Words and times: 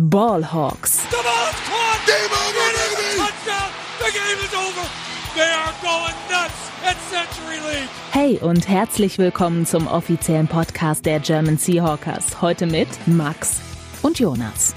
Ballhawks. 0.00 1.00
The 1.10 1.16
ball's 1.24 1.58
caught. 1.66 2.06
Game 2.06 2.30
over. 2.30 2.70
Touchdown. 3.16 3.68
The 3.98 4.12
game 4.12 4.38
is 4.46 4.54
over. 4.54 4.88
They 5.34 5.50
are 5.50 5.74
going 5.82 6.14
nuts 6.30 6.70
at 6.84 6.96
Century 7.10 7.58
League. 7.68 7.88
Hey 8.12 8.38
und 8.38 8.68
herzlich 8.68 9.18
willkommen 9.18 9.66
zum 9.66 9.88
offiziellen 9.88 10.46
Podcast 10.46 11.04
der 11.04 11.18
German 11.18 11.58
Seahawkers. 11.58 12.40
Heute 12.40 12.66
mit 12.66 12.86
Max 13.08 13.60
und 14.02 14.20
Jonas. 14.20 14.72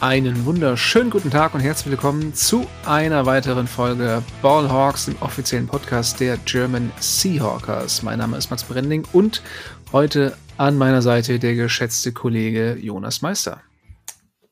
Einen 0.00 0.44
wunderschönen 0.44 1.10
guten 1.10 1.30
Tag 1.30 1.54
und 1.54 1.60
herzlich 1.60 1.92
willkommen 1.92 2.34
zu 2.34 2.66
einer 2.84 3.26
weiteren 3.26 3.68
Folge 3.68 4.24
Ballhawks, 4.42 5.04
dem 5.04 5.14
offiziellen 5.20 5.68
Podcast 5.68 6.18
der 6.18 6.36
German 6.38 6.90
Seahawkers. 6.98 8.02
Mein 8.02 8.18
Name 8.18 8.38
ist 8.38 8.50
Max 8.50 8.64
Brending 8.64 9.06
und 9.12 9.40
heute 9.92 10.36
an 10.56 10.76
meiner 10.76 11.00
Seite 11.00 11.38
der 11.38 11.54
geschätzte 11.54 12.10
Kollege 12.10 12.76
Jonas 12.80 13.22
Meister. 13.22 13.60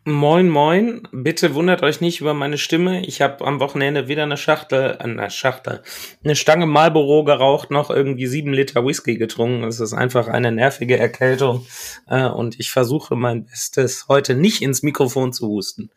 Moin, 0.04 0.48
moin. 0.48 1.06
Bitte 1.12 1.54
wundert 1.54 1.84
euch 1.84 2.00
nicht 2.00 2.20
über 2.20 2.34
meine 2.34 2.58
Stimme. 2.58 3.06
Ich 3.06 3.22
habe 3.22 3.46
am 3.46 3.60
Wochenende 3.60 4.08
wieder 4.08 4.24
eine 4.24 4.36
Schachtel, 4.36 4.96
äh, 4.98 5.02
eine 5.04 5.30
Schachtel, 5.30 5.80
eine 6.24 6.34
Stange 6.34 6.66
Marlboro 6.66 7.22
geraucht, 7.22 7.70
noch 7.70 7.88
irgendwie 7.88 8.26
sieben 8.26 8.52
Liter 8.52 8.84
Whisky 8.84 9.16
getrunken. 9.16 9.62
Es 9.62 9.78
ist 9.78 9.92
einfach 9.92 10.26
eine 10.26 10.50
nervige 10.50 10.98
Erkältung. 10.98 11.64
Äh, 12.08 12.26
und 12.26 12.58
ich 12.58 12.72
versuche 12.72 13.14
mein 13.14 13.44
Bestes, 13.44 14.06
heute 14.08 14.34
nicht 14.34 14.60
ins 14.60 14.82
Mikrofon 14.82 15.32
zu 15.32 15.46
husten. 15.46 15.90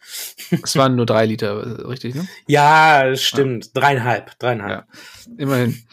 Es 0.62 0.76
waren 0.76 0.96
nur 0.96 1.08
drei 1.08 1.26
Liter, 1.26 1.80
äh, 1.80 1.88
richtig, 1.88 2.14
ne? 2.14 2.28
Ja, 2.46 3.16
stimmt. 3.16 3.66
Ja. 3.66 3.82
Dreieinhalb, 3.82 4.38
dreieinhalb. 4.38 4.86
Ja, 4.86 4.86
immerhin. 5.36 5.84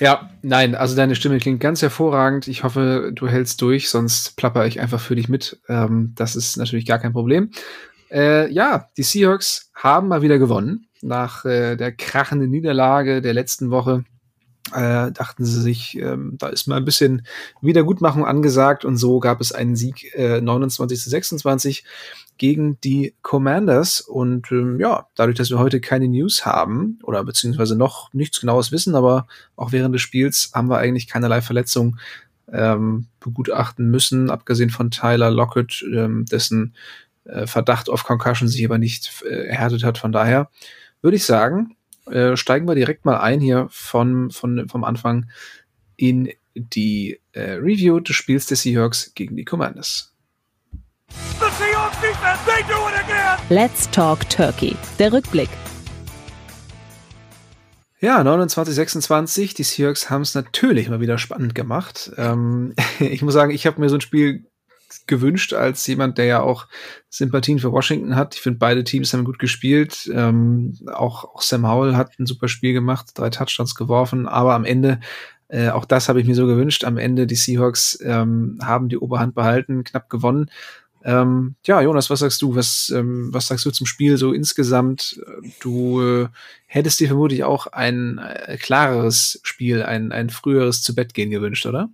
Ja, 0.00 0.30
nein, 0.42 0.74
also 0.74 0.94
deine 0.94 1.16
Stimme 1.16 1.38
klingt 1.38 1.60
ganz 1.60 1.82
hervorragend. 1.82 2.46
Ich 2.46 2.62
hoffe, 2.62 3.10
du 3.14 3.26
hältst 3.26 3.60
durch, 3.60 3.90
sonst 3.90 4.36
plapper 4.36 4.66
ich 4.66 4.80
einfach 4.80 5.00
für 5.00 5.16
dich 5.16 5.28
mit. 5.28 5.60
Ähm, 5.68 6.12
das 6.14 6.36
ist 6.36 6.56
natürlich 6.56 6.86
gar 6.86 6.98
kein 6.98 7.12
Problem. 7.12 7.50
Äh, 8.10 8.50
ja, 8.52 8.88
die 8.96 9.02
Seahawks 9.02 9.70
haben 9.74 10.08
mal 10.08 10.22
wieder 10.22 10.38
gewonnen. 10.38 10.86
Nach 11.02 11.44
äh, 11.44 11.76
der 11.76 11.92
krachenden 11.92 12.50
Niederlage 12.50 13.20
der 13.20 13.34
letzten 13.34 13.70
Woche 13.70 14.04
äh, 14.72 15.10
dachten 15.12 15.44
sie 15.44 15.60
sich, 15.60 15.96
ähm, 15.98 16.36
da 16.38 16.48
ist 16.48 16.66
mal 16.66 16.76
ein 16.76 16.84
bisschen 16.84 17.26
Wiedergutmachung 17.60 18.24
angesagt 18.24 18.84
und 18.84 18.96
so 18.96 19.18
gab 19.20 19.40
es 19.40 19.52
einen 19.52 19.76
Sieg 19.76 20.14
äh, 20.14 20.40
29 20.40 21.00
zu 21.00 21.10
26 21.10 21.84
gegen 22.38 22.80
die 22.80 23.14
Commanders. 23.22 24.00
Und 24.00 24.50
ähm, 24.50 24.80
ja, 24.80 25.06
dadurch, 25.14 25.36
dass 25.36 25.50
wir 25.50 25.58
heute 25.58 25.80
keine 25.80 26.08
News 26.08 26.46
haben 26.46 26.98
oder 27.02 27.22
beziehungsweise 27.24 27.76
noch 27.76 28.12
nichts 28.14 28.40
genaues 28.40 28.72
wissen, 28.72 28.94
aber 28.94 29.26
auch 29.56 29.72
während 29.72 29.94
des 29.94 30.02
Spiels 30.02 30.52
haben 30.54 30.70
wir 30.70 30.78
eigentlich 30.78 31.08
keinerlei 31.08 31.40
Verletzung 31.40 31.98
ähm, 32.50 33.06
begutachten 33.20 33.90
müssen, 33.90 34.30
abgesehen 34.30 34.70
von 34.70 34.90
Tyler 34.90 35.30
Lockett, 35.30 35.84
ähm, 35.92 36.24
dessen 36.24 36.74
äh, 37.24 37.46
Verdacht 37.46 37.90
auf 37.90 38.04
Concussion 38.04 38.48
sich 38.48 38.64
aber 38.64 38.78
nicht 38.78 39.22
äh, 39.24 39.48
erhärtet 39.48 39.84
hat. 39.84 39.98
Von 39.98 40.12
daher 40.12 40.48
würde 41.02 41.16
ich 41.16 41.24
sagen, 41.24 41.76
äh, 42.10 42.36
steigen 42.36 42.66
wir 42.66 42.74
direkt 42.74 43.04
mal 43.04 43.18
ein 43.18 43.40
hier 43.40 43.68
von, 43.70 44.30
von, 44.30 44.68
vom 44.68 44.84
Anfang 44.84 45.30
in 45.96 46.30
die 46.54 47.20
äh, 47.32 47.52
Review 47.52 48.00
des 48.00 48.16
Spiels 48.16 48.46
des 48.46 48.62
Seahawks 48.62 49.12
gegen 49.14 49.36
die 49.36 49.44
Commanders. 49.44 50.14
Let's 53.50 53.90
Talk 53.90 54.28
Turkey. 54.28 54.76
Der 54.98 55.10
Rückblick. 55.10 55.48
Ja, 57.98 58.22
29, 58.22 58.74
26. 58.74 59.54
Die 59.54 59.62
Seahawks 59.62 60.10
haben 60.10 60.20
es 60.20 60.34
natürlich 60.34 60.90
mal 60.90 61.00
wieder 61.00 61.16
spannend 61.16 61.54
gemacht. 61.54 62.12
Ähm, 62.18 62.74
ich 63.00 63.22
muss 63.22 63.32
sagen, 63.32 63.50
ich 63.50 63.66
habe 63.66 63.80
mir 63.80 63.88
so 63.88 63.96
ein 63.96 64.02
Spiel 64.02 64.44
gewünscht 65.06 65.54
als 65.54 65.86
jemand, 65.86 66.18
der 66.18 66.26
ja 66.26 66.40
auch 66.40 66.66
Sympathien 67.08 67.58
für 67.58 67.72
Washington 67.72 68.16
hat. 68.16 68.34
Ich 68.34 68.42
finde, 68.42 68.58
beide 68.58 68.84
Teams 68.84 69.14
haben 69.14 69.24
gut 69.24 69.38
gespielt. 69.38 70.10
Ähm, 70.12 70.78
auch, 70.92 71.24
auch 71.24 71.40
Sam 71.40 71.66
Howell 71.66 71.96
hat 71.96 72.18
ein 72.18 72.26
super 72.26 72.48
Spiel 72.48 72.74
gemacht, 72.74 73.12
drei 73.14 73.30
Touchdowns 73.30 73.74
geworfen, 73.74 74.28
aber 74.28 74.54
am 74.54 74.66
Ende 74.66 75.00
äh, 75.48 75.70
auch 75.70 75.86
das 75.86 76.10
habe 76.10 76.20
ich 76.20 76.26
mir 76.26 76.34
so 76.34 76.46
gewünscht. 76.46 76.84
Am 76.84 76.98
Ende 76.98 77.26
die 77.26 77.34
Seahawks 77.34 77.98
ähm, 78.02 78.58
haben 78.62 78.90
die 78.90 78.98
Oberhand 78.98 79.34
behalten, 79.34 79.82
knapp 79.82 80.10
gewonnen. 80.10 80.50
Ähm, 81.08 81.56
ja, 81.64 81.80
Jonas, 81.80 82.10
was 82.10 82.18
sagst 82.18 82.42
du? 82.42 82.54
Was, 82.54 82.92
ähm, 82.94 83.30
was 83.32 83.46
sagst 83.46 83.64
du 83.64 83.70
zum 83.70 83.86
Spiel 83.86 84.18
so 84.18 84.34
insgesamt? 84.34 85.18
Du 85.58 86.02
äh, 86.02 86.28
hättest 86.66 87.00
dir 87.00 87.08
vermutlich 87.08 87.44
auch 87.44 87.66
ein 87.66 88.18
äh, 88.18 88.58
klareres 88.58 89.40
Spiel, 89.42 89.82
ein, 89.82 90.12
ein 90.12 90.28
früheres 90.28 90.82
zu 90.82 90.94
Bett 90.94 91.14
gehen 91.14 91.30
gewünscht, 91.30 91.64
oder? 91.64 91.88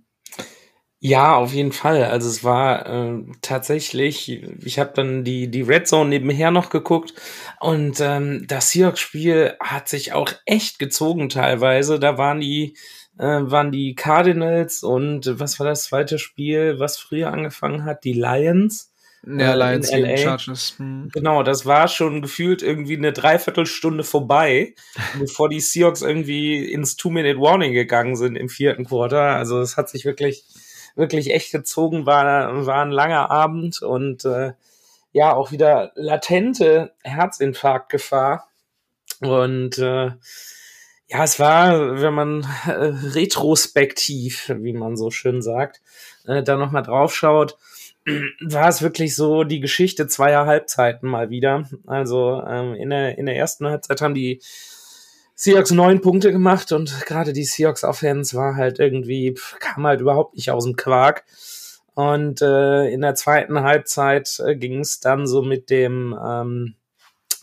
Ja, 0.99 1.35
auf 1.37 1.53
jeden 1.53 1.71
Fall. 1.71 2.03
Also 2.03 2.27
es 2.27 2.43
war 2.43 2.87
äh, 2.87 3.23
tatsächlich, 3.41 4.43
ich 4.65 4.79
habe 4.79 4.91
dann 4.93 5.23
die, 5.23 5.49
die 5.49 5.61
Red 5.61 5.87
Zone 5.87 6.09
nebenher 6.09 6.51
noch 6.51 6.69
geguckt 6.69 7.13
und 7.61 8.01
ähm, 8.01 8.45
das 8.47 8.71
Seahawks-Spiel 8.71 9.55
hat 9.61 9.87
sich 9.87 10.11
auch 10.11 10.33
echt 10.45 10.77
gezogen 10.77 11.29
teilweise. 11.29 11.99
Da 11.99 12.17
waren 12.17 12.41
die, 12.41 12.75
äh, 13.17 13.23
waren 13.23 13.71
die 13.71 13.95
Cardinals 13.95 14.83
und 14.83 15.39
was 15.39 15.57
war 15.59 15.67
das 15.67 15.83
zweite 15.83 16.19
Spiel, 16.19 16.79
was 16.79 16.97
früher 16.97 17.31
angefangen 17.31 17.85
hat? 17.85 18.03
Die 18.03 18.13
Lions. 18.13 18.91
Ja, 19.25 19.53
äh, 19.53 19.57
Lions 19.57 19.89
gegen 19.89 20.17
Chargers. 20.17 20.75
Hm. 20.77 21.09
Genau, 21.13 21.43
das 21.43 21.65
war 21.65 21.87
schon 21.87 22.21
gefühlt 22.21 22.61
irgendwie 22.61 22.97
eine 22.97 23.13
Dreiviertelstunde 23.13 24.03
vorbei, 24.03 24.75
bevor 25.19 25.49
die 25.49 25.59
Seahawks 25.59 26.01
irgendwie 26.01 26.71
ins 26.71 26.95
Two-Minute-Warning 26.95 27.73
gegangen 27.73 28.15
sind 28.15 28.35
im 28.35 28.49
vierten 28.49 28.85
Quarter. 28.85 29.35
Also 29.35 29.59
es 29.59 29.77
hat 29.77 29.89
sich 29.89 30.05
wirklich 30.05 30.45
wirklich 30.95 31.31
echt 31.31 31.51
gezogen, 31.51 32.05
war, 32.05 32.65
war 32.65 32.81
ein 32.81 32.91
langer 32.91 33.29
Abend 33.29 33.81
und 33.81 34.25
äh, 34.25 34.53
ja, 35.11 35.33
auch 35.33 35.51
wieder 35.51 35.91
latente 35.95 36.93
Herzinfarktgefahr. 37.03 38.49
Und 39.21 39.77
äh, 39.77 40.11
ja, 41.07 41.23
es 41.23 41.39
war, 41.39 42.01
wenn 42.01 42.13
man 42.13 42.47
äh, 42.65 42.71
retrospektiv, 42.71 44.51
wie 44.57 44.73
man 44.73 44.97
so 44.97 45.11
schön 45.11 45.41
sagt, 45.41 45.81
äh, 46.27 46.43
da 46.43 46.57
nochmal 46.57 46.83
drauf 46.83 47.15
schaut, 47.15 47.57
war 48.41 48.69
es 48.69 48.81
wirklich 48.81 49.15
so 49.15 49.43
die 49.43 49.59
Geschichte 49.59 50.07
zweier 50.07 50.45
Halbzeiten 50.45 51.09
mal 51.09 51.29
wieder. 51.29 51.69
Also 51.87 52.41
ähm, 52.47 52.75
in, 52.75 52.89
der, 52.89 53.17
in 53.17 53.25
der 53.25 53.35
ersten 53.35 53.67
Halbzeit 53.67 54.01
haben 54.01 54.13
die 54.13 54.41
Seahawks 55.35 55.71
neun 55.71 55.99
Punkte 55.99 56.31
gemacht 56.31 56.71
und 56.71 57.05
gerade 57.05 57.33
die 57.33 57.43
Seahawks 57.43 57.83
Offense 57.83 58.37
war 58.37 58.55
halt 58.55 58.79
irgendwie, 58.79 59.35
kam 59.59 59.85
halt 59.85 59.99
überhaupt 59.99 60.35
nicht 60.35 60.49
aus 60.51 60.63
dem 60.63 60.75
Quark. 60.75 61.25
Und 61.93 62.41
äh, 62.41 62.89
in 62.89 63.01
der 63.01 63.15
zweiten 63.15 63.61
Halbzeit 63.61 64.41
äh, 64.45 64.55
ging 64.55 64.79
es 64.79 64.99
dann 64.99 65.27
so 65.27 65.41
mit 65.41 65.69
dem 65.69 66.17
ähm, 66.21 66.75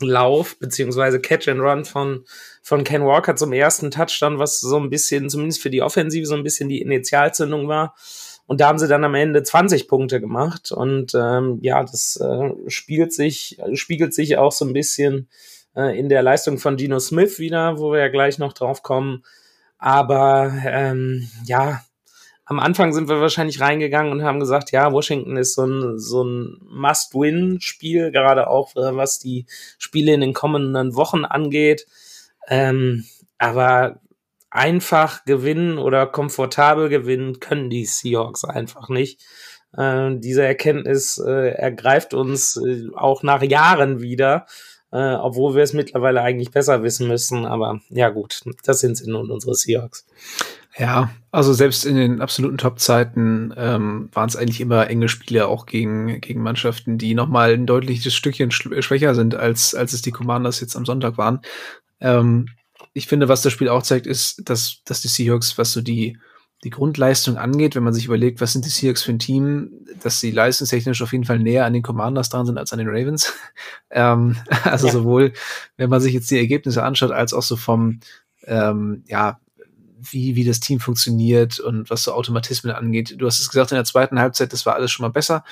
Lauf 0.00 0.59
beziehungsweise 0.59 1.20
Catch 1.20 1.49
and 1.49 1.60
Run 1.60 1.84
von, 1.84 2.25
von 2.62 2.84
Ken 2.84 3.04
Walker 3.04 3.37
zum 3.37 3.53
ersten 3.53 3.91
Touchdown, 3.91 4.38
was 4.38 4.60
so 4.60 4.78
ein 4.78 4.91
bisschen, 4.91 5.31
zumindest 5.31 5.62
für 5.62 5.70
die 5.70 5.82
Offensive, 5.82 6.26
so 6.26 6.34
ein 6.34 6.43
bisschen 6.43 6.69
die 6.69 6.82
Initialzündung 6.82 7.69
war. 7.69 7.94
Und 8.47 8.61
da 8.61 8.69
haben 8.69 8.79
sie 8.79 8.89
dann 8.89 9.05
am 9.05 9.15
Ende 9.15 9.43
20 9.43 9.89
Punkte 9.89 10.21
gemacht. 10.21 10.73
Und 10.73 11.15
ähm, 11.15 11.59
ja, 11.63 11.83
das 11.83 12.17
äh, 12.17 12.51
spielt 12.69 13.13
sich, 13.13 13.59
spiegelt 13.75 14.15
sich 14.15 14.37
auch 14.37 14.53
so 14.53 14.65
ein 14.65 14.73
bisschen 14.73 15.29
äh, 15.77 15.99
in 15.99 16.09
der 16.09 16.23
Leistung 16.23 16.59
von 16.59 16.77
Gino 16.77 16.99
Smith 16.99 17.39
wieder, 17.39 17.79
wo 17.79 17.93
wir 17.93 18.01
ja 18.01 18.09
gleich 18.09 18.39
noch 18.39 18.53
drauf 18.53 18.83
kommen. 18.83 19.25
Aber 19.79 20.53
ähm, 20.65 21.29
ja, 21.45 21.83
am 22.45 22.61
Anfang 22.61 22.93
sind 22.93 23.09
wir 23.09 23.21
wahrscheinlich 23.21 23.61
reingegangen 23.61 24.13
und 24.13 24.23
haben 24.23 24.41
gesagt, 24.41 24.73
ja, 24.73 24.93
Washington 24.93 25.37
ist 25.37 25.55
so 25.55 25.65
ein, 25.65 25.99
so 25.99 26.23
ein 26.23 26.59
Must-Win-Spiel, 26.69 28.11
gerade 28.11 28.49
auch 28.49 28.77
äh, 28.77 28.95
was 28.97 29.19
die 29.19 29.47
Spiele 29.79 30.13
in 30.13 30.21
den 30.21 30.35
kommenden 30.35 30.95
Wochen 30.95 31.25
angeht. 31.25 31.87
Ähm, 32.49 33.07
aber 33.39 34.01
einfach 34.53 35.25
gewinnen 35.25 35.79
oder 35.79 36.07
komfortabel 36.07 36.89
gewinnen 36.89 37.41
können 37.41 37.71
die 37.71 37.87
Seahawks 37.87 38.45
einfach 38.45 38.89
nicht. 38.89 39.21
Äh, 39.77 40.17
diese 40.17 40.45
Erkenntnis 40.45 41.19
äh, 41.19 41.49
ergreift 41.51 42.15
uns 42.15 42.57
äh, 42.57 42.89
auch 42.95 43.23
nach 43.23 43.43
Jahren 43.43 44.00
wieder 44.00 44.47
äh, 44.93 45.15
obwohl 45.15 45.55
wir 45.55 45.62
es 45.62 45.73
mittlerweile 45.73 46.23
eigentlich 46.23 46.50
besser 46.50 46.82
wissen 46.82 47.09
müssen. 47.09 47.47
Aber 47.47 47.81
ja 47.88 48.11
gut, 48.11 48.43
das 48.65 48.81
sind 48.81 48.97
sie 48.97 49.11
nun 49.11 49.31
unsere 49.31 49.55
Seahawks. 49.55 50.06
Ja, 50.79 51.11
also 51.31 51.53
selbst 51.53 51.85
in 51.85 51.97
den 51.97 52.21
absoluten 52.21 52.56
Top-Zeiten 52.56 53.53
ähm, 53.56 54.09
waren 54.12 54.29
es 54.29 54.37
eigentlich 54.37 54.61
immer 54.61 54.88
enge 54.88 55.09
Spiele, 55.09 55.49
auch 55.49 55.67
gegen, 55.67 56.21
gegen 56.21 56.43
Mannschaften, 56.43 56.97
die 56.97 57.15
nochmal 57.15 57.53
ein 57.53 57.67
deutliches 57.67 58.15
Stückchen 58.15 58.50
schwächer 58.50 59.15
sind, 59.15 59.35
als, 59.35 59.75
als 59.75 59.93
es 59.93 60.00
die 60.00 60.12
Commanders 60.12 60.61
jetzt 60.61 60.76
am 60.76 60.87
Sonntag 60.87 61.19
waren. 61.19 61.41
Ähm, 62.00 62.49
ich 62.93 63.06
finde, 63.06 63.29
was 63.29 63.43
das 63.43 63.53
Spiel 63.53 63.69
auch 63.69 63.83
zeigt, 63.83 64.06
ist, 64.06 64.49
dass, 64.49 64.83
dass 64.85 65.00
die 65.00 65.09
Seahawks, 65.09 65.56
was 65.59 65.73
so 65.73 65.81
die, 65.81 66.19
die 66.65 66.71
Grundleistung 66.71 67.37
angeht, 67.37 67.75
wenn 67.75 67.83
man 67.83 67.94
sich 67.94 68.05
überlegt, 68.06 68.41
was 68.41 68.53
sind 68.53 68.65
die 68.65 68.71
Seahawks 68.71 69.03
für 69.03 69.12
ein 69.12 69.19
Team, 69.19 69.71
dass 70.00 70.21
sie 70.21 70.31
leistungstechnisch 70.31 71.03
auf 71.03 71.12
jeden 71.12 71.25
Fall 71.25 71.39
näher 71.39 71.65
an 71.65 71.73
den 71.73 71.83
Commanders 71.83 72.29
dran 72.29 72.47
sind 72.47 72.59
als 72.59 72.73
an 72.73 72.79
den 72.79 72.89
Ravens. 72.89 73.33
ähm, 73.91 74.37
also 74.65 74.87
ja. 74.87 74.93
sowohl, 74.93 75.33
wenn 75.77 75.91
man 75.91 76.00
sich 76.00 76.12
jetzt 76.12 76.31
die 76.31 76.39
Ergebnisse 76.39 76.83
anschaut, 76.83 77.11
als 77.11 77.33
auch 77.33 77.43
so 77.43 77.56
vom, 77.56 78.00
ähm, 78.44 79.05
ja, 79.06 79.41
wie, 80.11 80.37
wie 80.37 80.45
das 80.45 80.61
Team 80.61 80.81
funktioniert 80.81 81.61
und 81.61 81.88
was 81.88 82.03
so 82.03 82.12
Automatismen 82.12 82.75
angeht. 82.75 83.15
Du 83.19 83.27
hast 83.27 83.38
es 83.38 83.49
gesagt, 83.49 83.71
in 83.71 83.77
der 83.77 83.85
zweiten 83.85 84.19
Halbzeit, 84.19 84.53
das 84.53 84.67
war 84.67 84.75
alles 84.75 84.91
schon 84.91 85.05
mal 85.05 85.12
besser. 85.12 85.45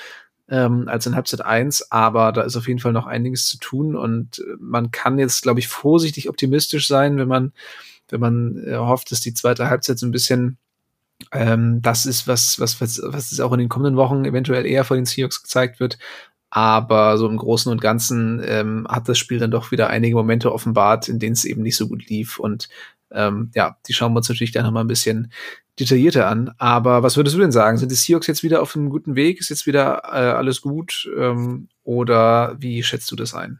Ähm, 0.51 0.87
als 0.87 1.07
in 1.07 1.15
Halbzeit 1.15 1.43
1, 1.43 1.91
aber 1.91 2.31
da 2.33 2.41
ist 2.41 2.57
auf 2.57 2.67
jeden 2.67 2.79
Fall 2.79 2.91
noch 2.91 3.07
einiges 3.07 3.47
zu 3.47 3.57
tun 3.57 3.95
und 3.95 4.39
äh, 4.39 4.57
man 4.59 4.91
kann 4.91 5.17
jetzt, 5.17 5.41
glaube 5.41 5.59
ich, 5.59 5.67
vorsichtig 5.67 6.29
optimistisch 6.29 6.87
sein, 6.87 7.17
wenn 7.17 7.27
man, 7.27 7.53
wenn 8.09 8.19
man 8.19 8.63
äh, 8.67 8.75
hofft, 8.75 9.11
dass 9.11 9.21
die 9.21 9.33
zweite 9.33 9.69
Halbzeit 9.69 9.97
so 9.97 10.05
ein 10.05 10.11
bisschen 10.11 10.57
ähm, 11.31 11.81
das 11.81 12.05
ist, 12.05 12.27
was, 12.27 12.59
was, 12.59 12.81
was, 12.81 13.01
was 13.03 13.39
auch 13.39 13.53
in 13.53 13.59
den 13.59 13.69
kommenden 13.69 13.95
Wochen 13.95 14.25
eventuell 14.25 14.65
eher 14.65 14.83
vor 14.83 14.97
den 14.97 15.05
Seahawks 15.05 15.43
gezeigt 15.43 15.79
wird. 15.79 15.97
Aber 16.49 17.17
so 17.17 17.29
im 17.29 17.37
Großen 17.37 17.71
und 17.71 17.79
Ganzen 17.79 18.41
ähm, 18.43 18.85
hat 18.89 19.07
das 19.07 19.17
Spiel 19.17 19.39
dann 19.39 19.51
doch 19.51 19.71
wieder 19.71 19.89
einige 19.89 20.15
Momente 20.15 20.51
offenbart, 20.51 21.07
in 21.07 21.19
denen 21.19 21.33
es 21.33 21.45
eben 21.45 21.61
nicht 21.61 21.77
so 21.77 21.87
gut 21.87 22.09
lief. 22.09 22.39
Und 22.39 22.67
ähm, 23.11 23.51
ja, 23.55 23.77
die 23.87 23.93
schauen 23.93 24.13
wir 24.13 24.17
uns 24.17 24.29
natürlich 24.29 24.51
dann 24.51 24.65
nochmal 24.65 24.83
ein 24.83 24.87
bisschen 24.87 25.31
detaillierter 25.79 26.27
an. 26.27 26.53
Aber 26.57 27.03
was 27.03 27.17
würdest 27.17 27.35
du 27.35 27.39
denn 27.39 27.51
sagen? 27.51 27.77
Sind 27.77 27.91
die 27.91 27.95
Seahawks 27.95 28.27
jetzt 28.27 28.43
wieder 28.43 28.61
auf 28.61 28.75
einem 28.75 28.89
guten 28.89 29.15
Weg? 29.15 29.39
Ist 29.39 29.49
jetzt 29.49 29.65
wieder 29.67 30.01
äh, 30.05 30.17
alles 30.17 30.61
gut? 30.61 31.09
Ähm, 31.17 31.69
oder 31.83 32.55
wie 32.59 32.83
schätzt 32.83 33.11
du 33.11 33.15
das 33.15 33.33
ein? 33.33 33.59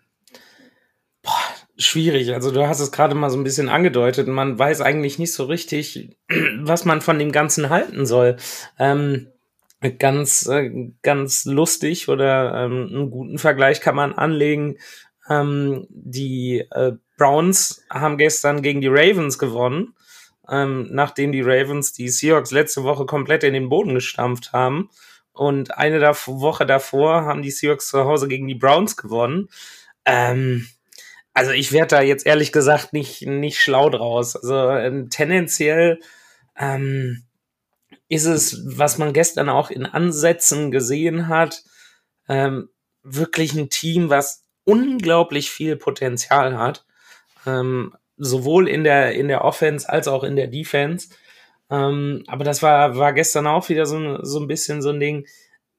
Boah, 1.24 1.32
schwierig. 1.78 2.34
Also 2.34 2.52
du 2.52 2.68
hast 2.68 2.80
es 2.80 2.92
gerade 2.92 3.16
mal 3.16 3.30
so 3.30 3.38
ein 3.38 3.44
bisschen 3.44 3.70
angedeutet. 3.70 4.28
Man 4.28 4.58
weiß 4.58 4.82
eigentlich 4.82 5.20
nicht 5.20 5.34
so 5.34 5.46
richtig, 5.46 6.18
was 6.60 6.86
man 6.86 7.02
von 7.02 7.20
dem 7.20 7.32
Ganzen 7.32 7.70
halten 7.70 8.06
soll. 8.06 8.38
Ähm, 8.78 9.28
ganz, 9.98 10.48
äh, 10.48 10.92
ganz 11.02 11.46
lustig 11.46 12.10
oder 12.10 12.66
ähm, 12.66 12.90
einen 12.92 13.12
guten 13.12 13.38
Vergleich 13.38 13.82
kann 13.82 13.96
man 13.96 14.14
anlegen. 14.14 14.78
Ähm, 15.30 15.88
die 15.90 16.66
äh, 16.72 16.94
Browns 17.18 17.84
haben 17.90 18.18
gestern 18.18 18.62
gegen 18.62 18.82
die 18.82 18.90
Ravens 18.90 19.38
gewonnen 19.38 19.94
ähm, 20.52 20.90
nachdem 20.92 21.32
die 21.32 21.42
Ravens 21.42 21.94
die 21.94 22.10
Seahawks 22.10 22.52
letzte 22.52 22.84
Woche 22.84 23.06
komplett 23.06 23.44
in 23.44 23.54
den 23.54 23.70
Boden 23.70 23.96
gestampft 23.96 24.52
haben. 24.52 24.90
Und 25.32 25.78
eine 25.78 26.00
da 26.00 26.14
Woche 26.14 26.66
davor 26.66 27.24
haben 27.24 27.42
die 27.42 27.52
Seahawks 27.52 27.88
zu 27.88 28.04
Hause 28.04 28.28
gegen 28.28 28.48
die 28.48 28.56
Browns 28.56 28.98
gewonnen. 28.98 29.48
Ähm, 30.06 30.68
also 31.34 31.52
ich 31.52 31.72
werde 31.72 31.96
da 31.96 32.02
jetzt 32.02 32.26
ehrlich 32.26 32.52
gesagt 32.52 32.92
nicht, 32.92 33.26
nicht 33.26 33.62
schlau 33.62 33.90
draus. 33.90 34.36
Also 34.36 34.72
ähm, 34.72 35.10
tendenziell 35.10 36.00
ähm, 36.58 37.24
ist 38.10 38.26
es, 38.26 38.62
was 38.66 38.98
man 38.98 39.14
gestern 39.14 39.48
auch 39.48 39.72
in 39.72 39.86
Ansätzen 39.86 40.70
gesehen 40.70 41.30
hat, 41.30 41.64
ähm, 42.28 42.70
wirklich 43.04 43.54
ein 43.54 43.70
Team, 43.70 44.10
was 44.10 44.44
unglaublich 44.66 45.50
viel 45.50 45.78
Potenzial 45.78 46.58
hat. 46.58 46.86
Ähm, 47.46 47.96
sowohl 48.18 48.68
in 48.68 48.84
der, 48.84 49.14
in 49.14 49.28
der 49.28 49.44
Offense 49.44 49.90
als 49.90 50.08
auch 50.08 50.24
in 50.24 50.36
der 50.36 50.48
Defense. 50.48 51.10
Ähm, 51.70 52.24
aber 52.28 52.44
das 52.44 52.62
war, 52.62 52.98
war 52.98 53.14
gestern 53.14 53.48
auch 53.48 53.70
wieder 53.70 53.86
so, 53.86 54.24
so 54.24 54.40
ein 54.40 54.48
bisschen 54.48 54.82
so 54.82 54.90
ein 54.90 55.00
Ding. 55.00 55.26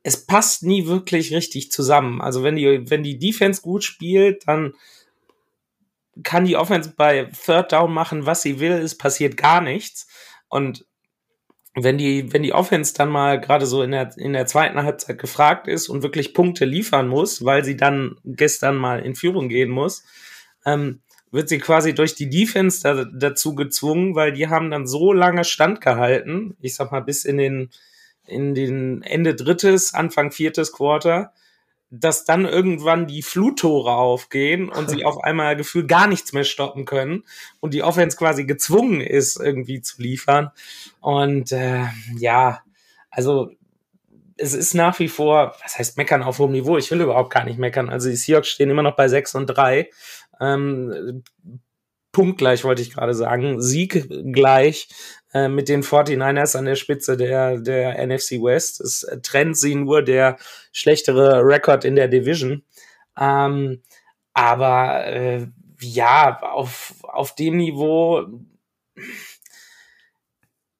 Es 0.02 0.26
passt 0.26 0.62
nie 0.62 0.86
wirklich 0.86 1.32
richtig 1.32 1.70
zusammen. 1.70 2.20
Also 2.20 2.42
wenn 2.42 2.56
die, 2.56 2.90
wenn 2.90 3.02
die 3.02 3.18
Defense 3.18 3.62
gut 3.62 3.84
spielt, 3.84 4.48
dann 4.48 4.74
kann 6.22 6.44
die 6.44 6.56
Offense 6.56 6.94
bei 6.96 7.30
Third 7.44 7.72
Down 7.72 7.92
machen, 7.92 8.26
was 8.26 8.42
sie 8.42 8.60
will, 8.60 8.72
es 8.72 8.98
passiert 8.98 9.36
gar 9.36 9.60
nichts. 9.60 10.06
Und 10.48 10.84
wenn 11.74 11.96
die, 11.96 12.32
wenn 12.32 12.42
die 12.42 12.52
Offense 12.52 12.92
dann 12.94 13.08
mal 13.08 13.40
gerade 13.40 13.64
so 13.64 13.82
in 13.82 13.92
der, 13.92 14.12
in 14.18 14.34
der 14.34 14.46
zweiten 14.46 14.82
Halbzeit 14.82 15.18
gefragt 15.18 15.68
ist 15.68 15.88
und 15.88 16.02
wirklich 16.02 16.34
Punkte 16.34 16.64
liefern 16.64 17.08
muss, 17.08 17.44
weil 17.44 17.64
sie 17.64 17.76
dann 17.76 18.16
gestern 18.24 18.76
mal 18.76 19.00
in 19.00 19.14
Führung 19.14 19.48
gehen 19.48 19.70
muss, 19.70 20.04
ähm, 20.66 21.00
wird 21.32 21.48
sie 21.48 21.58
quasi 21.58 21.94
durch 21.94 22.14
die 22.14 22.28
Defense 22.28 22.82
da, 22.82 23.04
dazu 23.04 23.54
gezwungen, 23.54 24.14
weil 24.14 24.32
die 24.32 24.48
haben 24.48 24.70
dann 24.70 24.86
so 24.86 25.12
lange 25.12 25.44
standgehalten, 25.44 26.56
ich 26.60 26.74
sag 26.74 26.92
mal 26.92 27.00
bis 27.00 27.24
in 27.24 27.38
den, 27.38 27.70
in 28.26 28.54
den 28.54 29.02
Ende 29.02 29.34
drittes, 29.34 29.94
Anfang 29.94 30.30
viertes 30.30 30.72
Quarter, 30.72 31.32
dass 31.90 32.24
dann 32.24 32.46
irgendwann 32.46 33.06
die 33.06 33.22
Fluttore 33.22 33.92
aufgehen 33.92 34.68
und 34.68 34.88
sie 34.88 35.04
auf 35.04 35.22
einmal 35.24 35.56
gefühlt 35.56 35.88
gar 35.88 36.06
nichts 36.06 36.32
mehr 36.32 36.44
stoppen 36.44 36.84
können 36.84 37.24
und 37.60 37.74
die 37.74 37.82
Offense 37.82 38.16
quasi 38.16 38.44
gezwungen 38.44 39.00
ist, 39.00 39.40
irgendwie 39.40 39.80
zu 39.80 40.00
liefern. 40.00 40.50
Und 41.00 41.50
äh, 41.52 41.84
ja, 42.18 42.62
also 43.10 43.50
es 44.36 44.54
ist 44.54 44.74
nach 44.74 44.98
wie 44.98 45.08
vor, 45.08 45.54
was 45.62 45.78
heißt 45.78 45.96
meckern 45.96 46.22
auf 46.22 46.38
hohem 46.38 46.52
Niveau? 46.52 46.78
Ich 46.78 46.90
will 46.90 47.00
überhaupt 47.00 47.32
gar 47.32 47.44
nicht 47.44 47.58
meckern. 47.58 47.90
Also 47.90 48.08
die 48.08 48.16
Seahawks 48.16 48.48
stehen 48.48 48.70
immer 48.70 48.82
noch 48.82 48.96
bei 48.96 49.08
6 49.08 49.34
und 49.34 49.46
3 49.46 49.88
ähm, 50.40 51.22
punktgleich 52.12 52.64
wollte 52.64 52.82
ich 52.82 52.92
gerade 52.92 53.14
sagen, 53.14 53.60
Sieg 53.62 54.08
gleich 54.32 54.88
äh, 55.32 55.48
mit 55.48 55.68
den 55.68 55.82
49ers 55.82 56.56
an 56.56 56.66
der 56.66 56.76
Spitze 56.76 57.16
der, 57.16 57.58
der 57.58 58.06
NFC 58.06 58.32
West. 58.42 58.80
Es 58.80 59.06
trennt 59.22 59.56
sie 59.56 59.74
nur 59.74 60.02
der 60.02 60.36
schlechtere 60.72 61.40
Rekord 61.42 61.84
in 61.84 61.96
der 61.96 62.08
Division. 62.08 62.64
Ähm, 63.18 63.82
aber 64.34 65.06
äh, 65.06 65.46
ja, 65.80 66.38
auf, 66.40 66.94
auf 67.02 67.34
dem 67.34 67.56
Niveau, 67.56 68.26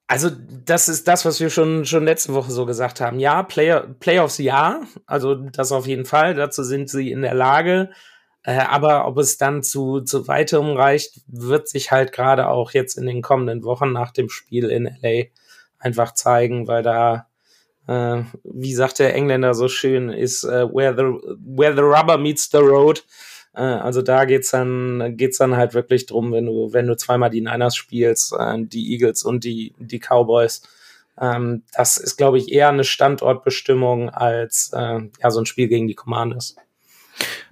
also 0.07 0.31
das 0.31 0.89
ist 0.89 1.09
das, 1.09 1.25
was 1.25 1.41
wir 1.41 1.49
schon, 1.49 1.85
schon 1.85 2.05
letzte 2.05 2.35
Woche 2.35 2.51
so 2.51 2.67
gesagt 2.67 3.01
haben. 3.01 3.19
Ja, 3.19 3.43
Player, 3.43 3.87
Playoffs 3.99 4.39
ja, 4.39 4.83
also 5.07 5.35
das 5.35 5.73
auf 5.73 5.87
jeden 5.87 6.05
Fall. 6.05 6.35
Dazu 6.35 6.63
sind 6.63 6.91
sie 6.91 7.11
in 7.11 7.23
der 7.23 7.35
Lage. 7.35 7.91
Äh, 8.45 8.59
aber 8.59 9.07
ob 9.07 9.19
es 9.19 9.39
dann 9.39 9.63
zu, 9.63 10.01
zu 10.01 10.27
weiterem 10.29 10.77
reicht, 10.77 11.21
wird 11.27 11.69
sich 11.69 11.93
halt 11.93 12.13
gerade 12.13 12.49
auch 12.49 12.73
jetzt 12.73 12.99
in 12.99 13.07
den 13.07 13.23
kommenden 13.23 13.63
Wochen 13.65 13.93
nach 13.93 14.11
dem 14.11 14.29
Spiel 14.29 14.69
in 14.69 14.91
LA 15.01 15.27
einfach 15.79 16.13
zeigen, 16.15 16.67
weil 16.67 16.83
da, 16.83 17.29
äh, 17.87 18.23
wie 18.45 18.75
sagt 18.75 18.99
der 18.99 19.15
Engländer 19.15 19.55
so 19.55 19.69
schön, 19.69 20.11
ist 20.11 20.45
äh, 20.45 20.67
where, 20.73 20.95
the, 20.97 21.37
where 21.45 21.75
the 21.75 21.83
rubber 21.83 22.19
meets 22.19 22.51
the 22.51 22.59
road. 22.59 23.05
Äh, 23.55 23.63
also 23.63 24.03
da 24.03 24.25
geht's 24.25 24.51
dann, 24.51 25.17
geht's 25.17 25.39
dann 25.39 25.57
halt 25.57 25.75
wirklich 25.75 26.07
drum, 26.07 26.33
wenn 26.33 26.47
du, 26.47 26.73
wenn 26.73 26.87
du 26.87 26.97
zweimal 26.97 27.31
die 27.31 27.41
Niners 27.41 27.77
spielst, 27.77 28.35
äh, 28.39 28.59
die 28.59 28.93
Eagles 28.93 29.23
und 29.23 29.45
die, 29.45 29.75
die 29.79 30.01
Cowboys. 30.01 30.63
Ähm, 31.21 31.63
das 31.77 31.99
ist, 31.99 32.17
glaube 32.17 32.39
ich, 32.39 32.53
eher 32.53 32.69
eine 32.69 32.85
Standortbestimmung 32.85 34.11
als 34.11 34.71
äh, 34.75 35.01
ja, 35.23 35.31
so 35.31 35.41
ein 35.41 35.47
Spiel 35.47 35.69
gegen 35.69 35.89
die 35.89 35.95
Commanders. 35.95 36.57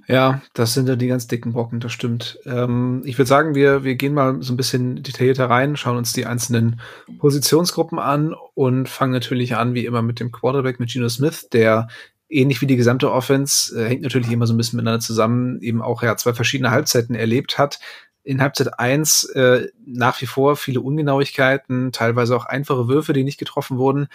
Ja, 0.08 0.42
das 0.54 0.74
sind 0.74 0.88
ja 0.88 0.96
die 0.96 1.06
ganz 1.06 1.28
dicken 1.28 1.52
Brocken, 1.52 1.78
das 1.78 1.92
stimmt. 1.92 2.40
Ähm, 2.44 3.02
ich 3.04 3.16
würde 3.16 3.28
sagen, 3.28 3.54
wir, 3.54 3.84
wir 3.84 3.94
gehen 3.94 4.14
mal 4.14 4.42
so 4.42 4.52
ein 4.52 4.56
bisschen 4.56 5.04
detaillierter 5.04 5.48
rein, 5.48 5.76
schauen 5.76 5.98
uns 5.98 6.12
die 6.12 6.26
einzelnen 6.26 6.80
Positionsgruppen 7.18 8.00
an 8.00 8.34
und 8.54 8.88
fangen 8.88 9.12
natürlich 9.12 9.54
an, 9.54 9.74
wie 9.74 9.84
immer, 9.84 10.02
mit 10.02 10.18
dem 10.18 10.32
Quarterback, 10.32 10.80
mit 10.80 10.90
Geno 10.90 11.08
Smith, 11.08 11.48
der 11.50 11.86
ähnlich 12.30 12.60
wie 12.60 12.66
die 12.66 12.76
gesamte 12.76 13.10
Offense, 13.12 13.78
äh, 13.78 13.88
hängt 13.88 14.02
natürlich 14.02 14.30
immer 14.30 14.46
so 14.46 14.54
ein 14.54 14.56
bisschen 14.56 14.76
miteinander 14.76 15.00
zusammen, 15.00 15.60
eben 15.60 15.82
auch 15.82 16.02
ja 16.02 16.16
zwei 16.16 16.32
verschiedene 16.32 16.70
Halbzeiten 16.70 17.14
erlebt 17.14 17.58
hat. 17.58 17.80
In 18.22 18.40
Halbzeit 18.40 18.78
eins 18.78 19.24
äh, 19.24 19.68
nach 19.84 20.20
wie 20.20 20.26
vor 20.26 20.56
viele 20.56 20.80
Ungenauigkeiten, 20.80 21.90
teilweise 21.92 22.36
auch 22.36 22.46
einfache 22.46 22.86
Würfe, 22.86 23.12
die 23.12 23.24
nicht 23.24 23.38
getroffen 23.38 23.78
wurden. 23.78 24.08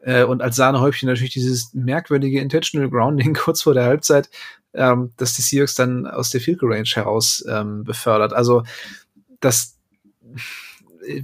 Äh, 0.00 0.24
und 0.24 0.42
als 0.42 0.56
Sahnehäubchen 0.56 1.08
natürlich 1.08 1.32
dieses 1.32 1.74
merkwürdige 1.74 2.40
Intentional 2.40 2.88
Grounding 2.88 3.34
kurz 3.38 3.62
vor 3.62 3.74
der 3.74 3.84
Halbzeit, 3.84 4.30
ähm, 4.74 5.12
dass 5.16 5.34
die 5.34 5.42
Seahawks 5.42 5.74
dann 5.74 6.06
aus 6.06 6.30
der 6.30 6.40
Field 6.40 6.60
Range 6.62 6.88
heraus 6.94 7.44
ähm, 7.48 7.84
befördert. 7.84 8.32
Also 8.32 8.62
das 9.40 9.76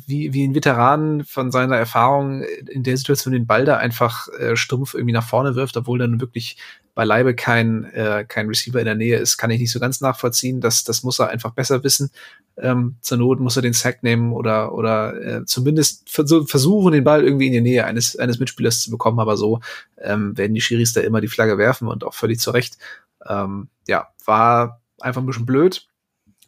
wie, 0.06 0.32
wie 0.32 0.46
ein 0.46 0.54
Veteran 0.54 1.24
von 1.24 1.50
seiner 1.50 1.76
Erfahrung 1.76 2.42
in 2.42 2.82
der 2.82 2.96
Situation 2.96 3.32
den 3.32 3.46
Ball 3.46 3.64
da 3.64 3.76
einfach 3.76 4.28
äh, 4.38 4.56
stumpf 4.56 4.94
irgendwie 4.94 5.12
nach 5.12 5.26
vorne 5.26 5.54
wirft, 5.54 5.76
obwohl 5.76 5.98
dann 5.98 6.20
wirklich 6.20 6.56
beileibe 6.94 7.34
kein, 7.34 7.84
äh, 7.92 8.24
kein 8.26 8.46
Receiver 8.46 8.78
in 8.78 8.84
der 8.84 8.94
Nähe 8.94 9.18
ist, 9.18 9.36
kann 9.36 9.50
ich 9.50 9.60
nicht 9.60 9.72
so 9.72 9.80
ganz 9.80 10.00
nachvollziehen. 10.00 10.60
Das, 10.60 10.84
das 10.84 11.02
muss 11.02 11.18
er 11.18 11.28
einfach 11.28 11.52
besser 11.52 11.82
wissen. 11.82 12.10
Ähm, 12.56 12.96
zur 13.00 13.18
Not 13.18 13.40
muss 13.40 13.56
er 13.56 13.62
den 13.62 13.72
Sack 13.72 14.02
nehmen 14.02 14.32
oder, 14.32 14.72
oder 14.72 15.20
äh, 15.20 15.44
zumindest 15.44 16.08
versuchen, 16.08 16.92
den 16.92 17.04
Ball 17.04 17.24
irgendwie 17.24 17.48
in 17.48 17.52
die 17.52 17.60
Nähe 17.60 17.84
eines, 17.84 18.16
eines 18.16 18.38
Mitspielers 18.38 18.80
zu 18.80 18.90
bekommen. 18.90 19.18
Aber 19.18 19.36
so 19.36 19.60
ähm, 19.98 20.36
werden 20.38 20.54
die 20.54 20.60
Schiris 20.60 20.92
da 20.92 21.00
immer 21.00 21.20
die 21.20 21.28
Flagge 21.28 21.58
werfen 21.58 21.88
und 21.88 22.04
auch 22.04 22.14
völlig 22.14 22.38
zu 22.38 22.52
Recht. 22.52 22.78
Ähm, 23.28 23.68
ja, 23.88 24.08
war 24.24 24.80
einfach 25.00 25.20
ein 25.20 25.26
bisschen 25.26 25.46
blöd. 25.46 25.88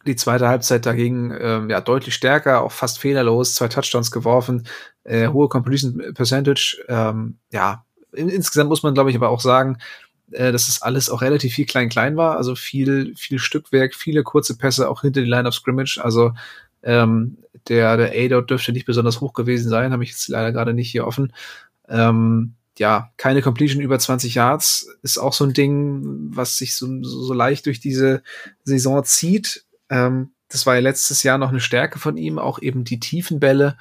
Die 0.07 0.15
zweite 0.15 0.47
Halbzeit 0.47 0.85
dagegen 0.85 1.35
ähm, 1.39 1.69
ja 1.69 1.81
deutlich 1.81 2.15
stärker, 2.15 2.61
auch 2.61 2.71
fast 2.71 2.99
fehlerlos, 2.99 3.55
zwei 3.55 3.67
Touchdowns 3.67 4.11
geworfen, 4.11 4.67
äh, 5.03 5.27
hohe 5.27 5.49
Completion 5.49 6.13
Percentage. 6.13 6.83
Ähm, 6.87 7.37
ja, 7.51 7.83
in, 8.13 8.29
insgesamt 8.29 8.69
muss 8.69 8.83
man, 8.83 8.93
glaube 8.93 9.09
ich, 9.09 9.15
aber 9.15 9.29
auch 9.29 9.41
sagen, 9.41 9.77
äh, 10.31 10.51
dass 10.51 10.67
es 10.67 10.81
alles 10.81 11.09
auch 11.09 11.21
relativ 11.21 11.53
viel 11.53 11.65
klein-klein 11.65 12.17
war, 12.17 12.37
also 12.37 12.55
viel, 12.55 13.13
viel 13.15 13.39
Stückwerk, 13.39 13.95
viele 13.95 14.23
kurze 14.23 14.57
Pässe 14.57 14.89
auch 14.89 15.01
hinter 15.01 15.21
die 15.21 15.29
Line 15.29 15.47
of 15.47 15.53
Scrimmage. 15.53 15.99
Also 16.01 16.31
ähm, 16.83 17.37
der, 17.67 17.97
der 17.97 18.11
A-Dot 18.11 18.49
dürfte 18.49 18.71
nicht 18.71 18.85
besonders 18.85 19.21
hoch 19.21 19.33
gewesen 19.33 19.69
sein, 19.69 19.91
habe 19.91 20.03
ich 20.03 20.11
jetzt 20.11 20.27
leider 20.29 20.51
gerade 20.51 20.73
nicht 20.73 20.89
hier 20.89 21.05
offen. 21.05 21.33
Ähm, 21.87 22.53
ja, 22.77 23.11
keine 23.17 23.41
Completion 23.41 23.81
über 23.81 23.97
20 23.97 24.35
Yards 24.35 24.87
ist 25.01 25.17
auch 25.17 25.33
so 25.33 25.45
ein 25.45 25.53
Ding, 25.53 26.29
was 26.35 26.57
sich 26.57 26.75
so, 26.75 27.03
so 27.03 27.33
leicht 27.33 27.65
durch 27.65 27.79
diese 27.79 28.21
Saison 28.63 29.03
zieht. 29.03 29.65
Ähm, 29.89 30.31
das 30.49 30.65
war 30.65 30.75
ja 30.75 30.81
letztes 30.81 31.23
Jahr 31.23 31.37
noch 31.37 31.49
eine 31.49 31.59
Stärke 31.59 31.99
von 31.99 32.17
ihm, 32.17 32.39
auch 32.39 32.61
eben 32.61 32.83
die 32.83 32.99
tiefen 32.99 33.39
Bälle, 33.39 33.77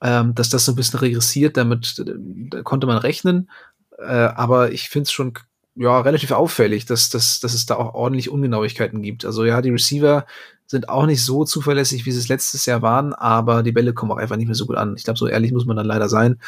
ähm, 0.00 0.34
dass 0.34 0.50
das 0.50 0.64
so 0.64 0.72
ein 0.72 0.76
bisschen 0.76 0.98
regressiert, 0.98 1.56
damit 1.56 2.02
da 2.04 2.62
konnte 2.62 2.86
man 2.86 2.98
rechnen. 2.98 3.50
Äh, 3.98 4.04
aber 4.04 4.72
ich 4.72 4.88
finde 4.88 5.04
es 5.04 5.12
schon 5.12 5.34
ja 5.74 6.00
relativ 6.00 6.32
auffällig, 6.32 6.86
dass, 6.86 7.08
dass, 7.08 7.40
dass 7.40 7.54
es 7.54 7.66
da 7.66 7.76
auch 7.76 7.94
ordentlich 7.94 8.28
Ungenauigkeiten 8.30 9.02
gibt. 9.02 9.24
Also 9.24 9.44
ja, 9.44 9.62
die 9.62 9.70
Receiver 9.70 10.26
sind 10.66 10.88
auch 10.88 11.06
nicht 11.06 11.24
so 11.24 11.44
zuverlässig, 11.44 12.04
wie 12.04 12.12
sie 12.12 12.18
es 12.18 12.28
letztes 12.28 12.66
Jahr 12.66 12.82
waren, 12.82 13.14
aber 13.14 13.62
die 13.62 13.72
Bälle 13.72 13.94
kommen 13.94 14.12
auch 14.12 14.16
einfach 14.16 14.36
nicht 14.36 14.46
mehr 14.46 14.54
so 14.54 14.66
gut 14.66 14.76
an. 14.76 14.94
Ich 14.96 15.04
glaube, 15.04 15.18
so 15.18 15.26
ehrlich 15.26 15.52
muss 15.52 15.66
man 15.66 15.76
dann 15.76 15.86
leider 15.86 16.08
sein. 16.08 16.40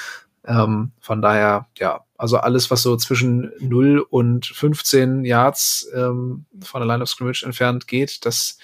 Ähm, 0.46 0.92
von 1.00 1.22
daher, 1.22 1.66
ja, 1.78 2.04
also 2.16 2.36
alles, 2.38 2.70
was 2.70 2.82
so 2.82 2.96
zwischen 2.96 3.52
0 3.60 4.04
und 4.08 4.46
15 4.46 5.24
Yards 5.24 5.88
ähm, 5.94 6.46
von 6.62 6.80
der 6.80 6.86
Line 6.86 7.02
of 7.02 7.08
Scrimmage 7.08 7.44
entfernt 7.44 7.86
geht, 7.86 8.24
das 8.24 8.58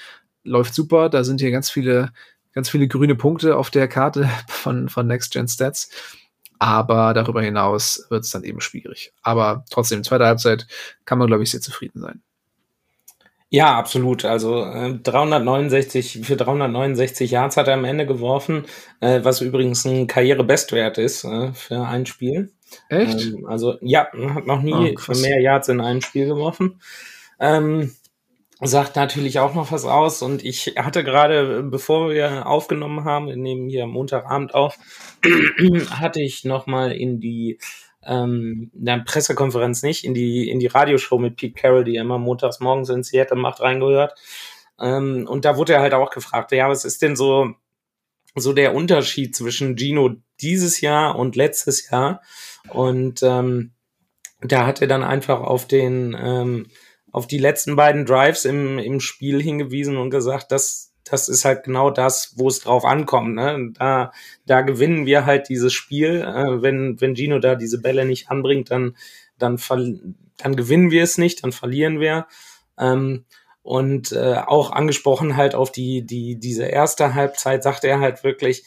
läuft 0.44 0.74
super. 0.74 1.08
Da 1.08 1.24
sind 1.24 1.40
hier 1.40 1.50
ganz 1.50 1.70
viele, 1.70 2.12
ganz 2.52 2.68
viele 2.68 2.88
grüne 2.88 3.14
Punkte 3.14 3.56
auf 3.56 3.70
der 3.70 3.88
Karte 3.88 4.28
von, 4.48 4.88
von 4.88 5.06
Next 5.06 5.32
Gen 5.32 5.48
Stats. 5.48 5.90
Aber 6.58 7.14
darüber 7.14 7.40
hinaus 7.42 8.06
wird 8.10 8.24
es 8.24 8.30
dann 8.30 8.44
eben 8.44 8.60
schwierig. 8.60 9.12
Aber 9.22 9.64
trotzdem, 9.70 10.04
zweite 10.04 10.26
Halbzeit 10.26 10.66
kann 11.06 11.18
man, 11.18 11.26
glaube 11.26 11.42
ich, 11.42 11.50
sehr 11.50 11.60
zufrieden 11.62 12.00
sein. 12.02 12.22
Ja, 13.52 13.76
absolut. 13.76 14.24
Also 14.24 14.64
äh, 14.64 14.94
369 14.98 16.20
für 16.22 16.36
369 16.36 17.30
Yards 17.32 17.56
hat 17.56 17.66
er 17.66 17.74
am 17.74 17.84
Ende 17.84 18.06
geworfen, 18.06 18.64
äh, 19.00 19.24
was 19.24 19.40
übrigens 19.40 19.84
ein 19.84 20.06
Karrierebestwert 20.06 20.98
ist 20.98 21.24
äh, 21.24 21.52
für 21.52 21.80
ein 21.84 22.06
Spiel. 22.06 22.52
Echt? 22.88 23.20
Ähm, 23.22 23.46
also 23.46 23.76
ja, 23.80 24.08
hat 24.34 24.46
noch 24.46 24.62
nie 24.62 24.92
Oh, 24.92 24.94
krass. 24.94 25.20
mehr 25.20 25.40
Yards 25.40 25.68
in 25.68 25.80
einem 25.80 26.00
Spiel 26.00 26.26
geworfen. 26.26 26.80
Ähm, 27.40 27.92
sagt 28.60 28.96
natürlich 28.96 29.38
auch 29.38 29.54
noch 29.54 29.72
was 29.72 29.84
aus. 29.84 30.22
Und 30.22 30.44
ich 30.44 30.74
hatte 30.76 31.02
gerade, 31.02 31.62
bevor 31.62 32.10
wir 32.10 32.46
aufgenommen 32.46 33.04
haben, 33.04 33.28
wir 33.28 33.36
nehmen 33.36 33.68
hier 33.68 33.86
Montagabend 33.86 34.54
auf, 34.54 34.78
hatte 35.90 36.20
ich 36.20 36.44
noch 36.44 36.66
mal 36.66 36.92
in 36.92 37.20
die 37.20 37.58
ähm, 38.02 38.70
in 38.74 38.84
der 38.84 38.98
Pressekonferenz 38.98 39.82
nicht, 39.82 40.04
in 40.04 40.14
die, 40.14 40.48
in 40.48 40.58
die 40.58 40.68
Radioshow 40.68 41.18
mit 41.18 41.36
Pete 41.36 41.54
Carroll, 41.54 41.84
die 41.84 41.96
er 41.96 42.02
immer 42.02 42.18
montags 42.18 42.60
morgens 42.60 42.88
in 42.88 43.02
Seattle 43.02 43.36
macht, 43.36 43.60
reingehört. 43.60 44.18
Ähm, 44.80 45.26
und 45.28 45.44
da 45.44 45.56
wurde 45.56 45.74
er 45.74 45.80
halt 45.80 45.94
auch 45.94 46.10
gefragt, 46.10 46.52
ja, 46.52 46.68
was 46.68 46.84
ist 46.84 47.02
denn 47.02 47.16
so, 47.16 47.54
so 48.34 48.52
der 48.52 48.74
Unterschied 48.74 49.36
zwischen 49.36 49.76
Gino 49.76 50.16
dieses 50.40 50.80
Jahr 50.80 51.16
und 51.18 51.36
letztes 51.36 51.90
Jahr? 51.90 52.22
Und 52.68 53.22
ähm, 53.22 53.72
da 54.40 54.66
hat 54.66 54.80
er 54.80 54.88
dann 54.88 55.04
einfach 55.04 55.40
auf 55.40 55.66
den, 55.66 56.16
ähm, 56.18 56.68
auf 57.12 57.26
die 57.26 57.38
letzten 57.38 57.76
beiden 57.76 58.06
Drives 58.06 58.44
im, 58.44 58.78
im 58.78 59.00
Spiel 59.00 59.42
hingewiesen 59.42 59.96
und 59.96 60.10
gesagt, 60.10 60.52
dass 60.52 60.90
das 61.04 61.28
ist 61.28 61.44
halt 61.44 61.64
genau 61.64 61.90
das, 61.90 62.34
wo 62.36 62.48
es 62.48 62.60
drauf 62.60 62.84
ankommt. 62.84 63.34
Ne? 63.34 63.72
Da, 63.74 64.12
da 64.46 64.60
gewinnen 64.60 65.06
wir 65.06 65.26
halt 65.26 65.48
dieses 65.48 65.72
Spiel. 65.72 66.22
Äh, 66.22 66.62
wenn, 66.62 67.00
wenn 67.00 67.16
Gino 67.16 67.38
da 67.38 67.54
diese 67.54 67.80
Bälle 67.80 68.04
nicht 68.04 68.30
anbringt, 68.30 68.70
dann, 68.70 68.96
dann, 69.38 69.58
dann 70.36 70.56
gewinnen 70.56 70.90
wir 70.90 71.02
es 71.02 71.18
nicht, 71.18 71.42
dann 71.42 71.52
verlieren 71.52 72.00
wir. 72.00 72.26
Ähm, 72.78 73.24
und 73.62 74.12
äh, 74.12 74.36
auch 74.46 74.70
angesprochen 74.70 75.36
halt 75.36 75.54
auf 75.54 75.72
die, 75.72 76.06
die, 76.06 76.38
diese 76.38 76.64
erste 76.64 77.14
Halbzeit, 77.14 77.62
sagt 77.62 77.84
er 77.84 78.00
halt 78.00 78.24
wirklich, 78.24 78.64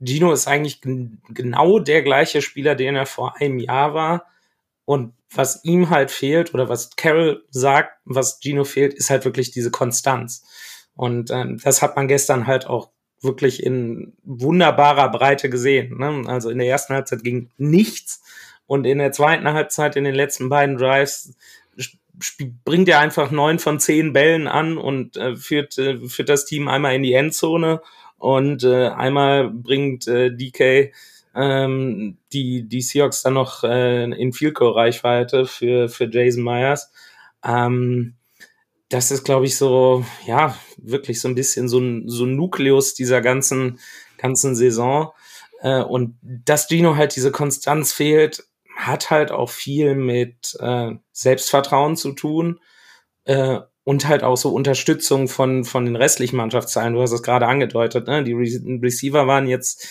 Gino 0.00 0.32
ist 0.32 0.48
eigentlich 0.48 0.80
genau 0.80 1.78
der 1.78 2.02
gleiche 2.02 2.40
Spieler, 2.40 2.74
den 2.74 2.96
er 2.96 3.06
vor 3.06 3.36
einem 3.36 3.58
Jahr 3.58 3.92
war. 3.92 4.26
Und 4.90 5.14
was 5.32 5.64
ihm 5.64 5.88
halt 5.88 6.10
fehlt 6.10 6.52
oder 6.52 6.68
was 6.68 6.96
Carol 6.96 7.44
sagt, 7.50 7.92
was 8.04 8.40
Gino 8.42 8.64
fehlt, 8.64 8.92
ist 8.92 9.08
halt 9.08 9.24
wirklich 9.24 9.52
diese 9.52 9.70
Konstanz. 9.70 10.44
Und 10.96 11.30
ähm, 11.30 11.60
das 11.62 11.80
hat 11.80 11.94
man 11.94 12.08
gestern 12.08 12.48
halt 12.48 12.66
auch 12.66 12.90
wirklich 13.20 13.62
in 13.62 14.14
wunderbarer 14.24 15.08
Breite 15.12 15.48
gesehen. 15.48 15.96
Ne? 15.98 16.24
Also 16.26 16.50
in 16.50 16.58
der 16.58 16.66
ersten 16.66 16.92
Halbzeit 16.92 17.22
ging 17.22 17.50
nichts 17.56 18.20
und 18.66 18.84
in 18.84 18.98
der 18.98 19.12
zweiten 19.12 19.46
Halbzeit, 19.52 19.94
in 19.94 20.02
den 20.02 20.16
letzten 20.16 20.48
beiden 20.48 20.76
Drives, 20.76 21.36
bringt 22.64 22.88
er 22.88 22.98
einfach 22.98 23.30
neun 23.30 23.60
von 23.60 23.78
zehn 23.78 24.12
Bällen 24.12 24.48
an 24.48 24.76
und 24.76 25.16
äh, 25.16 25.36
führt, 25.36 25.78
äh, 25.78 26.00
führt 26.08 26.28
das 26.28 26.46
Team 26.46 26.66
einmal 26.66 26.96
in 26.96 27.04
die 27.04 27.14
Endzone 27.14 27.80
und 28.18 28.64
äh, 28.64 28.88
einmal 28.88 29.50
bringt 29.50 30.08
äh, 30.08 30.34
DK 30.34 30.92
ähm, 31.34 32.18
die, 32.32 32.68
die 32.68 32.82
Seahawks 32.82 33.22
dann 33.22 33.34
noch 33.34 33.64
äh, 33.64 34.04
in 34.04 34.32
Field 34.32 34.54
Goal 34.54 34.72
Reichweite 34.72 35.46
für, 35.46 35.88
für 35.88 36.08
Jason 36.10 36.42
Myers. 36.42 36.92
Ähm, 37.44 38.16
das 38.88 39.10
ist, 39.10 39.24
glaube 39.24 39.46
ich, 39.46 39.56
so, 39.56 40.04
ja, 40.26 40.56
wirklich 40.76 41.20
so 41.20 41.28
ein 41.28 41.36
bisschen 41.36 41.68
so 41.68 41.78
ein, 41.78 42.08
so 42.08 42.24
ein 42.24 42.34
Nukleus 42.34 42.94
dieser 42.94 43.20
ganzen, 43.20 43.78
ganzen 44.18 44.56
Saison. 44.56 45.12
Äh, 45.60 45.82
und 45.82 46.18
dass 46.22 46.68
Gino 46.68 46.96
halt 46.96 47.14
diese 47.14 47.30
Konstanz 47.30 47.92
fehlt, 47.92 48.44
hat 48.76 49.10
halt 49.10 49.30
auch 49.30 49.50
viel 49.50 49.94
mit 49.94 50.56
äh, 50.60 50.92
Selbstvertrauen 51.12 51.96
zu 51.96 52.12
tun 52.12 52.60
äh, 53.24 53.60
und 53.90 54.06
halt 54.06 54.22
auch 54.22 54.36
so 54.36 54.50
Unterstützung 54.50 55.26
von, 55.26 55.64
von 55.64 55.84
den 55.84 55.96
restlichen 55.96 56.36
Mannschaftsteilen. 56.36 56.94
Du 56.94 57.02
hast 57.02 57.10
es 57.10 57.24
gerade 57.24 57.48
angedeutet, 57.48 58.06
ne? 58.06 58.22
die 58.22 58.34
Re 58.34 58.80
Receiver 58.80 59.26
waren 59.26 59.48
jetzt 59.48 59.88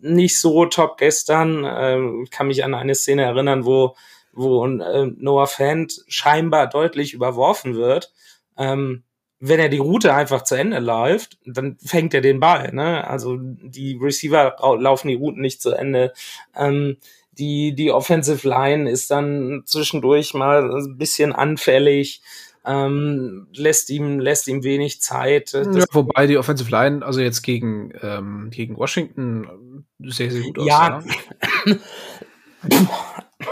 nicht 0.00 0.40
so 0.40 0.66
top 0.66 0.98
gestern. 0.98 1.64
Äh, 1.64 2.26
kann 2.32 2.48
mich 2.48 2.64
an 2.64 2.74
eine 2.74 2.96
Szene 2.96 3.22
erinnern, 3.22 3.64
wo 3.64 3.94
wo 4.32 4.66
äh, 4.66 5.06
Noah 5.16 5.46
Fant 5.46 6.02
scheinbar 6.08 6.68
deutlich 6.68 7.14
überworfen 7.14 7.76
wird. 7.76 8.12
Ähm, 8.58 9.04
wenn 9.38 9.60
er 9.60 9.68
die 9.68 9.78
Route 9.78 10.12
einfach 10.12 10.42
zu 10.42 10.56
Ende 10.56 10.80
läuft, 10.80 11.38
dann 11.46 11.78
fängt 11.84 12.12
er 12.14 12.22
den 12.22 12.40
Ball. 12.40 12.72
Ne? 12.72 13.06
Also 13.06 13.36
die 13.38 13.96
Receiver 14.02 14.56
laufen 14.80 15.06
die 15.06 15.14
Routen 15.14 15.40
nicht 15.40 15.62
zu 15.62 15.70
Ende. 15.70 16.14
Ähm, 16.56 16.96
die, 17.30 17.76
die 17.76 17.92
Offensive 17.92 18.48
Line 18.48 18.90
ist 18.90 19.12
dann 19.12 19.62
zwischendurch 19.66 20.34
mal 20.34 20.68
ein 20.68 20.98
bisschen 20.98 21.32
anfällig. 21.32 22.22
Ähm, 22.64 23.46
lässt 23.54 23.88
ihm 23.90 24.20
lässt 24.20 24.46
ihm 24.48 24.62
wenig 24.62 25.00
Zeit. 25.00 25.52
Ja, 25.52 25.84
wobei 25.92 26.26
die 26.26 26.36
Offensive 26.36 26.70
Line 26.70 27.04
also 27.04 27.20
jetzt 27.20 27.42
gegen 27.42 27.92
ähm, 28.02 28.50
gegen 28.50 28.76
Washington 28.76 29.84
sehr 29.98 30.30
sehr 30.30 30.42
gut 30.42 30.66
ja. 30.66 30.98
aussah. 30.98 31.08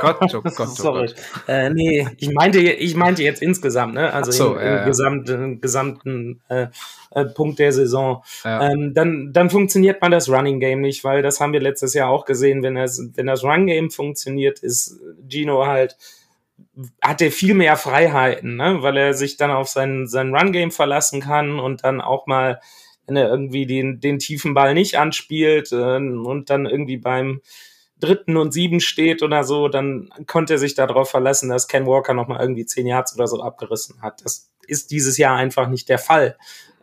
Gott, 0.00 0.34
oh 0.34 0.40
Gott, 0.42 0.54
oh 0.58 0.64
Sorry. 0.66 1.06
Gott. 1.06 1.14
Äh, 1.46 1.70
nee, 1.70 2.06
ich 2.18 2.30
meinte, 2.30 2.58
ich 2.58 2.94
meinte 2.94 3.22
jetzt 3.22 3.42
insgesamt, 3.42 3.94
ne? 3.94 4.12
Also 4.12 4.30
so, 4.30 4.54
im, 4.54 4.60
ja, 4.60 4.66
im 4.66 4.76
ja. 4.76 4.84
gesamten, 4.84 5.60
gesamten 5.60 6.40
äh, 6.48 6.66
äh, 7.10 7.24
Punkt 7.24 7.58
der 7.58 7.72
Saison. 7.72 8.22
Ja. 8.44 8.68
Ähm, 8.68 8.92
dann, 8.94 9.32
dann 9.32 9.50
funktioniert 9.50 10.00
man 10.00 10.10
das 10.10 10.28
Running 10.28 10.60
Game 10.60 10.80
nicht, 10.80 11.04
weil 11.04 11.22
das 11.22 11.40
haben 11.40 11.52
wir 11.52 11.60
letztes 11.60 11.94
Jahr 11.94 12.10
auch 12.10 12.24
gesehen. 12.24 12.62
Wenn 12.62 12.74
das, 12.74 13.02
wenn 13.14 13.26
das 13.26 13.44
Run 13.44 13.66
Game 13.66 13.90
funktioniert, 13.90 14.58
ist 14.58 15.00
Gino 15.26 15.66
halt 15.66 15.96
hat 17.02 17.20
er 17.20 17.30
viel 17.30 17.54
mehr 17.54 17.76
Freiheiten, 17.76 18.56
ne? 18.56 18.78
weil 18.82 18.96
er 18.96 19.14
sich 19.14 19.36
dann 19.36 19.50
auf 19.50 19.68
sein, 19.68 20.06
sein 20.06 20.34
Run-Game 20.34 20.70
verlassen 20.70 21.20
kann 21.20 21.58
und 21.58 21.84
dann 21.84 22.00
auch 22.00 22.26
mal, 22.26 22.60
wenn 23.06 23.16
er 23.16 23.28
irgendwie 23.28 23.66
den, 23.66 24.00
den 24.00 24.18
tiefen 24.18 24.54
Ball 24.54 24.74
nicht 24.74 24.98
anspielt 24.98 25.72
äh, 25.72 25.96
und 25.96 26.50
dann 26.50 26.66
irgendwie 26.66 26.98
beim 26.98 27.40
dritten 28.00 28.36
und 28.36 28.52
sieben 28.52 28.80
steht 28.80 29.22
oder 29.22 29.44
so, 29.44 29.68
dann 29.68 30.08
konnte 30.26 30.54
er 30.54 30.58
sich 30.58 30.74
darauf 30.74 31.10
verlassen, 31.10 31.48
dass 31.48 31.68
Ken 31.68 31.86
Walker 31.86 32.14
nochmal 32.14 32.40
irgendwie 32.40 32.66
zehn 32.66 32.86
Yards 32.86 33.14
oder 33.16 33.26
so 33.26 33.42
abgerissen 33.42 34.00
hat. 34.02 34.24
Das 34.24 34.50
ist 34.66 34.90
dieses 34.90 35.18
Jahr 35.18 35.36
einfach 35.36 35.68
nicht 35.68 35.88
der 35.88 35.98
Fall 35.98 36.36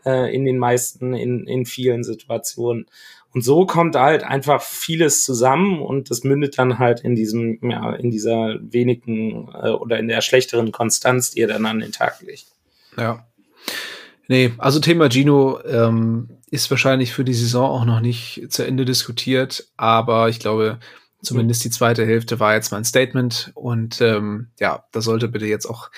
äh, 0.06 0.34
in 0.36 0.46
den 0.46 0.58
meisten, 0.58 1.14
in, 1.14 1.48
in 1.48 1.66
vielen 1.66 2.04
Situationen. 2.04 2.88
Und 3.36 3.42
so 3.42 3.66
kommt 3.66 3.98
halt 3.98 4.24
einfach 4.24 4.62
vieles 4.62 5.26
zusammen 5.26 5.82
und 5.82 6.10
das 6.10 6.24
mündet 6.24 6.58
dann 6.58 6.80
halt 6.80 7.02
in 7.02 7.16
diesem, 7.16 7.60
ja, 7.70 7.92
in 7.92 8.10
dieser 8.10 8.56
wenigen 8.62 9.50
äh, 9.54 9.72
oder 9.72 10.00
in 10.00 10.08
der 10.08 10.22
schlechteren 10.22 10.72
Konstanz, 10.72 11.32
die 11.32 11.42
er 11.42 11.50
dann 11.50 11.66
an 11.66 11.80
den 11.80 11.92
Tag 11.92 12.22
legt. 12.22 12.46
Ja. 12.98 13.28
Nee, 14.30 14.54
also 14.58 14.80
Thema 14.80 15.10
Gino 15.10 15.60
ähm, 15.66 16.30
ist 16.50 16.72
wahrscheinlich 16.72 17.12
für 17.12 17.26
die 17.26 17.34
Saison 17.34 17.70
auch 17.70 17.84
noch 17.84 18.00
nicht 18.00 18.48
zu 18.52 18.66
Ende 18.66 18.86
diskutiert, 18.86 19.68
aber 19.76 20.30
ich 20.30 20.40
glaube, 20.40 20.80
zumindest 21.22 21.66
die 21.66 21.72
zweite 21.72 22.06
Hälfte 22.06 22.40
war 22.40 22.54
jetzt 22.54 22.72
mal 22.72 22.78
ein 22.78 22.86
Statement 22.86 23.52
und 23.54 24.00
ähm, 24.00 24.48
ja, 24.62 24.86
da 24.94 25.02
sollte 25.02 25.28
bitte 25.28 25.46
jetzt 25.46 25.66
auch 25.66 25.90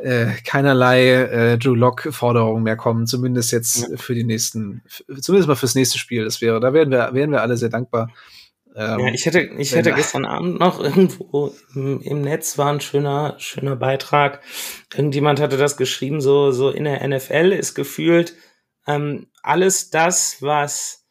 äh, 0.00 0.26
keinerlei 0.44 1.10
äh, 1.10 1.58
Drew 1.58 1.74
Lock 1.74 2.08
Forderungen 2.10 2.62
mehr 2.62 2.76
kommen, 2.76 3.06
zumindest 3.06 3.52
jetzt 3.52 3.88
Ja. 3.88 3.96
für 3.96 4.14
die 4.14 4.24
nächsten, 4.24 4.82
zumindest 5.20 5.48
mal 5.48 5.54
fürs 5.56 5.74
nächste 5.74 5.98
Spiel. 5.98 6.24
Das 6.24 6.40
wäre, 6.40 6.60
da 6.60 6.72
wären 6.72 6.90
wir, 6.90 7.10
wären 7.12 7.30
wir 7.30 7.42
alle 7.42 7.56
sehr 7.56 7.68
dankbar. 7.70 8.10
Ähm, 8.74 8.98
Ja, 8.98 9.08
ich 9.08 9.24
hätte, 9.24 9.40
ich 9.40 9.74
hätte 9.74 9.92
gestern 9.92 10.26
Abend 10.26 10.60
noch 10.60 10.80
irgendwo 10.80 11.54
im, 11.74 12.00
im 12.02 12.20
Netz 12.20 12.58
war 12.58 12.72
ein 12.72 12.80
schöner, 12.80 13.34
schöner 13.38 13.76
Beitrag. 13.76 14.40
Irgendjemand 14.94 15.40
hatte 15.40 15.56
das 15.56 15.76
geschrieben, 15.78 16.20
so, 16.20 16.50
so 16.52 16.70
in 16.70 16.84
der 16.84 17.06
NFL 17.06 17.52
ist 17.52 17.74
gefühlt 17.74 18.34
ähm, 18.86 19.26
alles 19.42 19.90
das, 19.90 20.42
was 20.42 21.06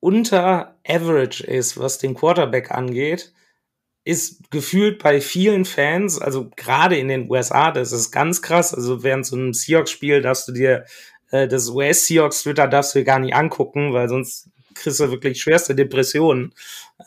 unter 0.00 0.78
Average 0.86 1.44
ist, 1.44 1.78
was 1.78 1.98
den 1.98 2.14
Quarterback 2.14 2.70
angeht, 2.70 3.32
ist 4.08 4.50
gefühlt 4.50 5.02
bei 5.02 5.20
vielen 5.20 5.66
Fans, 5.66 6.18
also 6.18 6.50
gerade 6.56 6.96
in 6.96 7.08
den 7.08 7.30
USA, 7.30 7.70
das 7.70 7.92
ist 7.92 8.10
ganz 8.10 8.40
krass. 8.40 8.72
Also 8.72 9.02
während 9.02 9.26
so 9.26 9.36
einem 9.36 9.52
Seahawks-Spiel 9.52 10.22
darfst 10.22 10.48
du 10.48 10.52
dir 10.52 10.86
äh, 11.30 11.46
das 11.46 11.68
US-Seahawks-Twitter 11.68 12.68
darfst 12.68 12.94
du 12.94 13.00
dir 13.00 13.04
gar 13.04 13.18
nicht 13.18 13.34
angucken, 13.34 13.92
weil 13.92 14.08
sonst 14.08 14.48
kriegst 14.78 15.00
du 15.00 15.10
wirklich 15.10 15.40
schwerste 15.40 15.74
Depressionen 15.74 16.52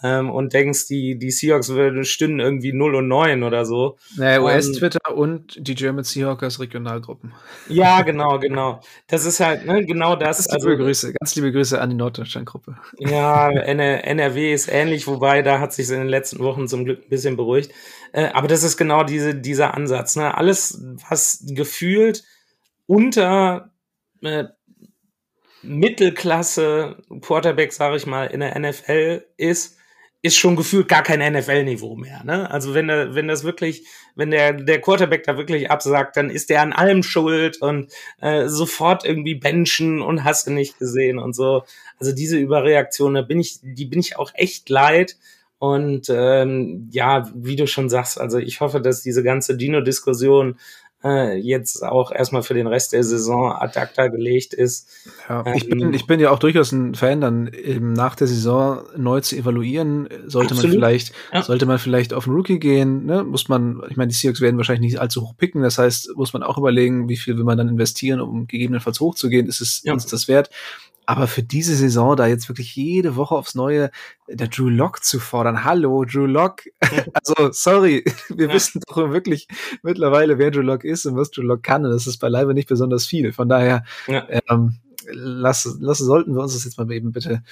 ähm, 0.03 0.29
und 0.29 0.53
denkst, 0.53 0.87
die, 0.87 1.17
die 1.17 1.31
Seahawks 1.31 1.69
würden, 1.69 2.03
stünden 2.05 2.39
irgendwie 2.39 2.73
0 2.73 2.95
und 2.95 3.07
9 3.07 3.43
oder 3.43 3.65
so. 3.65 3.97
Naja, 4.15 4.41
US-Twitter 4.41 5.15
und 5.15 5.55
die 5.59 5.75
German 5.75 6.03
Seahawkers 6.03 6.59
Regionalgruppen. 6.59 7.33
Ja, 7.67 8.01
genau, 8.01 8.39
genau. 8.39 8.81
Das 9.07 9.25
ist 9.25 9.39
halt 9.39 9.65
ne, 9.65 9.85
genau 9.85 10.15
das. 10.15 10.47
Ganz 10.47 10.63
liebe 10.63 10.71
also, 10.71 10.83
Grüße, 10.83 11.13
ganz 11.19 11.35
liebe 11.35 11.51
Grüße 11.51 11.79
an 11.79 11.89
die 11.89 11.95
Norddeutschland-Gruppe. 11.95 12.77
Ja, 12.99 13.49
NRW 13.49 14.53
ist 14.53 14.69
ähnlich, 14.71 15.07
wobei 15.07 15.41
da 15.41 15.59
hat 15.59 15.73
sich 15.73 15.89
in 15.89 15.99
den 15.99 16.09
letzten 16.09 16.39
Wochen 16.39 16.67
zum 16.67 16.85
Glück 16.85 17.03
ein 17.03 17.09
bisschen 17.09 17.35
beruhigt. 17.35 17.71
Äh, 18.13 18.27
aber 18.33 18.47
das 18.47 18.63
ist 18.63 18.77
genau 18.77 19.03
diese, 19.03 19.35
dieser 19.35 19.73
Ansatz. 19.73 20.15
Ne? 20.15 20.35
Alles, 20.35 20.81
was 21.09 21.43
gefühlt 21.47 22.23
unter 22.87 23.71
äh, 24.21 24.45
Mittelklasse 25.63 26.97
Quarterback, 27.21 27.73
sage 27.73 27.97
ich 27.97 28.05
mal, 28.05 28.25
in 28.25 28.39
der 28.39 28.57
NFL 28.57 29.25
ist, 29.37 29.77
ist 30.23 30.37
schon 30.37 30.55
gefühlt 30.55 30.87
gar 30.87 31.01
kein 31.01 31.19
NFL-Niveau 31.33 31.95
mehr. 31.95 32.23
Ne? 32.23 32.49
Also 32.49 32.73
wenn 32.73 32.89
er, 32.89 33.15
wenn 33.15 33.27
das 33.27 33.43
wirklich, 33.43 33.85
wenn 34.15 34.29
der 34.29 34.53
der 34.53 34.79
Quarterback 34.79 35.23
da 35.23 35.37
wirklich 35.37 35.71
absagt, 35.71 36.15
dann 36.15 36.29
ist 36.29 36.49
der 36.49 36.61
an 36.61 36.73
allem 36.73 37.01
schuld 37.01 37.61
und 37.61 37.91
äh, 38.21 38.47
sofort 38.47 39.03
irgendwie 39.03 39.35
benchen 39.35 40.01
und 40.01 40.23
hast 40.23 40.45
du 40.45 40.51
nicht 40.51 40.77
gesehen 40.77 41.17
und 41.17 41.33
so. 41.35 41.63
Also 41.99 42.13
diese 42.13 42.37
Überreaktion, 42.37 43.15
da 43.15 43.23
bin 43.23 43.39
ich, 43.39 43.59
die 43.63 43.85
bin 43.85 43.99
ich 43.99 44.17
auch 44.17 44.31
echt 44.35 44.69
leid. 44.69 45.17
Und 45.57 46.09
ähm, 46.09 46.89
ja, 46.91 47.29
wie 47.35 47.55
du 47.55 47.67
schon 47.67 47.87
sagst, 47.87 48.19
also 48.19 48.39
ich 48.39 48.61
hoffe, 48.61 48.81
dass 48.81 49.03
diese 49.03 49.21
ganze 49.21 49.55
Dino-Diskussion 49.55 50.57
äh, 51.03 51.37
jetzt 51.37 51.83
auch 51.83 52.11
erstmal 52.11 52.43
für 52.43 52.53
den 52.53 52.67
Rest 52.67 52.93
der 52.93 53.03
Saison 53.03 53.51
ad 53.51 53.79
acta 53.79 54.07
gelegt 54.07 54.53
ist. 54.53 54.87
Ja, 55.27 55.45
ich, 55.55 55.67
bin, 55.67 55.79
ähm, 55.79 55.93
ich 55.93 56.05
bin 56.05 56.19
ja 56.19 56.31
auch 56.31 56.39
durchaus 56.39 56.71
ein 56.71 56.95
Fan, 56.95 57.21
dann 57.21 57.47
eben 57.47 57.93
nach 57.93 58.15
der 58.15 58.27
Saison 58.27 58.83
neu 58.95 59.21
zu 59.21 59.35
evaluieren. 59.35 60.07
Sollte 60.27 60.53
absolut. 60.53 60.63
man 60.63 60.71
vielleicht, 60.71 61.13
ja. 61.33 61.41
sollte 61.41 61.65
man 61.65 61.79
vielleicht 61.79 62.13
auf 62.13 62.27
einen 62.27 62.35
Rookie 62.35 62.59
gehen, 62.59 63.05
ne? 63.05 63.23
muss 63.23 63.49
man, 63.49 63.81
ich 63.89 63.97
meine, 63.97 64.09
die 64.09 64.15
Seahawks 64.15 64.41
werden 64.41 64.57
wahrscheinlich 64.57 64.91
nicht 64.91 65.01
allzu 65.01 65.21
hoch 65.21 65.35
picken, 65.37 65.61
das 65.61 65.77
heißt, 65.77 66.15
muss 66.15 66.33
man 66.33 66.43
auch 66.43 66.57
überlegen, 66.57 67.09
wie 67.09 67.17
viel 67.17 67.37
will 67.37 67.43
man 67.43 67.57
dann 67.57 67.69
investieren, 67.69 68.21
um 68.21 68.47
gegebenenfalls 68.47 68.99
hochzugehen, 68.99 69.47
ist 69.47 69.61
es 69.61 69.81
ja. 69.83 69.93
uns 69.93 70.05
das 70.05 70.27
wert? 70.27 70.49
Aber 71.11 71.27
für 71.27 71.43
diese 71.43 71.75
Saison 71.75 72.15
da 72.15 72.25
jetzt 72.25 72.47
wirklich 72.47 72.73
jede 72.75 73.17
Woche 73.17 73.35
aufs 73.35 73.53
Neue 73.53 73.91
der 74.29 74.47
Drew 74.47 74.69
Lock 74.69 75.03
zu 75.03 75.19
fordern. 75.19 75.65
Hallo, 75.65 76.05
Drew 76.05 76.25
Lock. 76.25 76.61
also, 77.13 77.51
sorry, 77.51 78.05
wir 78.29 78.47
ja. 78.47 78.53
wissen 78.53 78.81
doch 78.87 79.11
wirklich 79.11 79.49
mittlerweile, 79.83 80.37
wer 80.37 80.51
Drew 80.51 80.61
Lock 80.61 80.85
ist 80.85 81.05
und 81.05 81.17
was 81.17 81.29
Drew 81.29 81.41
Lock 81.41 81.63
kann. 81.63 81.85
Und 81.85 81.91
das 81.91 82.07
ist 82.07 82.19
beileibe 82.19 82.53
nicht 82.53 82.69
besonders 82.69 83.05
viel. 83.05 83.33
Von 83.33 83.49
daher, 83.49 83.83
ja. 84.07 84.25
ähm, 84.49 84.77
lass, 85.11 85.77
lass, 85.81 85.97
sollten 85.97 86.33
wir 86.33 86.41
uns 86.43 86.53
das 86.53 86.63
jetzt 86.63 86.77
mal 86.77 86.89
eben 86.89 87.11
bitte 87.11 87.43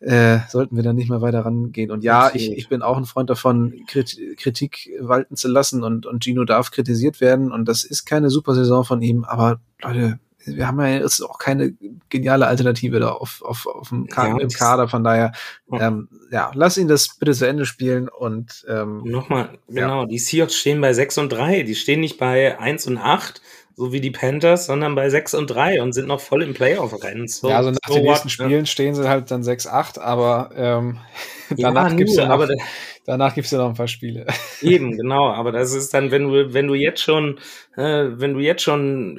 äh, 0.00 0.40
sollten 0.48 0.74
wir 0.74 0.82
da 0.82 0.92
nicht 0.92 1.08
mehr 1.08 1.20
weiter 1.20 1.44
rangehen. 1.44 1.92
Und 1.92 2.02
ja, 2.02 2.32
ich, 2.34 2.50
ich 2.50 2.68
bin 2.68 2.82
auch 2.82 2.96
ein 2.96 3.04
Freund 3.04 3.30
davon, 3.30 3.72
Kritik 3.86 4.90
walten 4.98 5.36
zu 5.36 5.46
lassen 5.46 5.84
und, 5.84 6.06
und 6.06 6.24
Gino 6.24 6.44
darf 6.44 6.72
kritisiert 6.72 7.20
werden. 7.20 7.52
Und 7.52 7.68
das 7.68 7.84
ist 7.84 8.04
keine 8.04 8.28
super 8.28 8.54
Saison 8.54 8.84
von 8.84 9.00
ihm, 9.00 9.22
aber 9.22 9.60
Leute, 9.80 10.18
wir 10.44 10.66
haben 10.66 10.80
ja 10.80 10.88
jetzt 10.88 11.20
auch 11.20 11.38
keine 11.38 11.74
geniale 12.08 12.46
Alternative 12.46 13.00
da 13.00 13.10
auf, 13.10 13.42
auf, 13.42 13.66
auf 13.66 13.88
dem 13.88 14.06
Kader, 14.06 14.36
ja, 14.36 14.40
im 14.40 14.48
Kader, 14.48 14.88
von 14.88 15.04
daher, 15.04 15.32
ähm, 15.72 16.08
ja, 16.30 16.50
lass 16.54 16.78
ihn 16.78 16.88
das 16.88 17.16
bitte 17.18 17.32
zu 17.32 17.46
Ende 17.46 17.66
spielen 17.66 18.08
und 18.08 18.64
ähm, 18.68 19.02
nochmal, 19.04 19.58
genau, 19.68 20.02
ja. 20.02 20.06
die 20.06 20.18
Seahawks 20.18 20.56
stehen 20.56 20.80
bei 20.80 20.92
6 20.92 21.18
und 21.18 21.32
3, 21.32 21.62
die 21.62 21.74
stehen 21.74 22.00
nicht 22.00 22.18
bei 22.18 22.58
1 22.58 22.86
und 22.86 22.98
8, 22.98 23.40
so 23.74 23.92
wie 23.92 24.00
die 24.00 24.10
Panthers, 24.10 24.66
sondern 24.66 24.94
bei 24.94 25.08
6 25.08 25.34
und 25.34 25.48
3 25.48 25.82
und 25.82 25.92
sind 25.92 26.08
noch 26.08 26.20
voll 26.20 26.42
im 26.42 26.54
Playoff-Rennen. 26.54 27.28
So, 27.28 27.48
ja, 27.48 27.56
also 27.56 27.70
nach 27.70 27.78
so 27.86 27.94
den 27.94 28.04
nächsten 28.04 28.26
what, 28.26 28.32
Spielen 28.32 28.50
ne? 28.50 28.66
stehen 28.66 28.94
sie 28.94 29.08
halt 29.08 29.30
dann 29.30 29.42
6-8, 29.42 29.98
aber 29.98 30.50
ähm, 30.54 30.98
danach 31.56 31.90
ja, 31.90 31.96
gibt's 31.96 32.16
ja 32.16 32.26
noch, 32.26 32.46
danach 33.06 33.34
gibt's 33.34 33.50
ja 33.50 33.58
noch 33.58 33.68
ein 33.68 33.74
paar 33.74 33.88
Spiele. 33.88 34.26
Eben, 34.62 34.96
genau, 34.96 35.30
aber 35.30 35.52
das 35.52 35.72
ist 35.72 35.94
dann, 35.94 36.10
wenn 36.10 36.28
du, 36.28 36.52
wenn 36.52 36.66
du 36.66 36.74
jetzt 36.74 37.02
schon, 37.02 37.38
äh, 37.76 38.08
wenn 38.10 38.34
du 38.34 38.40
jetzt 38.40 38.62
schon 38.62 39.14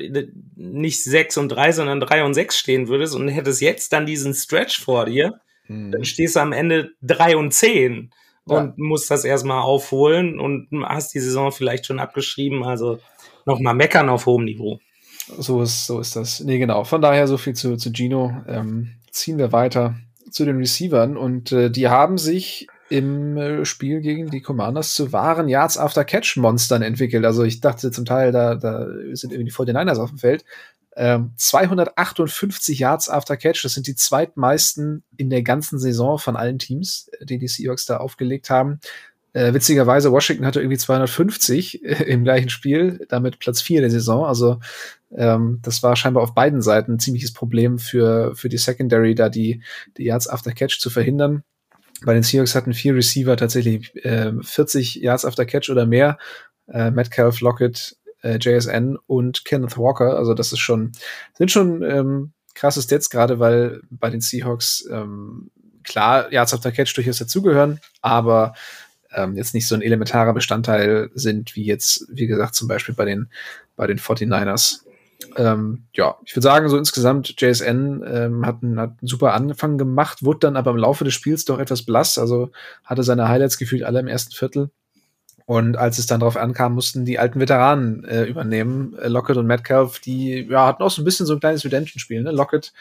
nicht 0.55 1.03
6 1.03 1.37
und 1.37 1.49
3, 1.49 1.71
sondern 1.71 1.99
3 1.99 2.23
und 2.23 2.33
6 2.33 2.57
stehen 2.57 2.87
würdest 2.87 3.15
und 3.15 3.27
hättest 3.27 3.61
jetzt 3.61 3.93
dann 3.93 4.05
diesen 4.05 4.33
Stretch 4.33 4.79
vor 4.79 5.05
dir, 5.05 5.39
hm. 5.65 5.91
dann 5.91 6.05
stehst 6.05 6.35
du 6.35 6.41
am 6.41 6.53
Ende 6.53 6.91
3 7.01 7.37
und 7.37 7.53
10 7.53 8.11
und 8.45 8.55
ja. 8.55 8.73
musst 8.75 9.09
das 9.09 9.23
erstmal 9.23 9.61
aufholen 9.61 10.39
und 10.39 10.67
hast 10.83 11.13
die 11.13 11.19
Saison 11.19 11.51
vielleicht 11.51 11.85
schon 11.85 11.99
abgeschrieben, 11.99 12.63
also 12.63 12.99
nochmal 13.45 13.75
meckern 13.75 14.09
auf 14.09 14.25
hohem 14.25 14.45
Niveau. 14.45 14.79
So 15.37 15.61
ist, 15.61 15.87
so 15.87 15.99
ist 15.99 16.15
das. 16.15 16.41
Nee, 16.41 16.59
genau. 16.59 16.83
Von 16.83 17.01
daher 17.01 17.27
so 17.27 17.37
viel 17.37 17.53
zu, 17.53 17.77
zu 17.77 17.91
Gino. 17.91 18.43
Ähm, 18.47 18.95
ziehen 19.11 19.37
wir 19.37 19.51
weiter 19.51 19.95
zu 20.31 20.45
den 20.45 20.57
Receivern 20.57 21.15
und 21.15 21.51
äh, 21.51 21.69
die 21.69 21.87
haben 21.87 22.17
sich 22.17 22.67
im 22.89 23.37
äh, 23.37 23.65
Spiel 23.65 24.01
gegen 24.01 24.29
die 24.29 24.41
Commanders 24.41 24.95
zu 24.95 25.13
wahren 25.13 25.47
Yards 25.47 25.77
after 25.77 26.03
Catch 26.03 26.37
Monstern 26.37 26.81
entwickelt. 26.81 27.25
Also 27.25 27.43
ich 27.43 27.61
dachte 27.61 27.91
zum 27.91 28.05
Teil, 28.05 28.31
da, 28.31 28.55
da 28.55 28.87
sind 29.13 29.31
irgendwie 29.31 29.49
die 29.49 29.51
49ers 29.51 29.97
auf 29.97 30.09
dem 30.09 30.19
Feld. 30.19 30.43
Ähm, 30.95 31.31
258 31.37 32.77
Yards 32.77 33.09
after 33.09 33.35
Catch, 33.35 33.63
das 33.63 33.73
sind 33.73 33.87
die 33.87 33.95
zweitmeisten 33.95 35.03
in 35.17 35.31
der 35.31 35.41
ganzen 35.41 35.79
Saison 35.79 36.19
von 36.19 36.35
allen 36.35 36.59
Teams, 36.59 37.09
äh, 37.19 37.25
die 37.25 37.39
die 37.39 37.47
Seahawks 37.47 37.85
da 37.85 37.97
aufgelegt 37.97 38.49
haben. 38.49 38.79
Äh, 39.33 39.53
witzigerweise, 39.53 40.11
Washington 40.11 40.45
hatte 40.45 40.61
irgendwie 40.61 40.77
250 40.77 41.83
äh, 41.83 42.03
im 42.03 42.23
gleichen 42.23 42.49
Spiel, 42.49 43.05
damit 43.09 43.39
Platz 43.39 43.61
4 43.61 43.81
der 43.81 43.89
Saison. 43.89 44.25
Also 44.25 44.59
ähm, 45.11 45.59
das 45.63 45.81
war 45.81 45.95
scheinbar 45.95 46.23
auf 46.23 46.35
beiden 46.35 46.61
Seiten 46.61 46.93
ein 46.93 46.99
ziemliches 46.99 47.33
Problem 47.33 47.79
für, 47.79 48.35
für 48.35 48.47
die 48.47 48.57
Secondary, 48.57 49.15
da 49.15 49.29
die, 49.29 49.63
die 49.97 50.05
Yards 50.05 50.29
after 50.29 50.51
Catch 50.51 50.79
zu 50.79 50.91
verhindern. 50.91 51.43
Bei 52.05 52.13
den 52.13 52.23
Seahawks 52.23 52.53
hatten 52.53 52.73
vier 52.73 52.95
Receiver 52.95 53.35
tatsächlich 53.35 53.95
äh, 54.05 54.33
40 54.39 54.95
Yards 54.95 55.25
after 55.25 55.45
Catch 55.45 55.69
oder 55.69 55.85
mehr. 55.87 56.17
Äh, 56.67 56.91
Metcalf, 56.91 57.41
Lockett, 57.41 57.97
äh, 58.21 58.37
JSN 58.39 58.97
und 59.07 59.45
Kenneth 59.45 59.77
Walker. 59.77 60.15
Also 60.15 60.35
das 60.35 60.53
ist 60.53 60.59
schon, 60.59 60.91
sind 61.33 61.51
schon 61.51 61.81
ähm, 61.81 62.33
krasse 62.53 62.81
Stats, 62.81 63.09
gerade 63.09 63.39
weil 63.39 63.81
bei 63.89 64.09
den 64.11 64.21
Seahawks 64.21 64.87
ähm, 64.91 65.49
klar 65.83 66.31
Yards 66.31 66.53
after 66.53 66.71
Catch 66.71 66.95
durchaus 66.95 67.17
dazugehören, 67.17 67.79
aber 68.01 68.53
ähm, 69.15 69.35
jetzt 69.35 69.53
nicht 69.53 69.67
so 69.67 69.75
ein 69.75 69.81
elementarer 69.81 70.33
Bestandteil 70.33 71.09
sind, 71.13 71.55
wie 71.55 71.65
jetzt, 71.65 72.07
wie 72.09 72.27
gesagt, 72.27 72.55
zum 72.55 72.67
Beispiel 72.67 72.95
bei 72.95 73.05
den, 73.05 73.29
bei 73.75 73.87
den 73.87 73.99
49ers. 73.99 74.81
Ähm, 75.35 75.83
ja, 75.93 76.15
ich 76.25 76.35
würde 76.35 76.43
sagen, 76.43 76.69
so 76.69 76.77
insgesamt, 76.77 77.39
JSN 77.41 78.03
ähm, 78.05 78.45
hat, 78.45 78.61
einen, 78.61 78.79
hat 78.79 78.91
einen 79.01 79.07
super 79.07 79.33
Anfang 79.33 79.77
gemacht, 79.77 80.23
wurde 80.23 80.39
dann 80.39 80.57
aber 80.57 80.71
im 80.71 80.77
Laufe 80.77 81.03
des 81.03 81.13
Spiels 81.13 81.45
doch 81.45 81.59
etwas 81.59 81.83
blass, 81.83 82.17
also 82.17 82.51
hatte 82.83 83.03
seine 83.03 83.29
Highlights 83.29 83.57
gefühlt 83.57 83.83
alle 83.83 83.99
im 83.99 84.07
ersten 84.07 84.33
Viertel. 84.33 84.69
Und 85.45 85.77
als 85.77 85.97
es 85.97 86.05
dann 86.05 86.21
darauf 86.21 86.37
ankam, 86.37 86.73
mussten 86.73 87.03
die 87.05 87.19
alten 87.19 87.39
Veteranen 87.39 88.05
äh, 88.05 88.23
übernehmen. 88.23 88.95
Lockett 89.03 89.37
und 89.37 89.45
Metcalf, 89.45 89.99
die 89.99 90.47
ja, 90.49 90.67
hatten 90.67 90.83
auch 90.83 90.91
so 90.91 91.01
ein 91.01 91.05
bisschen 91.05 91.25
so 91.25 91.33
ein 91.33 91.41
kleines 91.41 91.65
Redemption-Spiel. 91.65 92.23
Ne? 92.23 92.31
Lockett 92.31 92.71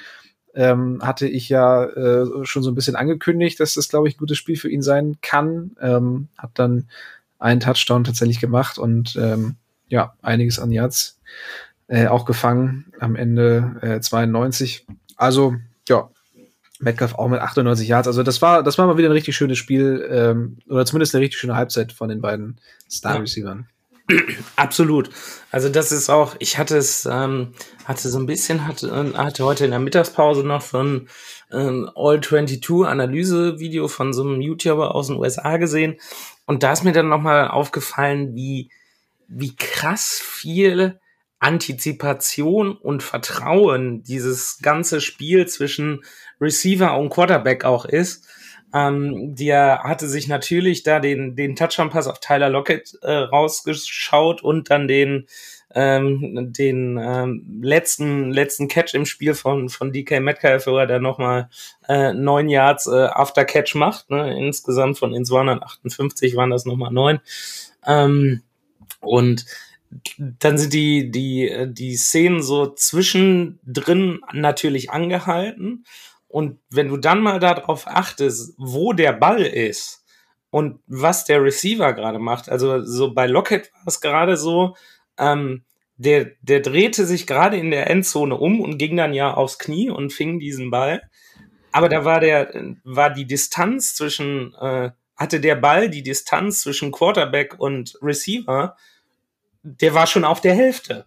ähm, 0.55 1.01
hatte 1.03 1.27
ich 1.27 1.49
ja 1.49 1.85
äh, 1.85 2.27
schon 2.45 2.63
so 2.63 2.71
ein 2.71 2.75
bisschen 2.75 2.97
angekündigt, 2.97 3.61
dass 3.61 3.75
das, 3.75 3.89
glaube 3.89 4.09
ich, 4.09 4.17
ein 4.17 4.19
gutes 4.19 4.39
Spiel 4.39 4.57
für 4.57 4.71
ihn 4.71 4.83
sein 4.83 5.19
kann. 5.23 5.73
Ähm, 5.81 6.29
hat 6.37 6.51
dann 6.55 6.89
einen 7.39 7.61
Touchdown 7.61 8.05
tatsächlich 8.05 8.41
gemacht 8.41 8.79
und 8.79 9.17
ähm, 9.17 9.57
ja, 9.89 10.15
einiges 10.23 10.59
an 10.59 10.71
Yards 10.71 11.21
äh, 11.89 12.07
auch 12.07 12.25
gefangen 12.25 12.93
am 13.01 13.17
Ende 13.17 13.77
äh, 13.83 14.01
92. 14.01 14.87
Also, 15.17 15.57
ja, 15.89 16.09
Metcalf 16.83 17.15
auch 17.15 17.29
mit 17.29 17.41
98 17.41 17.89
Yards. 17.89 18.09
Also 18.09 18.23
das 18.23 18.43
war, 18.43 18.63
das 18.63 18.77
war 18.77 18.87
mal 18.87 18.99
wieder 18.99 19.09
ein 19.09 19.13
richtig 19.13 19.37
schönes 19.37 19.59
Spiel, 19.59 20.07
ähm, 20.11 20.59
oder 20.69 20.85
zumindest 20.85 21.15
eine 21.15 21.23
richtig 21.23 21.39
schöne 21.39 21.55
Halbzeit 21.55 21.93
von 21.93 22.09
den 22.09 22.21
beiden 22.21 22.59
Star-Receivern. 22.91 23.69
Absolut. 24.57 25.11
Also 25.51 25.69
das 25.69 25.93
ist 25.93 26.11
auch, 26.11 26.35
ich 26.39 26.59
hatte 26.59 26.77
es, 26.77 27.07
ähm, 27.11 27.55
hatte 27.85 28.09
so 28.09 28.19
ein 28.19 28.27
bisschen, 28.27 28.67
hatte, 28.67 29.15
hatte 29.17 29.45
heute 29.45 29.65
in 29.65 29.71
der 29.71 29.81
Mittagspause 29.81 30.45
noch 30.45 30.63
so 30.63 30.83
ein 30.83 31.09
ähm, 31.53 31.91
All-22-Analyse-Video 31.95 33.89
von 33.89 34.13
so 34.13 34.23
einem 34.23 34.41
YouTuber 34.41 34.95
aus 34.95 35.09
den 35.09 35.17
USA 35.17 35.57
gesehen. 35.57 36.01
Und 36.47 36.63
da 36.63 36.73
ist 36.73 36.85
mir 36.85 36.93
dann 36.93 37.09
nochmal 37.09 37.49
aufgefallen, 37.49 38.35
wie, 38.35 38.71
wie 39.29 39.55
krass 39.57 40.21
viel 40.23 40.99
Antizipation 41.39 42.77
und 42.77 43.03
Vertrauen 43.03 44.03
dieses 44.05 44.59
ganze 44.63 45.01
Spiel 45.01 45.47
zwischen 45.47 46.05
Receiver 46.41 46.97
und 46.97 47.11
Quarterback 47.11 47.65
auch 47.65 47.85
ist. 47.85 48.29
Ähm, 48.75 49.35
der 49.35 49.83
hatte 49.83 50.09
sich 50.09 50.29
natürlich 50.29 50.83
da 50.83 50.99
den, 50.99 51.37
den 51.37 51.57
Touchdown-Pass 51.57 52.07
auf 52.07 52.21
Tyler 52.21 52.49
Lockett 52.49 52.99
äh, 53.03 53.13
rausgeschaut 53.13 54.43
und 54.43 54.71
dann 54.71 54.89
den, 54.89 55.27
ähm, 55.75 56.53
den 56.53 56.99
ähm, 56.99 57.61
letzten, 57.63 58.31
letzten 58.31 58.69
Catch 58.69 58.95
im 58.95 59.05
Spiel 59.05 59.35
von, 59.35 59.69
von 59.69 59.93
DK 59.93 60.21
Metcalf, 60.21 60.67
wo 60.67 60.79
er 60.79 60.87
dann 60.87 61.03
nochmal 61.03 61.51
äh, 61.89 62.15
neun 62.15 62.49
Yards 62.49 62.87
äh, 62.87 63.09
After 63.13 63.45
Catch 63.45 63.75
macht. 63.75 64.11
Ne? 64.11 64.39
Insgesamt 64.39 64.99
von 64.99 65.13
den 65.13 65.25
258 65.25 66.37
waren 66.37 66.51
das 66.51 66.65
nochmal 66.65 66.93
neun. 66.93 67.21
Ähm, 67.87 68.43
und 69.01 69.45
dann 70.19 70.57
sind 70.57 70.73
die, 70.73 71.11
die, 71.11 71.67
die 71.69 71.97
Szenen 71.97 72.43
so 72.43 72.67
zwischendrin 72.67 74.21
natürlich 74.33 74.91
angehalten 74.91 75.85
Und 76.33 76.61
wenn 76.71 76.89
du 76.89 76.97
dann 76.97 77.21
mal 77.21 77.41
darauf 77.41 77.87
achtest, 77.87 78.55
wo 78.57 78.95
der 78.95 79.13
Ball 79.13 79.43
ist 79.43 80.03
und 80.49 80.81
was 80.87 81.27
der 81.27 81.45
Receiver 81.45 81.93
gerade 81.93 82.19
macht, 82.19 82.49
also 82.49 82.83
so 82.83 83.13
bei 83.13 83.27
Lockett 83.27 83.71
war 83.75 83.87
es 83.87 84.01
gerade 84.01 84.39
so, 84.39 84.75
ähm, 85.19 85.63
der, 85.97 86.31
der 86.41 86.61
drehte 86.61 87.05
sich 87.05 87.27
gerade 87.27 87.59
in 87.59 87.71
der 87.71 87.91
Endzone 87.91 88.35
um 88.35 88.63
und 88.63 88.79
ging 88.79 88.97
dann 88.97 89.13
ja 89.13 89.35
aufs 89.35 89.59
Knie 89.59 89.91
und 89.91 90.11
fing 90.11 90.39
diesen 90.39 90.71
Ball. 90.71 91.03
Aber 91.71 91.91
da 91.91 92.07
war 92.07 92.19
der, 92.19 92.51
war 92.83 93.11
die 93.11 93.27
Distanz 93.27 93.95
zwischen, 93.95 94.55
äh, 94.55 94.91
hatte 95.17 95.39
der 95.39 95.57
Ball 95.57 95.91
die 95.91 96.03
Distanz 96.03 96.63
zwischen 96.63 96.93
Quarterback 96.93 97.61
und 97.61 97.99
Receiver, 98.01 98.75
der 99.63 99.93
war 99.93 100.07
schon 100.07 100.25
auf 100.25 100.41
der 100.41 100.55
Hälfte. 100.55 101.05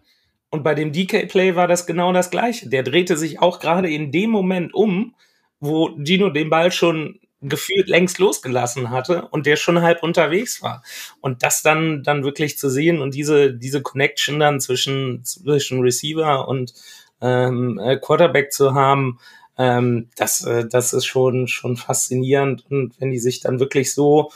Und 0.50 0.62
bei 0.62 0.74
dem 0.74 0.92
DK-Play 0.92 1.56
war 1.56 1.68
das 1.68 1.86
genau 1.86 2.12
das 2.12 2.30
Gleiche. 2.30 2.68
Der 2.68 2.82
drehte 2.82 3.16
sich 3.16 3.40
auch 3.40 3.58
gerade 3.60 3.90
in 3.90 4.12
dem 4.12 4.30
Moment 4.30 4.74
um, 4.74 5.14
wo 5.60 5.90
Gino 6.02 6.30
den 6.30 6.50
Ball 6.50 6.70
schon 6.70 7.20
gefühlt 7.42 7.88
längst 7.88 8.18
losgelassen 8.18 8.90
hatte 8.90 9.28
und 9.28 9.46
der 9.46 9.56
schon 9.56 9.82
halb 9.82 10.02
unterwegs 10.02 10.62
war. 10.62 10.82
Und 11.20 11.42
das 11.42 11.62
dann, 11.62 12.02
dann 12.02 12.24
wirklich 12.24 12.58
zu 12.58 12.70
sehen 12.70 13.00
und 13.00 13.14
diese, 13.14 13.52
diese 13.52 13.82
Connection 13.82 14.40
dann 14.40 14.60
zwischen, 14.60 15.24
zwischen 15.24 15.80
Receiver 15.80 16.48
und 16.48 16.72
ähm, 17.20 17.78
äh, 17.78 17.96
Quarterback 17.98 18.52
zu 18.52 18.74
haben, 18.74 19.18
ähm, 19.58 20.08
das, 20.16 20.44
äh, 20.44 20.66
das 20.68 20.92
ist 20.92 21.06
schon, 21.06 21.46
schon 21.48 21.76
faszinierend. 21.76 22.64
Und 22.70 22.94
wenn 23.00 23.10
die 23.10 23.18
sich 23.18 23.40
dann 23.40 23.60
wirklich 23.60 23.94
so 23.94 24.30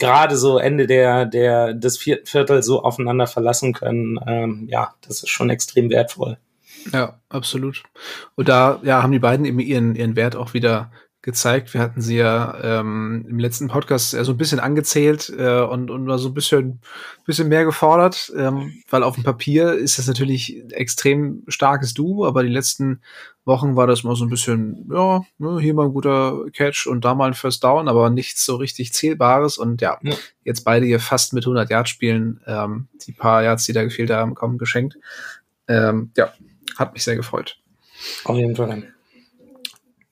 gerade 0.00 0.36
so 0.36 0.58
Ende 0.58 0.88
der, 0.88 1.26
der, 1.26 1.74
des 1.74 1.98
vierten 1.98 2.26
Viertels 2.26 2.66
so 2.66 2.82
aufeinander 2.82 3.28
verlassen 3.28 3.72
können, 3.72 4.18
ähm, 4.26 4.66
ja, 4.68 4.94
das 5.06 5.22
ist 5.22 5.28
schon 5.28 5.50
extrem 5.50 5.90
wertvoll. 5.90 6.38
Ja, 6.92 7.20
absolut. 7.28 7.84
Und 8.34 8.48
da 8.48 8.80
ja, 8.82 9.02
haben 9.02 9.12
die 9.12 9.18
beiden 9.18 9.44
eben 9.44 9.60
ihren, 9.60 9.94
ihren 9.94 10.16
Wert 10.16 10.34
auch 10.34 10.54
wieder 10.54 10.90
gezeigt. 11.22 11.74
Wir 11.74 11.82
hatten 11.82 12.00
sie 12.00 12.16
ja 12.16 12.58
ähm, 12.62 13.26
im 13.28 13.38
letzten 13.38 13.68
Podcast 13.68 14.14
äh, 14.14 14.24
so 14.24 14.32
ein 14.32 14.38
bisschen 14.38 14.58
angezählt 14.58 15.30
äh, 15.36 15.60
und, 15.60 15.90
und 15.90 16.06
war 16.06 16.18
so 16.18 16.28
ein 16.28 16.34
bisschen, 16.34 16.80
bisschen 17.26 17.48
mehr 17.48 17.64
gefordert, 17.64 18.32
ähm, 18.36 18.82
weil 18.88 19.02
auf 19.02 19.16
dem 19.16 19.24
Papier 19.24 19.74
ist 19.74 19.98
das 19.98 20.06
natürlich 20.06 20.56
ein 20.56 20.70
extrem 20.70 21.44
starkes 21.48 21.92
Duo, 21.92 22.26
aber 22.26 22.42
die 22.42 22.48
letzten 22.48 23.02
Wochen 23.44 23.76
war 23.76 23.86
das 23.86 24.02
mal 24.02 24.16
so 24.16 24.24
ein 24.24 24.30
bisschen, 24.30 24.88
ja, 24.90 25.22
ne, 25.36 25.60
hier 25.60 25.74
mal 25.74 25.86
ein 25.86 25.92
guter 25.92 26.44
Catch 26.54 26.86
und 26.86 27.04
da 27.04 27.14
mal 27.14 27.26
ein 27.26 27.34
First 27.34 27.64
Down, 27.64 27.88
aber 27.88 28.08
nichts 28.08 28.44
so 28.46 28.56
richtig 28.56 28.94
Zählbares 28.94 29.58
und 29.58 29.82
ja, 29.82 29.98
ja. 30.02 30.14
jetzt 30.44 30.64
beide 30.64 30.86
hier 30.86 31.00
fast 31.00 31.34
mit 31.34 31.44
100 31.44 31.68
Yards 31.68 31.90
spielen, 31.90 32.40
ähm, 32.46 32.88
die 33.06 33.12
paar 33.12 33.42
Yards, 33.42 33.64
die 33.64 33.74
da 33.74 33.84
gefehlt 33.84 34.10
haben, 34.10 34.34
kommen 34.34 34.56
geschenkt. 34.56 34.96
Ähm, 35.68 36.12
ja, 36.16 36.32
hat 36.78 36.94
mich 36.94 37.04
sehr 37.04 37.16
gefreut. 37.16 37.58
Auf 38.24 38.36
jeden 38.36 38.56
Fall. 38.56 38.94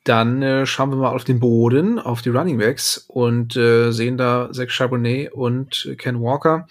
Dann 0.08 0.40
äh, 0.40 0.64
schauen 0.64 0.88
wir 0.88 0.96
mal 0.96 1.10
auf 1.10 1.24
den 1.24 1.38
Boden, 1.38 1.98
auf 1.98 2.22
die 2.22 2.30
Running 2.30 2.56
Backs 2.56 3.04
und 3.08 3.56
äh, 3.56 3.90
sehen 3.90 4.16
da 4.16 4.48
Zach 4.52 4.70
Charbonnet 4.70 5.34
und 5.34 5.94
Ken 5.98 6.22
Walker. 6.22 6.66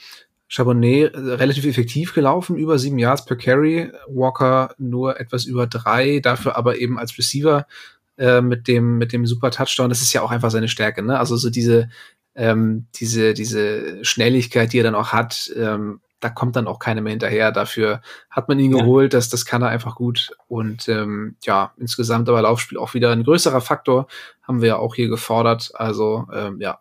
Charbonnet 0.47 1.13
äh, 1.13 1.19
relativ 1.19 1.65
effektiv 1.65 2.15
gelaufen, 2.15 2.55
über 2.55 2.79
sieben 2.79 2.97
Yards 2.97 3.25
per 3.25 3.37
Carry. 3.37 3.91
Walker 4.07 4.73
nur 4.79 5.19
etwas 5.19 5.45
über 5.45 5.67
drei, 5.67 6.19
dafür 6.19 6.57
aber 6.57 6.79
eben 6.79 6.97
als 6.97 7.15
Receiver 7.15 7.67
äh, 8.17 8.41
mit 8.41 8.67
dem 8.67 8.97
mit 8.97 9.13
dem 9.13 9.27
super 9.27 9.51
Touchdown. 9.51 9.89
Das 9.89 10.01
ist 10.01 10.13
ja 10.13 10.23
auch 10.23 10.31
einfach 10.31 10.49
seine 10.49 10.67
Stärke, 10.67 11.03
ne? 11.03 11.19
Also 11.19 11.35
so 11.37 11.51
diese 11.51 11.89
ähm, 12.33 12.87
diese 12.95 13.35
diese 13.35 14.03
Schnelligkeit, 14.03 14.73
die 14.73 14.79
er 14.79 14.83
dann 14.83 14.95
auch 14.95 15.13
hat, 15.13 15.51
ähm, 15.55 15.99
da 16.19 16.29
kommt 16.29 16.55
dann 16.55 16.67
auch 16.67 16.79
keiner 16.79 17.01
mehr 17.01 17.11
hinterher. 17.11 17.51
Dafür 17.51 18.01
hat 18.29 18.47
man 18.47 18.59
ihn 18.59 18.71
ja. 18.71 18.79
geholt, 18.79 19.13
das, 19.13 19.29
das 19.29 19.45
kann 19.45 19.61
er 19.61 19.69
einfach 19.69 19.95
gut. 19.95 20.31
Und 20.47 20.87
ähm, 20.89 21.35
ja, 21.43 21.73
insgesamt 21.77 22.27
aber 22.29 22.41
Laufspiel 22.41 22.77
auch 22.77 22.93
wieder 22.93 23.11
ein 23.11 23.23
größerer 23.23 23.61
Faktor, 23.61 24.07
haben 24.41 24.61
wir 24.61 24.69
ja 24.69 24.77
auch 24.77 24.95
hier 24.95 25.09
gefordert. 25.09 25.71
Also 25.75 26.27
ähm, 26.33 26.59
ja, 26.59 26.79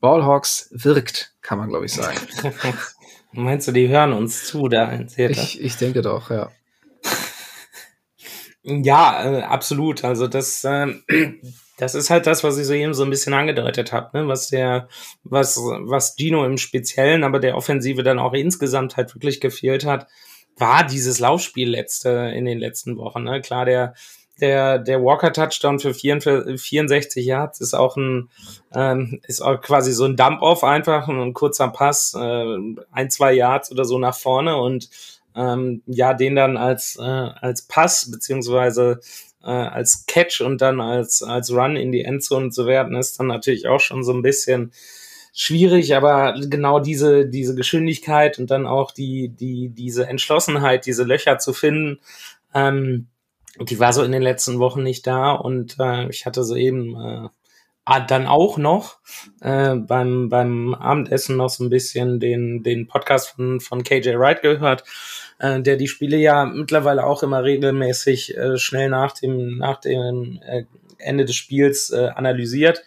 Ballhawks 0.00 0.70
wirkt, 0.72 1.34
kann 1.42 1.58
man 1.58 1.68
glaube 1.68 1.86
ich 1.86 1.92
sagen. 1.92 2.18
Meinst 3.32 3.68
du, 3.68 3.72
die 3.72 3.88
hören 3.88 4.12
uns 4.12 4.46
zu 4.46 4.68
da 4.68 4.90
in 4.90 5.08
Ich, 5.16 5.60
ich 5.60 5.76
denke 5.76 6.02
doch, 6.02 6.30
ja. 6.30 6.50
Ja, 8.62 9.24
äh, 9.24 9.42
absolut. 9.42 10.04
Also 10.04 10.28
das, 10.28 10.62
äh, 10.64 10.94
das 11.80 11.94
ist 11.94 12.10
halt 12.10 12.26
das, 12.26 12.44
was 12.44 12.58
ich 12.58 12.66
so 12.66 12.74
eben 12.74 12.92
so 12.92 13.04
ein 13.04 13.10
bisschen 13.10 13.32
angedeutet 13.32 13.90
habe, 13.90 14.18
ne? 14.18 14.28
was 14.28 14.48
der, 14.48 14.88
was, 15.24 15.56
was 15.56 16.14
Gino 16.14 16.44
im 16.44 16.58
Speziellen, 16.58 17.24
aber 17.24 17.40
der 17.40 17.56
Offensive 17.56 18.02
dann 18.02 18.18
auch 18.18 18.34
insgesamt 18.34 18.98
halt 18.98 19.14
wirklich 19.14 19.40
gefehlt 19.40 19.86
hat, 19.86 20.06
war 20.58 20.84
dieses 20.84 21.20
Laufspiel 21.20 21.70
letzte 21.70 22.32
in 22.34 22.44
den 22.44 22.58
letzten 22.58 22.98
Wochen. 22.98 23.24
Ne? 23.24 23.40
Klar, 23.40 23.64
der, 23.64 23.94
der, 24.42 24.78
der 24.78 25.02
Walker-Touchdown 25.02 25.78
für 25.78 25.94
64 25.94 27.24
Yards 27.24 27.62
ist 27.62 27.72
auch 27.72 27.96
ein, 27.96 28.28
ähm, 28.74 29.20
ist 29.26 29.40
auch 29.40 29.58
quasi 29.62 29.92
so 29.92 30.04
ein 30.04 30.16
Dump-Off 30.16 30.62
einfach, 30.64 31.08
ein 31.08 31.32
kurzer 31.32 31.68
Pass, 31.68 32.14
äh, 32.14 32.56
ein, 32.92 33.08
zwei 33.08 33.32
Yards 33.32 33.72
oder 33.72 33.86
so 33.86 33.98
nach 33.98 34.14
vorne 34.14 34.58
und 34.58 34.90
ähm, 35.34 35.82
ja, 35.86 36.12
den 36.12 36.36
dann 36.36 36.58
als, 36.58 36.96
äh, 36.96 37.02
als 37.02 37.62
Pass 37.62 38.10
beziehungsweise 38.10 39.00
äh, 39.42 39.50
als 39.50 40.06
Catch 40.06 40.40
und 40.40 40.60
dann 40.60 40.80
als, 40.80 41.22
als 41.22 41.52
Run 41.52 41.76
in 41.76 41.92
die 41.92 42.04
Endzone 42.04 42.50
zu 42.50 42.66
werden, 42.66 42.96
ist 42.96 43.18
dann 43.18 43.28
natürlich 43.28 43.68
auch 43.68 43.80
schon 43.80 44.04
so 44.04 44.12
ein 44.12 44.22
bisschen 44.22 44.72
schwierig, 45.32 45.94
aber 45.94 46.34
genau 46.48 46.80
diese, 46.80 47.26
diese 47.26 47.54
Geschwindigkeit 47.54 48.38
und 48.38 48.50
dann 48.50 48.66
auch 48.66 48.90
die, 48.90 49.28
die, 49.28 49.68
diese 49.68 50.06
Entschlossenheit, 50.06 50.86
diese 50.86 51.04
Löcher 51.04 51.38
zu 51.38 51.52
finden, 51.52 52.00
ähm, 52.54 53.06
die 53.58 53.78
war 53.80 53.92
so 53.92 54.02
in 54.02 54.12
den 54.12 54.22
letzten 54.22 54.58
Wochen 54.58 54.82
nicht 54.82 55.06
da. 55.06 55.32
Und 55.32 55.76
äh, 55.78 56.08
ich 56.08 56.26
hatte 56.26 56.44
so 56.44 56.56
eben 56.56 56.94
äh, 56.96 57.28
ah, 57.84 58.00
dann 58.00 58.26
auch 58.26 58.58
noch 58.58 58.98
äh, 59.40 59.74
beim, 59.74 60.28
beim 60.28 60.74
Abendessen 60.74 61.36
noch 61.36 61.50
so 61.50 61.64
ein 61.64 61.70
bisschen 61.70 62.20
den, 62.20 62.62
den 62.62 62.86
Podcast 62.86 63.30
von, 63.30 63.60
von 63.60 63.82
KJ 63.82 64.16
Wright 64.16 64.42
gehört 64.42 64.84
äh, 65.40 65.60
der 65.60 65.76
die 65.76 65.88
Spiele 65.88 66.16
ja 66.16 66.44
mittlerweile 66.44 67.04
auch 67.04 67.22
immer 67.22 67.42
regelmäßig 67.42 68.36
äh, 68.36 68.58
schnell 68.58 68.90
nach 68.90 69.12
dem, 69.12 69.58
nach 69.58 69.80
dem 69.80 70.40
äh, 70.46 70.64
Ende 70.98 71.24
des 71.24 71.34
Spiels 71.34 71.90
äh, 71.90 72.10
analysiert. 72.14 72.84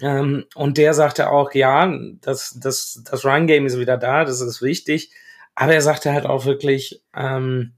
Ähm, 0.00 0.46
und 0.54 0.78
der 0.78 0.94
sagte 0.94 1.30
auch, 1.30 1.52
ja, 1.52 1.92
das, 2.22 2.58
das, 2.58 3.02
das 3.04 3.24
Run-Game 3.24 3.66
ist 3.66 3.78
wieder 3.78 3.98
da, 3.98 4.24
das 4.24 4.40
ist 4.40 4.62
wichtig. 4.62 5.10
Aber 5.54 5.74
er 5.74 5.82
sagte 5.82 6.12
halt 6.12 6.26
auch 6.26 6.46
wirklich, 6.46 7.02
ähm, 7.14 7.74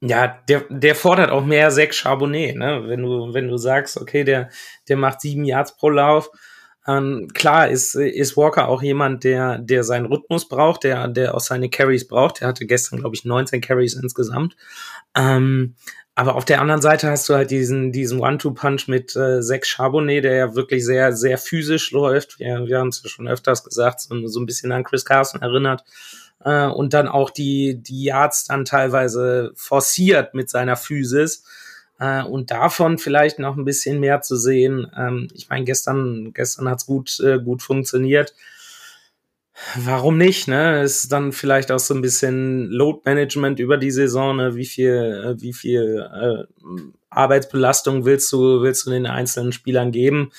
ja, 0.00 0.42
der, 0.48 0.64
der 0.70 0.94
fordert 0.94 1.30
auch 1.30 1.44
mehr 1.44 1.70
Sechs 1.70 1.98
Charbonnet, 1.98 2.56
ne? 2.56 2.84
Wenn 2.86 3.02
du, 3.02 3.34
wenn 3.34 3.48
du 3.48 3.58
sagst, 3.58 3.98
okay, 3.98 4.24
der, 4.24 4.48
der 4.88 4.96
macht 4.96 5.20
sieben 5.20 5.44
Yards 5.44 5.76
pro 5.76 5.90
Lauf, 5.90 6.30
ähm, 6.86 7.28
klar 7.34 7.68
ist, 7.68 7.94
ist 7.94 8.36
Walker 8.36 8.68
auch 8.68 8.82
jemand, 8.82 9.24
der, 9.24 9.58
der 9.58 9.84
seinen 9.84 10.06
Rhythmus 10.06 10.48
braucht, 10.48 10.84
der, 10.84 11.08
der 11.08 11.34
auch 11.34 11.40
seine 11.40 11.68
Carries 11.68 12.08
braucht. 12.08 12.40
Er 12.40 12.48
hatte 12.48 12.66
gestern, 12.66 13.00
glaube 13.00 13.14
ich, 13.14 13.24
19 13.24 13.60
Carries 13.60 13.94
insgesamt. 13.94 14.56
Ähm, 15.14 15.74
aber 16.14 16.34
auf 16.34 16.44
der 16.44 16.60
anderen 16.60 16.82
Seite 16.82 17.08
hast 17.08 17.28
du 17.28 17.34
halt 17.34 17.50
diesen, 17.50 17.92
diesen 17.92 18.20
One-Two-Punch 18.20 18.88
mit 18.88 19.14
äh, 19.16 19.40
Zach 19.40 19.64
Charbonnet, 19.64 20.24
der 20.24 20.34
ja 20.34 20.54
wirklich 20.54 20.84
sehr, 20.84 21.12
sehr 21.14 21.38
physisch 21.38 21.92
läuft. 21.92 22.38
Wir, 22.38 22.66
wir 22.66 22.78
haben 22.78 22.88
es 22.88 23.02
ja 23.02 23.08
schon 23.08 23.28
öfters 23.28 23.64
gesagt, 23.64 24.00
so, 24.00 24.26
so 24.26 24.40
ein 24.40 24.46
bisschen 24.46 24.72
an 24.72 24.84
Chris 24.84 25.04
Carson 25.04 25.42
erinnert. 25.42 25.84
Äh, 26.44 26.66
und 26.66 26.94
dann 26.94 27.08
auch 27.08 27.30
die, 27.30 27.82
die 27.82 28.04
Yards 28.04 28.44
dann 28.44 28.64
teilweise 28.64 29.52
forciert 29.54 30.34
mit 30.34 30.50
seiner 30.50 30.76
Physis 30.76 31.44
äh, 32.00 32.22
und 32.22 32.50
davon 32.50 32.98
vielleicht 32.98 33.38
noch 33.38 33.56
ein 33.56 33.64
bisschen 33.64 34.00
mehr 34.00 34.22
zu 34.22 34.36
sehen. 34.36 34.90
Ähm, 34.96 35.28
ich 35.34 35.48
meine, 35.48 35.64
gestern, 35.64 36.32
gestern 36.32 36.68
hat's 36.68 36.86
gut, 36.86 37.20
äh, 37.20 37.38
gut 37.38 37.62
funktioniert. 37.62 38.34
Warum 39.76 40.16
nicht? 40.16 40.48
Ne? 40.48 40.82
Ist 40.82 41.12
dann 41.12 41.32
vielleicht 41.32 41.70
auch 41.70 41.78
so 41.78 41.92
ein 41.94 42.00
bisschen 42.00 42.70
Load 42.70 43.00
Management 43.04 43.60
über 43.60 43.76
die 43.76 43.90
Saison. 43.90 44.36
Ne? 44.36 44.56
Wie 44.56 44.64
viel, 44.64 45.36
äh, 45.36 45.40
wie 45.42 45.52
viel 45.52 46.08
äh, 46.10 46.64
Arbeitsbelastung 47.10 48.06
willst 48.06 48.32
du, 48.32 48.62
willst 48.62 48.86
du 48.86 48.90
den 48.90 49.06
einzelnen 49.06 49.52
Spielern 49.52 49.92
geben? 49.92 50.32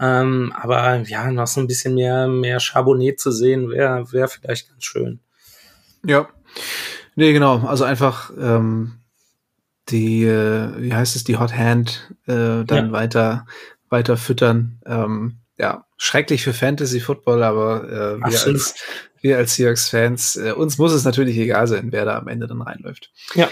Ähm, 0.00 0.52
aber 0.56 1.02
ja, 1.02 1.30
noch 1.30 1.46
so 1.46 1.60
ein 1.60 1.66
bisschen 1.66 1.94
mehr, 1.94 2.26
mehr 2.26 2.58
Charbonnet 2.58 3.20
zu 3.20 3.30
sehen, 3.30 3.68
wäre 3.68 4.10
wär 4.12 4.28
vielleicht 4.28 4.70
ganz 4.70 4.84
schön. 4.84 5.20
Ja. 6.04 6.28
Nee, 7.14 7.34
genau. 7.34 7.58
Also 7.66 7.84
einfach 7.84 8.32
ähm, 8.40 9.01
die, 9.88 10.24
äh, 10.24 10.70
wie 10.78 10.94
heißt 10.94 11.16
es, 11.16 11.24
die 11.24 11.38
Hot 11.38 11.56
Hand 11.56 12.12
äh, 12.26 12.64
dann 12.64 12.86
ja. 12.86 12.92
weiter, 12.92 13.46
weiter 13.88 14.16
füttern. 14.16 14.80
Ähm, 14.86 15.38
ja, 15.58 15.84
schrecklich 15.96 16.42
für 16.42 16.52
Fantasy 16.52 17.00
Football, 17.00 17.42
aber 17.42 17.84
äh, 17.84 18.18
wir, 18.18 18.44
als, 18.46 18.74
wir 19.20 19.36
als 19.36 19.54
Seahawks-Fans, 19.54 20.36
äh, 20.36 20.52
uns 20.52 20.78
muss 20.78 20.92
es 20.92 21.04
natürlich 21.04 21.36
egal 21.36 21.66
sein, 21.66 21.92
wer 21.92 22.04
da 22.04 22.18
am 22.18 22.28
Ende 22.28 22.46
dann 22.46 22.62
reinläuft. 22.62 23.10
Ja. 23.34 23.48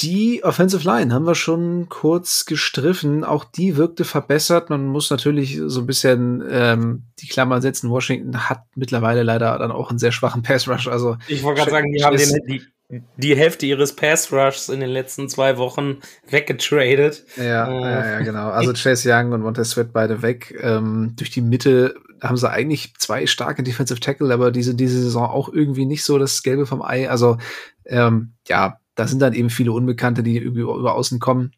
Die 0.00 0.44
Offensive 0.44 0.84
Line 0.84 1.12
haben 1.12 1.26
wir 1.26 1.34
schon 1.34 1.88
kurz 1.88 2.44
gestriffen. 2.44 3.24
Auch 3.24 3.44
die 3.44 3.76
wirkte 3.76 4.04
verbessert. 4.04 4.70
Man 4.70 4.86
muss 4.86 5.10
natürlich 5.10 5.60
so 5.66 5.80
ein 5.80 5.86
bisschen 5.86 6.44
ähm, 6.48 7.06
die 7.18 7.26
Klammer 7.26 7.60
setzen. 7.60 7.90
Washington 7.90 8.48
hat 8.48 8.62
mittlerweile 8.76 9.24
leider 9.24 9.58
dann 9.58 9.72
auch 9.72 9.90
einen 9.90 9.98
sehr 9.98 10.12
schwachen 10.12 10.42
Pass 10.42 10.68
Rush. 10.68 10.86
Also 10.86 11.16
ich 11.26 11.42
wollte 11.42 11.58
gerade 11.58 11.72
sagen, 11.72 11.92
die 11.92 12.04
haben, 12.04 12.16
den, 12.16 12.32
die, 12.46 12.62
die 12.88 13.36
Hälfte 13.36 13.66
ihres 13.66 13.94
Pass 13.94 14.32
Rushs 14.32 14.68
in 14.68 14.80
den 14.80 14.88
letzten 14.88 15.28
zwei 15.28 15.58
Wochen 15.58 15.98
weggetradet. 16.28 17.24
Ja, 17.36 17.68
äh. 17.68 17.80
ja, 17.80 18.06
ja, 18.12 18.20
genau. 18.20 18.48
Also 18.48 18.72
Chase 18.72 19.10
Young 19.12 19.32
und 19.32 19.42
Montez 19.42 19.70
Sweat 19.70 19.92
beide 19.92 20.22
weg. 20.22 20.58
Ähm, 20.62 21.12
durch 21.16 21.30
die 21.30 21.42
Mitte 21.42 21.94
haben 22.22 22.36
sie 22.36 22.50
eigentlich 22.50 22.94
zwei 22.98 23.26
starke 23.26 23.62
Defensive 23.62 24.00
Tackle, 24.00 24.32
aber 24.32 24.50
diese, 24.50 24.74
diese 24.74 25.02
Saison 25.02 25.28
auch 25.28 25.52
irgendwie 25.52 25.84
nicht 25.84 26.02
so 26.02 26.18
das 26.18 26.42
Gelbe 26.42 26.66
vom 26.66 26.82
Ei. 26.82 27.10
Also 27.10 27.36
ähm, 27.84 28.32
ja, 28.46 28.80
da 28.94 29.06
sind 29.06 29.20
dann 29.20 29.34
eben 29.34 29.50
viele 29.50 29.72
Unbekannte, 29.72 30.22
die 30.22 30.38
irgendwie 30.38 30.62
über 30.62 30.94
außen 30.94 31.20
kommen. 31.20 31.52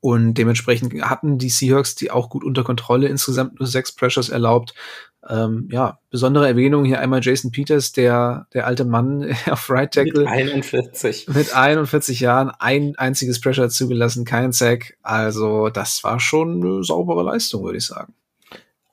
Und 0.00 0.34
dementsprechend 0.34 0.94
hatten 1.02 1.36
die 1.36 1.50
Seahawks 1.50 1.94
die 1.94 2.10
auch 2.10 2.30
gut 2.30 2.42
unter 2.42 2.64
Kontrolle, 2.64 3.08
insgesamt 3.08 3.60
nur 3.60 3.66
sechs 3.66 3.92
Pressures 3.92 4.30
erlaubt. 4.30 4.74
Ähm, 5.28 5.68
ja, 5.70 5.98
besondere 6.10 6.46
Erwähnung 6.46 6.84
hier 6.84 7.00
einmal 7.00 7.20
Jason 7.22 7.50
Peters, 7.50 7.92
der, 7.92 8.46
der 8.52 8.66
alte 8.66 8.84
Mann 8.84 9.34
auf 9.50 9.70
Right 9.70 9.92
Tackle. 9.92 10.20
Mit 10.20 10.28
41. 10.28 11.28
Mit 11.28 11.54
41 11.54 12.20
Jahren, 12.20 12.50
ein 12.58 12.94
einziges 12.96 13.40
Pressure 13.40 13.68
zugelassen, 13.68 14.24
kein 14.24 14.52
Sack. 14.52 14.96
Also, 15.02 15.68
das 15.68 16.04
war 16.04 16.20
schon 16.20 16.62
eine 16.62 16.84
saubere 16.84 17.22
Leistung, 17.22 17.64
würde 17.64 17.78
ich 17.78 17.86
sagen. 17.86 18.14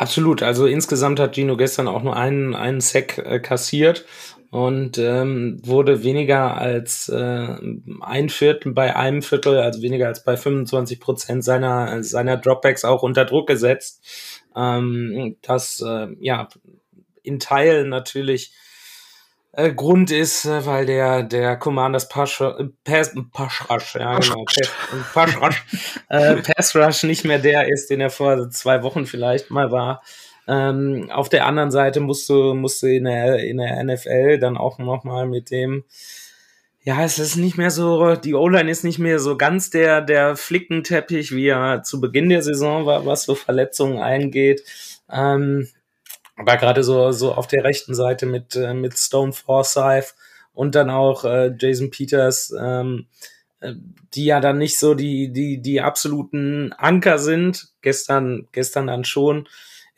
Absolut. 0.02 0.41
Also 0.41 0.65
insgesamt 0.65 1.20
hat 1.20 1.36
Gino 1.36 1.56
gestern 1.56 1.88
auch 1.88 2.02
nur 2.02 2.15
einen, 2.15 2.56
einen 2.56 2.82
Sack 2.82 3.20
äh, 3.20 3.39
kassiert 3.39 4.04
und 4.50 4.98
ähm, 4.98 5.62
wurde 5.63 6.04
weniger 6.04 6.58
als 6.58 7.08
äh, 7.08 7.56
ein 8.02 8.30
Viertel 8.30 8.74
bei 8.74 8.96
einem 8.96 9.22
Viertel, 9.22 9.60
also 9.60 9.84
weniger 9.84 10.08
als 10.08 10.24
bei 10.24 10.38
25 10.38 11.00
Prozent 11.00 11.44
seiner, 11.44 12.04
seiner 12.04 12.38
Dropbacks 12.38 12.84
auch 12.84 13.04
unter 13.04 13.26
Druck 13.26 13.48
gesetzt. 13.48 14.04
Ähm, 14.56 15.38
das 15.42 15.82
äh, 15.86 16.08
ja 16.20 16.48
in 17.24 17.40
Teilen 17.40 17.90
natürlich 17.90 18.54
äh, 19.54 19.74
Grund 19.74 20.12
ist, 20.12 20.46
äh, 20.46 20.66
weil 20.66 20.86
der 20.86 21.24
der 21.24 21.58
Commanders 21.58 22.08
Pass, 22.10 22.40
äh, 22.42 22.66
Pass, 22.84 23.14
Rush, 23.70 23.96
ja 23.96 24.18
genau, 24.20 24.46
äh, 26.10 27.08
nicht 27.08 27.26
mehr 27.26 27.40
der 27.40 27.68
ist, 27.68 27.90
den 27.90 28.02
er 28.02 28.10
vor 28.10 28.50
zwei 28.50 28.84
Wochen 28.84 29.06
vielleicht 29.06 29.52
mal 29.52 29.72
war. 29.72 30.02
Ähm, 30.48 31.10
auf 31.12 31.30
der 31.30 31.46
anderen 31.46 31.72
Seite 31.72 32.00
musst 32.00 32.28
du, 32.28 32.54
musst 32.54 32.82
du 32.82 32.88
in 32.88 33.06
der, 33.06 33.40
in 33.40 33.58
der 33.58 33.84
NFL 33.84 34.40
dann 34.40 34.58
auch 34.58 34.80
nochmal 34.80 35.28
mit 35.28 35.52
dem, 35.52 35.84
ja, 36.84 37.04
es 37.04 37.20
ist 37.20 37.36
nicht 37.36 37.58
mehr 37.58 37.70
so, 37.70 38.15
die 38.15 38.34
O-Line 38.34 38.72
ist 38.72 38.84
nicht 38.84 38.98
mehr 38.98 39.20
so 39.20 39.38
ganz 39.38 39.70
der, 39.70 40.02
der 40.02 40.36
Flickenteppich, 40.36 41.32
wie 41.32 41.48
er 41.48 41.84
zu 41.84 42.02
Beginn 42.02 42.30
der 42.30 42.41
Saison 42.41 42.86
war, 42.88 43.06
was 43.06 43.24
so 43.24 43.36
Verletzungen 43.36 44.00
eingeht. 44.00 44.63
Ähm, 45.10 45.67
aber 46.36 46.58
gerade 46.58 46.84
so, 46.84 47.12
so 47.12 47.34
auf 47.34 47.46
der 47.46 47.63
rechten 47.63 47.94
Seite 47.94 48.26
mit, 48.26 48.56
äh, 48.56 48.74
mit 48.74 48.98
Stone 48.98 49.32
Forsyth 49.32 50.15
und 50.54 50.74
dann 50.74 50.89
auch 50.89 51.24
äh, 51.24 51.54
Jason 51.58 51.91
Peters, 51.91 52.52
ähm, 52.60 53.06
äh, 53.60 53.74
die 54.15 54.26
ja 54.26 54.39
dann 54.39 54.58
nicht 54.58 54.80
so 54.80 54.96
die, 54.96 55.32
die, 55.32 55.62
die 55.62 55.82
absoluten 55.82 56.74
Anker 56.74 57.20
sind. 57.20 57.70
Gestern, 57.82 58.48
gestern 58.54 58.88
dann 58.88 59.06
schon 59.06 59.48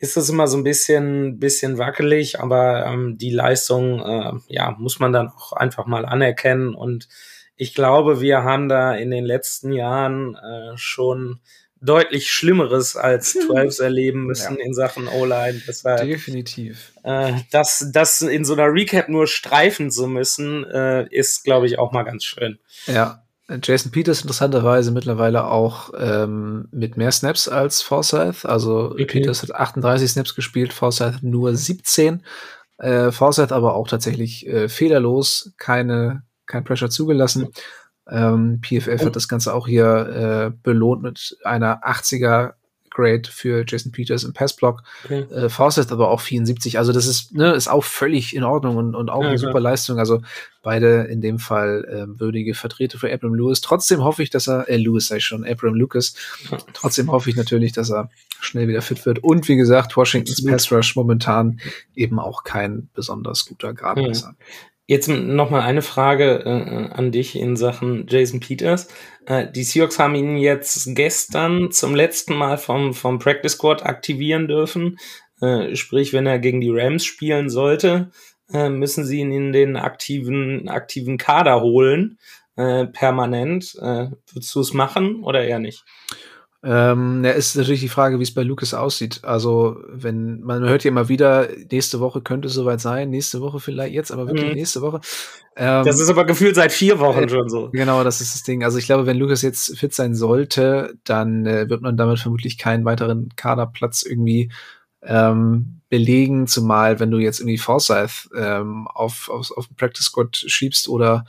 ist 0.04 0.16
das 0.18 0.28
immer 0.28 0.46
so 0.46 0.58
ein 0.58 0.64
bisschen, 0.64 1.38
bisschen 1.38 1.78
wackelig, 1.78 2.38
aber 2.38 2.84
ähm, 2.86 3.16
die 3.16 3.30
Leistung, 3.30 4.00
äh, 4.00 4.32
ja, 4.48 4.72
muss 4.78 5.00
man 5.00 5.12
dann 5.12 5.28
auch 5.28 5.52
einfach 5.52 5.86
mal 5.86 6.04
anerkennen. 6.04 6.74
Und 6.74 7.08
ich 7.56 7.74
glaube, 7.74 8.20
wir 8.20 8.44
haben 8.44 8.68
da 8.68 8.94
in 8.94 9.10
den 9.10 9.24
letzten 9.24 9.72
Jahren 9.72 10.36
äh, 10.36 10.76
schon 10.76 11.40
deutlich 11.80 12.30
Schlimmeres 12.30 12.96
als 12.96 13.32
12 13.32 13.78
erleben 13.80 14.26
müssen 14.26 14.58
ja. 14.58 14.64
in 14.64 14.74
Sachen 14.74 15.08
O-Line. 15.08 15.62
Definitiv. 16.06 16.92
Äh, 17.02 17.32
das, 17.50 17.88
das 17.90 18.20
in 18.20 18.44
so 18.44 18.52
einer 18.52 18.72
Recap 18.72 19.08
nur 19.08 19.26
streifen 19.26 19.90
zu 19.90 20.06
müssen, 20.06 20.64
äh, 20.64 21.08
ist, 21.08 21.44
glaube 21.44 21.66
ich, 21.66 21.78
auch 21.78 21.92
mal 21.92 22.04
ganz 22.04 22.24
schön. 22.24 22.58
Ja, 22.86 23.23
Jason 23.62 23.92
Peters 23.92 24.22
interessanterweise 24.22 24.90
mittlerweile 24.90 25.46
auch 25.46 25.92
ähm, 25.98 26.68
mit 26.70 26.96
mehr 26.96 27.12
Snaps 27.12 27.46
als 27.48 27.82
Forsyth. 27.82 28.46
Also 28.46 28.92
okay. 28.92 29.04
Peters 29.04 29.42
hat 29.42 29.54
38 29.54 30.10
Snaps 30.10 30.34
gespielt, 30.34 30.72
Forsyth 30.72 31.22
nur 31.22 31.54
17. 31.54 32.22
Äh, 32.78 33.12
Forsyth 33.12 33.52
aber 33.52 33.74
auch 33.74 33.86
tatsächlich 33.86 34.46
äh, 34.46 34.68
fehlerlos, 34.68 35.52
keine, 35.58 36.22
kein 36.46 36.64
Pressure 36.64 36.90
zugelassen. 36.90 37.48
Ähm, 38.08 38.60
PFF 38.62 39.02
oh. 39.02 39.06
hat 39.06 39.16
das 39.16 39.28
Ganze 39.28 39.54
auch 39.54 39.66
hier 39.66 39.86
äh, 40.52 40.56
belohnt 40.62 41.02
mit 41.02 41.36
einer 41.44 41.86
80er 41.86 42.54
Grade 42.94 43.28
für 43.30 43.64
Jason 43.66 43.92
Peters 43.92 44.24
im 44.24 44.32
Passblock. 44.32 44.82
Okay. 45.04 45.26
Äh, 45.32 45.48
Fawcett 45.50 45.92
aber 45.92 46.10
auch 46.10 46.20
74. 46.20 46.78
Also 46.78 46.92
das 46.92 47.06
ist, 47.06 47.34
ne, 47.34 47.52
ist 47.52 47.68
auch 47.68 47.84
völlig 47.84 48.34
in 48.34 48.44
Ordnung 48.44 48.76
und, 48.76 48.94
und 48.94 49.10
auch 49.10 49.22
ja, 49.22 49.28
eine 49.28 49.38
super 49.38 49.60
Leistung. 49.60 49.98
Also 49.98 50.22
beide 50.62 51.02
in 51.02 51.20
dem 51.20 51.38
Fall 51.38 51.84
äh, 51.84 52.20
würdige 52.20 52.54
Vertreter 52.54 52.98
für 52.98 53.12
Abram 53.12 53.34
Lewis. 53.34 53.60
Trotzdem 53.60 54.02
hoffe 54.02 54.22
ich, 54.22 54.30
dass 54.30 54.48
er, 54.48 54.68
äh, 54.68 54.76
Lewis 54.76 55.08
sei 55.08 55.20
schon, 55.20 55.44
Abram 55.44 55.74
Lucas. 55.74 56.14
Trotzdem 56.72 57.10
hoffe 57.10 57.28
ich 57.28 57.36
natürlich, 57.36 57.72
dass 57.72 57.90
er 57.90 58.10
schnell 58.40 58.68
wieder 58.68 58.82
fit 58.82 59.04
wird. 59.04 59.18
Und 59.18 59.48
wie 59.48 59.56
gesagt, 59.56 59.96
Washingtons 59.96 60.44
Pass 60.44 60.70
Rush 60.72 60.96
momentan 60.96 61.60
eben 61.94 62.18
auch 62.18 62.44
kein 62.44 62.88
besonders 62.94 63.44
guter 63.44 63.74
Gradmesser. 63.74 64.34
Ja. 64.38 64.46
Jetzt 64.86 65.08
noch 65.08 65.48
mal 65.48 65.62
eine 65.62 65.80
Frage 65.80 66.44
äh, 66.44 66.94
an 66.94 67.10
dich 67.10 67.36
in 67.36 67.56
Sachen 67.56 68.06
Jason 68.06 68.40
Peters. 68.40 68.88
Äh, 69.24 69.50
die 69.50 69.62
Seahawks 69.62 69.98
haben 69.98 70.14
ihn 70.14 70.36
jetzt 70.36 70.94
gestern 70.94 71.70
zum 71.70 71.94
letzten 71.94 72.34
Mal 72.34 72.58
vom, 72.58 72.92
vom 72.92 73.18
Practice 73.18 73.52
Squad 73.52 73.82
aktivieren 73.82 74.46
dürfen. 74.46 74.98
Äh, 75.40 75.74
sprich, 75.74 76.12
wenn 76.12 76.26
er 76.26 76.38
gegen 76.38 76.60
die 76.60 76.70
Rams 76.70 77.04
spielen 77.06 77.48
sollte, 77.48 78.10
äh, 78.52 78.68
müssen 78.68 79.06
sie 79.06 79.20
ihn 79.20 79.32
in 79.32 79.52
den 79.52 79.76
aktiven, 79.76 80.68
aktiven 80.68 81.16
Kader 81.16 81.62
holen, 81.62 82.18
äh, 82.56 82.84
permanent. 82.84 83.74
Äh, 83.80 84.10
würdest 84.32 84.54
du 84.54 84.60
es 84.60 84.74
machen 84.74 85.24
oder 85.24 85.44
eher 85.44 85.60
nicht? 85.60 85.84
Ähm, 86.66 87.22
ja, 87.22 87.32
ist 87.32 87.56
natürlich 87.56 87.82
die 87.82 87.90
Frage, 87.90 88.18
wie 88.18 88.22
es 88.22 88.32
bei 88.32 88.42
Lucas 88.42 88.72
aussieht. 88.72 89.20
Also, 89.22 89.76
wenn 89.88 90.40
man 90.40 90.62
hört 90.62 90.82
ja 90.82 90.90
immer 90.90 91.10
wieder, 91.10 91.46
nächste 91.70 92.00
Woche 92.00 92.22
könnte 92.22 92.48
es 92.48 92.54
soweit 92.54 92.80
sein, 92.80 93.10
nächste 93.10 93.42
Woche 93.42 93.60
vielleicht 93.60 93.92
jetzt, 93.92 94.10
aber 94.10 94.26
wirklich 94.26 94.48
mhm. 94.48 94.54
nächste 94.54 94.80
Woche. 94.80 95.00
Ähm, 95.56 95.84
das 95.84 96.00
ist 96.00 96.08
aber 96.08 96.24
gefühlt 96.24 96.54
seit 96.54 96.72
vier 96.72 96.98
Wochen 97.00 97.24
äh, 97.24 97.28
schon 97.28 97.50
so. 97.50 97.68
Genau, 97.70 98.02
das 98.02 98.22
ist 98.22 98.34
das 98.34 98.44
Ding. 98.44 98.64
Also 98.64 98.78
ich 98.78 98.86
glaube, 98.86 99.04
wenn 99.04 99.18
Lucas 99.18 99.42
jetzt 99.42 99.78
fit 99.78 99.94
sein 99.94 100.14
sollte, 100.14 100.94
dann 101.04 101.44
äh, 101.44 101.68
wird 101.68 101.82
man 101.82 101.98
damit 101.98 102.18
vermutlich 102.20 102.56
keinen 102.56 102.86
weiteren 102.86 103.28
Kaderplatz 103.36 104.02
irgendwie 104.02 104.50
ähm, 105.02 105.82
belegen, 105.90 106.46
zumal 106.46 106.98
wenn 106.98 107.10
du 107.10 107.18
jetzt 107.18 107.40
irgendwie 107.40 107.58
Forsyth 107.58 108.30
ähm, 108.34 108.88
auf, 108.88 109.28
auf, 109.28 109.50
auf 109.54 109.66
den 109.66 109.76
Practice 109.76 110.06
Squad 110.06 110.34
schiebst 110.34 110.88
oder 110.88 111.26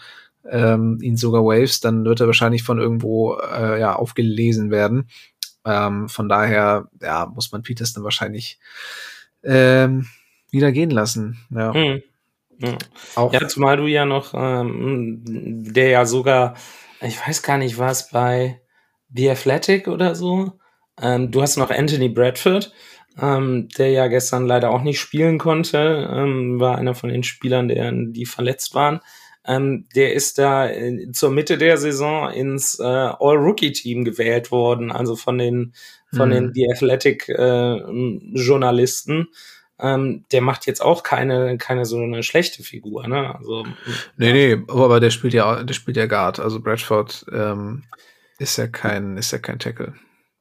ähm, 0.49 0.99
ihn 1.01 1.17
sogar 1.17 1.43
waves, 1.43 1.79
dann 1.79 2.05
wird 2.05 2.19
er 2.19 2.27
wahrscheinlich 2.27 2.63
von 2.63 2.79
irgendwo 2.79 3.35
äh, 3.35 3.79
ja, 3.79 3.95
aufgelesen 3.95 4.71
werden. 4.71 5.09
Ähm, 5.65 6.09
von 6.09 6.29
daher 6.29 6.89
ja, 7.01 7.25
muss 7.25 7.51
man 7.51 7.63
Peters 7.63 7.93
dann 7.93 8.03
wahrscheinlich 8.03 8.59
ähm, 9.43 10.07
wieder 10.51 10.71
gehen 10.71 10.91
lassen. 10.91 11.39
Ja. 11.49 11.73
Hm. 11.73 12.01
Ja. 12.59 12.77
Auch 13.15 13.33
ja, 13.33 13.47
zumal 13.47 13.77
du 13.77 13.87
ja 13.87 14.05
noch, 14.05 14.33
ähm, 14.33 15.21
der 15.25 15.89
ja 15.89 16.05
sogar, 16.05 16.55
ich 17.01 17.19
weiß 17.25 17.41
gar 17.43 17.57
nicht, 17.57 17.77
was 17.77 18.09
bei 18.09 18.61
The 19.13 19.31
Athletic 19.31 19.87
oder 19.87 20.15
so. 20.15 20.53
Ähm, 21.01 21.31
du 21.31 21.41
hast 21.41 21.57
noch 21.57 21.71
Anthony 21.71 22.07
Bradford, 22.07 22.71
ähm, 23.19 23.67
der 23.77 23.91
ja 23.91 24.07
gestern 24.07 24.45
leider 24.45 24.71
auch 24.71 24.83
nicht 24.83 24.99
spielen 24.99 25.37
konnte, 25.37 26.09
ähm, 26.13 26.59
war 26.59 26.77
einer 26.77 26.95
von 26.95 27.09
den 27.09 27.23
Spielern, 27.23 27.67
der, 27.67 27.91
die 27.91 28.25
verletzt 28.25 28.73
waren. 28.73 29.01
Ähm, 29.47 29.87
der 29.95 30.13
ist 30.13 30.37
da 30.37 30.69
äh, 30.69 31.11
zur 31.11 31.31
Mitte 31.31 31.57
der 31.57 31.77
Saison 31.77 32.31
ins 32.31 32.79
äh, 32.79 32.83
All-Rookie-Team 32.83 34.03
gewählt 34.03 34.51
worden, 34.51 34.91
also 34.91 35.15
von 35.15 35.37
den 35.37 35.73
von 36.15 36.29
den 36.29 36.47
mhm. 36.47 36.53
The 36.53 36.71
Athletic 36.71 37.29
äh, 37.29 37.77
Journalisten. 38.33 39.27
Ähm, 39.77 40.23
der 40.31 40.41
macht 40.41 40.65
jetzt 40.67 40.81
auch 40.81 41.03
keine 41.03 41.57
keine 41.57 41.85
so 41.85 41.99
eine 41.99 42.23
schlechte 42.23 42.63
Figur, 42.63 43.07
ne? 43.07 43.35
Also 43.35 43.65
nee, 44.15 44.31
nee, 44.31 44.63
aber 44.69 45.01
der 45.01 45.09
spielt 45.09 45.33
ja 45.33 45.63
der 45.63 45.73
spielt 45.73 45.97
ja 45.97 46.05
Guard, 46.05 46.39
also 46.39 46.61
Bradford 46.61 47.25
ähm, 47.31 47.83
ist 48.39 48.57
ja 48.57 48.67
kein 48.67 49.17
ist 49.17 49.31
ja 49.31 49.37
kein 49.37 49.59
Tackle. 49.59 49.93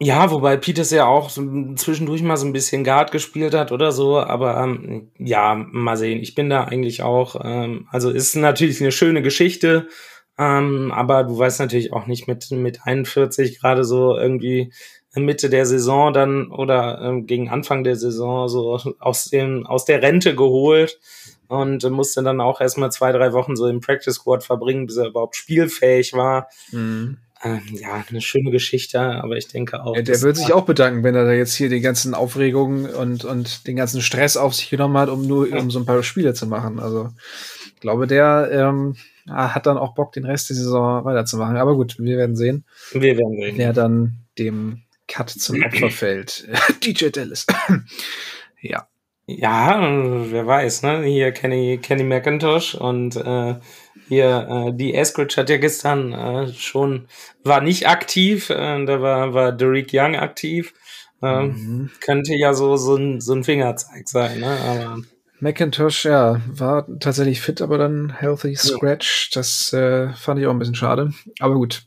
Ja, 0.05 0.31
wobei 0.31 0.59
Peters 0.59 0.91
ja 0.91 1.07
auch 1.07 1.31
so 1.31 1.43
zwischendurch 1.77 2.23
mal 2.23 2.37
so 2.37 2.45
ein 2.45 2.53
bisschen 2.53 2.85
Guard 2.85 3.11
gespielt 3.11 3.55
hat 3.55 3.73
oder 3.73 3.91
so, 3.91 4.19
aber 4.19 4.63
ähm, 4.63 5.11
ja, 5.19 5.55
mal 5.55 5.97
sehen. 5.97 6.21
Ich 6.21 6.35
bin 6.35 6.51
da 6.51 6.65
eigentlich 6.65 7.03
auch, 7.03 7.37
ähm, 7.43 7.89
also 7.91 8.11
ist 8.11 8.37
natürlich 8.37 8.83
eine 8.83 8.93
schöne 8.93 9.23
Geschichte, 9.23 9.89
ähm, 10.37 10.93
aber 10.93 11.25
du 11.25 11.39
weißt 11.39 11.59
natürlich 11.59 11.95
auch 11.95 12.07
nicht 12.07 12.29
mit, 12.29 12.51
mit 12.51 12.81
41 12.85 13.59
gerade 13.59 13.83
so 13.83 14.15
irgendwie 14.15 14.75
Mitte 15.15 15.49
der 15.49 15.65
Saison 15.65 16.13
dann 16.13 16.51
oder 16.51 17.01
ähm, 17.01 17.27
gegen 17.27 17.49
Anfang 17.49 17.83
der 17.83 17.97
Saison 17.97 18.47
so 18.49 18.79
aus 18.99 19.31
dem, 19.31 19.67
aus 19.67 19.87
der 19.87 20.03
Rente 20.03 20.35
geholt 20.35 21.01
und 21.49 21.89
musste 21.91 22.23
dann 22.23 22.43
auch 22.43 22.61
erstmal 22.61 22.93
zwei, 22.93 23.13
drei 23.13 23.33
Wochen 23.33 23.57
so 23.57 23.67
im 23.69 23.81
Practice 23.81 24.17
Squad 24.17 24.45
verbringen, 24.45 24.87
bis 24.87 24.99
er 24.99 25.07
überhaupt 25.07 25.37
spielfähig 25.37 26.13
war. 26.13 26.49
Mhm. 26.73 27.19
Ähm, 27.45 27.63
ja, 27.73 28.03
eine 28.09 28.21
schöne 28.21 28.51
Geschichte, 28.51 29.01
aber 29.01 29.37
ich 29.37 29.49
denke 29.49 29.83
auch. 29.83 29.95
Ja, 29.95 30.03
der 30.03 30.23
wird 30.23 30.37
sich 30.37 30.53
auch 30.53 30.65
bedanken, 30.65 31.05
wenn 31.05 31.15
er 31.15 31.25
da 31.25 31.33
jetzt 31.33 31.55
hier 31.55 31.69
die 31.69 31.81
ganzen 31.81 32.15
Aufregungen 32.15 32.87
und, 32.87 33.25
und 33.25 33.67
den 33.67 33.77
ganzen 33.77 34.01
Stress 34.01 34.37
auf 34.37 34.55
sich 34.55 34.71
genommen 34.71 34.97
hat, 34.97 35.11
um 35.11 35.27
nur 35.27 35.53
um 35.53 35.71
so 35.71 35.79
ein 35.79 35.87
paar 35.87 36.03
Spiele 36.03 36.35
zu 36.35 36.47
machen. 36.47 36.81
Also 36.81 37.11
ich 37.75 37.81
glaube, 37.81 38.07
der, 38.07 38.49
ähm, 38.51 38.97
hat 39.29 39.67
dann 39.67 39.79
auch 39.79 39.95
Bock, 39.95 40.13
den 40.13 40.25
Rest 40.25 40.51
der 40.51 40.57
Saison 40.57 41.05
weiterzumachen. 41.05 41.57
Aber 41.57 41.75
gut, 41.75 41.97
wir 41.99 42.17
werden 42.17 42.37
sehen. 42.37 42.65
Wir 42.93 43.17
werden 43.17 43.37
sehen. 43.37 43.55
Wer 43.57 43.73
dann 43.73 44.19
dem 44.39 44.83
Cut 45.09 45.31
zum 45.31 45.63
Opfer 45.63 45.91
fällt. 45.91 46.49
DJ 46.85 47.09
Dallas. 47.09 47.47
ja. 48.61 48.87
Ja, 49.27 49.81
wer 50.31 50.47
weiß, 50.47 50.83
ne? 50.83 51.03
Hier 51.05 51.33
Kenny, 51.33 51.79
Kenny 51.81 52.05
McIntosh 52.05 52.75
und 52.75 53.17
äh, 53.17 53.55
hier 54.09 54.49
äh, 54.69 54.73
die 54.73 54.95
Eskridge 54.95 55.37
hat 55.37 55.51
ja 55.51 55.57
gestern 55.57 56.13
äh, 56.13 56.53
schon, 56.53 57.09
war 57.43 57.61
nicht 57.61 57.89
aktiv, 57.89 58.51
äh, 58.51 58.85
da 58.85 59.01
war, 59.01 59.35
war 59.35 59.53
Derek 59.53 59.91
Young 59.93 60.17
aktiv. 60.17 60.75
Äh, 61.23 61.47
mhm. 61.47 61.91
Könnte 62.01 62.35
ja 62.35 62.55
so, 62.55 62.77
so, 62.77 62.97
ein, 62.97 63.21
so 63.21 63.35
ein 63.35 63.45
Fingerzeig 63.45 64.09
sein, 64.09 64.41
ne? 64.41 64.59
Aber 64.67 64.99
McIntosh, 65.41 66.05
ja, 66.05 66.41
war 66.47 66.87
tatsächlich 67.01 67.41
fit, 67.41 67.61
aber 67.61 67.79
dann 67.79 68.15
healthy 68.19 68.55
scratch. 68.57 69.31
Ja. 69.33 69.41
Das 69.41 69.73
äh, 69.73 70.09
fand 70.15 70.41
ich 70.41 70.47
auch 70.47 70.53
ein 70.53 70.59
bisschen 70.59 70.75
schade. 70.75 71.13
Aber 71.41 71.55
gut, 71.55 71.87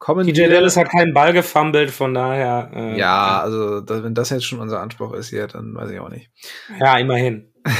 Kommen 0.00 0.26
DJ 0.26 0.48
Dallas 0.48 0.78
hat 0.78 0.88
keinen 0.88 1.12
Ball 1.12 1.34
gefummelt, 1.34 1.90
von 1.90 2.14
daher. 2.14 2.70
Äh, 2.74 2.98
ja, 2.98 3.38
also 3.42 3.82
wenn 3.86 4.14
das 4.14 4.30
jetzt 4.30 4.46
schon 4.46 4.58
unser 4.58 4.80
Anspruch 4.80 5.12
ist 5.12 5.28
hier, 5.28 5.46
dann 5.46 5.74
weiß 5.74 5.90
ich 5.90 6.00
auch 6.00 6.08
nicht. 6.08 6.30
Ja, 6.80 6.96
immerhin. 6.96 7.52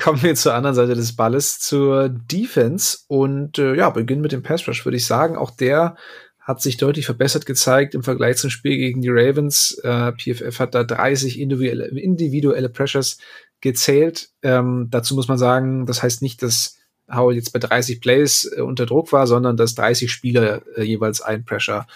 Kommen 0.00 0.22
wir 0.22 0.34
zur 0.34 0.54
anderen 0.54 0.76
Seite 0.76 0.94
des 0.94 1.16
Balles, 1.16 1.58
zur 1.58 2.08
Defense. 2.08 2.98
Und 3.08 3.58
äh, 3.58 3.74
ja, 3.74 3.90
beginnen 3.90 4.22
mit 4.22 4.32
dem 4.32 4.42
Pass 4.42 4.66
Rush, 4.68 4.84
würde 4.84 4.96
ich 4.96 5.06
sagen. 5.06 5.36
Auch 5.36 5.50
der 5.50 5.96
hat 6.40 6.62
sich 6.62 6.76
deutlich 6.78 7.04
verbessert 7.04 7.44
gezeigt 7.44 7.94
im 7.94 8.02
Vergleich 8.02 8.36
zum 8.36 8.48
Spiel 8.48 8.76
gegen 8.76 9.02
die 9.02 9.10
Ravens. 9.10 9.78
Äh, 9.82 10.12
PFF 10.12 10.60
hat 10.60 10.74
da 10.74 10.84
30 10.84 11.38
individuelle, 11.38 11.88
individuelle 11.88 12.68
Pressures 12.70 13.18
gezählt. 13.60 14.30
Ähm, 14.42 14.86
dazu 14.90 15.14
muss 15.14 15.28
man 15.28 15.36
sagen, 15.36 15.84
das 15.84 16.02
heißt 16.02 16.22
nicht, 16.22 16.42
dass 16.42 16.78
Howell 17.10 17.36
jetzt 17.36 17.52
bei 17.52 17.58
30 17.58 18.00
Plays 18.00 18.50
äh, 18.56 18.60
unter 18.60 18.86
Druck 18.86 19.12
war, 19.12 19.26
sondern 19.26 19.56
dass 19.56 19.74
30 19.74 20.10
Spieler 20.10 20.62
äh, 20.76 20.84
jeweils 20.84 21.20
ein 21.20 21.44
Pressure, 21.44 21.86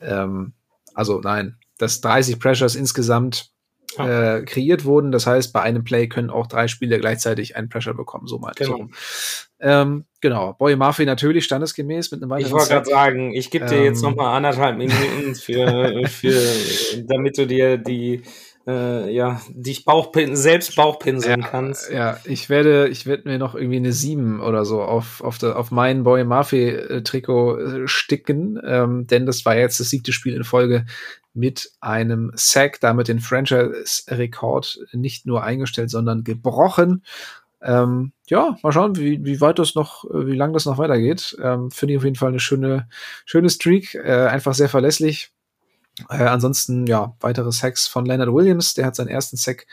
ähm, 0.00 0.52
also 0.92 1.20
nein, 1.20 1.56
dass 1.78 2.00
30 2.00 2.38
Pressures 2.38 2.74
insgesamt 2.74 3.53
äh, 3.98 4.42
kreiert 4.42 4.84
wurden. 4.84 5.12
Das 5.12 5.26
heißt, 5.26 5.52
bei 5.52 5.60
einem 5.62 5.84
Play 5.84 6.08
können 6.08 6.30
auch 6.30 6.46
drei 6.46 6.68
Spieler 6.68 6.98
gleichzeitig 6.98 7.56
einen 7.56 7.68
Pressure 7.68 7.94
bekommen, 7.94 8.26
so 8.26 8.38
mal. 8.38 8.52
Genau. 8.56 8.76
So. 8.76 8.88
Ähm, 9.60 10.04
genau. 10.20 10.54
Boy 10.54 10.76
Murphy 10.76 11.06
natürlich 11.06 11.44
standesgemäß 11.44 12.10
mit 12.12 12.22
einem 12.22 12.30
weiteren 12.30 12.46
Ich 12.46 12.52
wollte 12.52 12.68
gerade 12.68 12.90
sagen, 12.90 13.32
ich 13.32 13.50
gebe 13.50 13.66
dir 13.66 13.78
ähm, 13.78 13.84
jetzt 13.84 14.02
noch 14.02 14.14
mal 14.14 14.36
anderthalb 14.36 14.76
Minuten 14.76 15.34
für, 15.34 16.06
für, 16.08 16.40
damit 17.06 17.38
du 17.38 17.46
dir 17.46 17.78
die 17.78 18.22
äh, 18.66 19.10
ja, 19.12 19.40
dich 19.50 19.84
Bauchpin 19.84 20.36
selbst 20.36 20.76
Bauchpinseln 20.76 21.42
ja, 21.42 21.46
kannst. 21.46 21.90
Ja, 21.90 22.18
ich 22.24 22.48
werde, 22.48 22.88
ich 22.88 23.06
werde 23.06 23.28
mir 23.28 23.38
noch 23.38 23.54
irgendwie 23.54 23.76
eine 23.76 23.92
7 23.92 24.40
oder 24.40 24.64
so 24.64 24.82
auf, 24.82 25.22
auf, 25.22 25.38
der, 25.38 25.58
auf 25.58 25.70
mein 25.70 26.02
Boy 26.02 26.24
Murphy-Trikot 26.24 27.58
äh, 27.58 27.88
sticken, 27.88 28.58
ähm, 28.64 29.06
denn 29.06 29.26
das 29.26 29.44
war 29.44 29.56
jetzt 29.56 29.80
das 29.80 29.90
siebte 29.90 30.12
Spiel 30.12 30.34
in 30.34 30.44
Folge 30.44 30.86
mit 31.34 31.72
einem 31.80 32.32
Sack, 32.34 32.80
damit 32.80 33.08
den 33.08 33.20
Franchise-Rekord 33.20 34.78
nicht 34.92 35.26
nur 35.26 35.42
eingestellt, 35.42 35.90
sondern 35.90 36.24
gebrochen. 36.24 37.04
Ähm, 37.60 38.12
ja, 38.26 38.56
mal 38.62 38.72
schauen, 38.72 38.96
wie, 38.96 39.24
wie 39.24 39.40
weit 39.40 39.58
das 39.58 39.74
noch, 39.74 40.04
wie 40.04 40.36
lang 40.36 40.52
das 40.52 40.66
noch 40.66 40.78
weitergeht. 40.78 41.36
Ähm, 41.42 41.70
Finde 41.70 41.94
ich 41.94 41.98
auf 41.98 42.04
jeden 42.04 42.16
Fall 42.16 42.28
eine 42.28 42.40
schöne, 42.40 42.88
schöne 43.24 43.50
Streak, 43.50 43.94
äh, 43.94 44.26
einfach 44.26 44.54
sehr 44.54 44.68
verlässlich. 44.68 45.32
Äh, 46.10 46.24
ansonsten, 46.24 46.86
ja, 46.86 47.16
weitere 47.20 47.52
Sacks 47.52 47.86
von 47.86 48.04
Leonard 48.04 48.32
Williams, 48.32 48.74
der 48.74 48.86
hat 48.86 48.96
seinen 48.96 49.08
ersten 49.08 49.36
Sack 49.36 49.66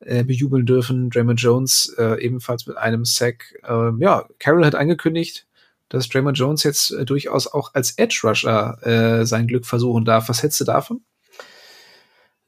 äh, 0.00 0.24
bejubeln 0.24 0.66
dürfen. 0.66 1.10
Draymond 1.10 1.40
Jones 1.40 1.94
äh, 1.98 2.22
ebenfalls 2.22 2.66
mit 2.66 2.76
einem 2.76 3.04
Sack. 3.04 3.54
Äh, 3.62 3.90
ja, 3.98 4.26
Carroll 4.38 4.64
hat 4.64 4.74
angekündigt, 4.74 5.46
dass 5.90 6.08
Draymond 6.08 6.38
Jones 6.38 6.62
jetzt 6.62 6.92
äh, 6.92 7.04
durchaus 7.04 7.46
auch 7.46 7.74
als 7.74 7.98
Edge 7.98 8.20
Rusher 8.24 8.78
äh, 8.82 9.26
sein 9.26 9.46
Glück 9.46 9.66
versuchen 9.66 10.06
darf. 10.06 10.30
Was 10.30 10.42
hättest 10.42 10.62
du 10.62 10.64
davon? 10.64 11.02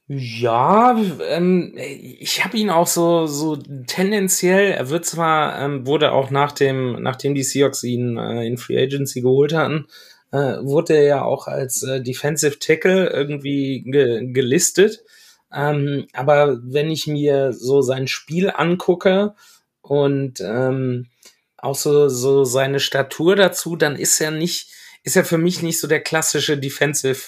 Ja, 0.07 0.99
ähm, 1.29 1.73
ich 1.77 2.43
habe 2.43 2.57
ihn 2.57 2.69
auch 2.69 2.87
so 2.87 3.25
so 3.25 3.55
tendenziell. 3.55 4.71
Er 4.71 4.89
wird 4.89 5.05
zwar 5.05 5.59
ähm, 5.61 5.87
wurde 5.87 6.11
auch 6.11 6.29
nach 6.29 6.51
dem 6.51 7.01
nachdem 7.01 7.35
die 7.35 7.43
Seahawks 7.43 7.83
ihn 7.83 8.17
äh, 8.17 8.45
in 8.45 8.57
Free 8.57 8.81
Agency 8.81 9.21
geholt 9.21 9.53
hatten, 9.53 9.87
äh, 10.31 10.57
wurde 10.61 10.95
er 10.95 11.03
ja 11.03 11.23
auch 11.23 11.47
als 11.47 11.83
äh, 11.83 12.01
Defensive 12.01 12.59
Tackle 12.59 13.09
irgendwie 13.09 13.83
ge 13.85 14.31
gelistet. 14.33 15.03
Ähm, 15.53 16.07
aber 16.13 16.59
wenn 16.63 16.91
ich 16.91 17.07
mir 17.07 17.53
so 17.53 17.81
sein 17.81 18.07
Spiel 18.07 18.51
angucke 18.53 19.35
und 19.81 20.41
ähm, 20.41 21.07
auch 21.63 21.75
so, 21.75 22.09
so 22.09 22.43
seine 22.43 22.79
Statur 22.79 23.35
dazu, 23.35 23.75
dann 23.75 23.95
ist 23.95 24.19
er 24.19 24.31
nicht, 24.31 24.69
ist 25.03 25.15
er 25.15 25.23
für 25.23 25.37
mich 25.37 25.61
nicht 25.61 25.79
so 25.79 25.87
der 25.87 26.01
klassische 26.01 26.57
Defensive, 26.57 27.21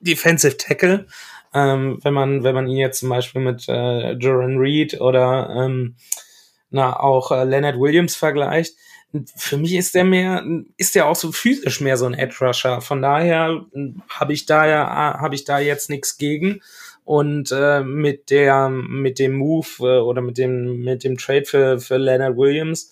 Defensive 0.00 0.56
Tackle. 0.56 1.06
Ähm, 1.54 1.98
wenn 2.02 2.12
man, 2.12 2.44
wenn 2.44 2.54
man 2.54 2.68
ihn 2.68 2.76
jetzt 2.76 3.00
zum 3.00 3.08
Beispiel 3.08 3.40
mit 3.40 3.68
äh, 3.68 4.12
Joran 4.12 4.58
Reed 4.58 5.00
oder 5.00 5.48
ähm, 5.56 5.96
na, 6.70 6.98
auch 6.98 7.30
äh, 7.30 7.44
Leonard 7.44 7.78
Williams 7.78 8.16
vergleicht, 8.16 8.74
für 9.36 9.56
mich 9.56 9.74
ist 9.74 9.94
der 9.94 10.04
mehr, 10.04 10.44
ist 10.76 10.96
der 10.96 11.06
auch 11.06 11.14
so 11.14 11.30
physisch 11.30 11.80
mehr 11.80 11.96
so 11.96 12.06
ein 12.06 12.14
Edge 12.14 12.36
Rusher. 12.40 12.80
Von 12.80 13.00
daher 13.00 13.64
habe 14.08 14.32
ich 14.32 14.44
da 14.46 14.66
ja, 14.66 15.18
habe 15.20 15.36
ich 15.36 15.44
da 15.44 15.60
jetzt 15.60 15.88
nichts 15.88 16.18
gegen. 16.18 16.60
Und 17.04 17.52
äh, 17.52 17.82
mit 17.82 18.30
der, 18.30 18.68
mit 18.68 19.18
dem 19.18 19.34
Move 19.34 19.68
äh, 19.80 20.00
oder 20.00 20.20
mit 20.20 20.36
dem, 20.36 20.80
mit 20.80 21.04
dem 21.04 21.16
Trade 21.16 21.44
für, 21.44 21.78
für 21.78 21.96
Leonard 21.96 22.36
Williams 22.36 22.90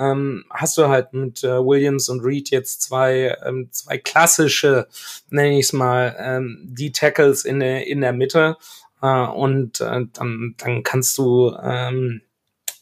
ähm, 0.00 0.44
hast 0.50 0.78
du 0.78 0.88
halt 0.88 1.12
mit 1.12 1.44
äh, 1.44 1.64
Williams 1.64 2.08
und 2.08 2.20
Reed 2.20 2.50
jetzt 2.50 2.82
zwei, 2.82 3.36
ähm, 3.44 3.68
zwei 3.70 3.98
klassische, 3.98 4.88
nenne 5.28 5.58
ich 5.58 5.66
es 5.66 5.72
mal, 5.72 6.16
ähm, 6.18 6.58
die 6.64 6.92
Tackles 6.92 7.44
in 7.44 7.60
der, 7.60 7.86
in 7.86 8.00
der 8.00 8.12
Mitte. 8.12 8.56
Äh, 9.02 9.26
und 9.26 9.80
äh, 9.80 10.06
dann, 10.12 10.54
dann 10.56 10.82
kannst 10.82 11.18
du 11.18 11.54
ähm, 11.62 12.22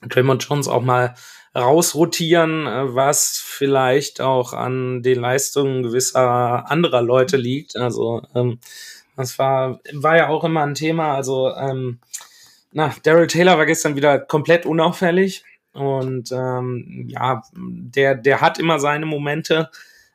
Draymond 0.02 0.46
Jones 0.48 0.68
auch 0.68 0.82
mal 0.82 1.14
rausrotieren, 1.56 2.66
äh, 2.66 2.94
was 2.94 3.42
vielleicht 3.44 4.20
auch 4.20 4.52
an 4.52 5.02
den 5.02 5.20
Leistungen 5.20 5.82
gewisser 5.82 6.70
anderer 6.70 7.02
Leute 7.02 7.36
liegt. 7.36 7.76
Also 7.76 8.22
ähm, 8.34 8.60
das 9.16 9.38
war, 9.38 9.80
war 9.92 10.16
ja 10.16 10.28
auch 10.28 10.44
immer 10.44 10.62
ein 10.62 10.74
Thema. 10.74 11.14
Also 11.14 11.52
ähm, 11.56 11.98
na, 12.70 12.94
Daryl 13.02 13.26
Taylor 13.26 13.58
war 13.58 13.66
gestern 13.66 13.96
wieder 13.96 14.20
komplett 14.20 14.66
unauffällig. 14.66 15.44
Und 15.72 16.32
ähm, 16.32 17.04
ja, 17.08 17.42
der, 17.54 18.14
der 18.14 18.40
hat 18.40 18.58
immer 18.58 18.78
seine 18.78 19.06
Momente. 19.06 19.70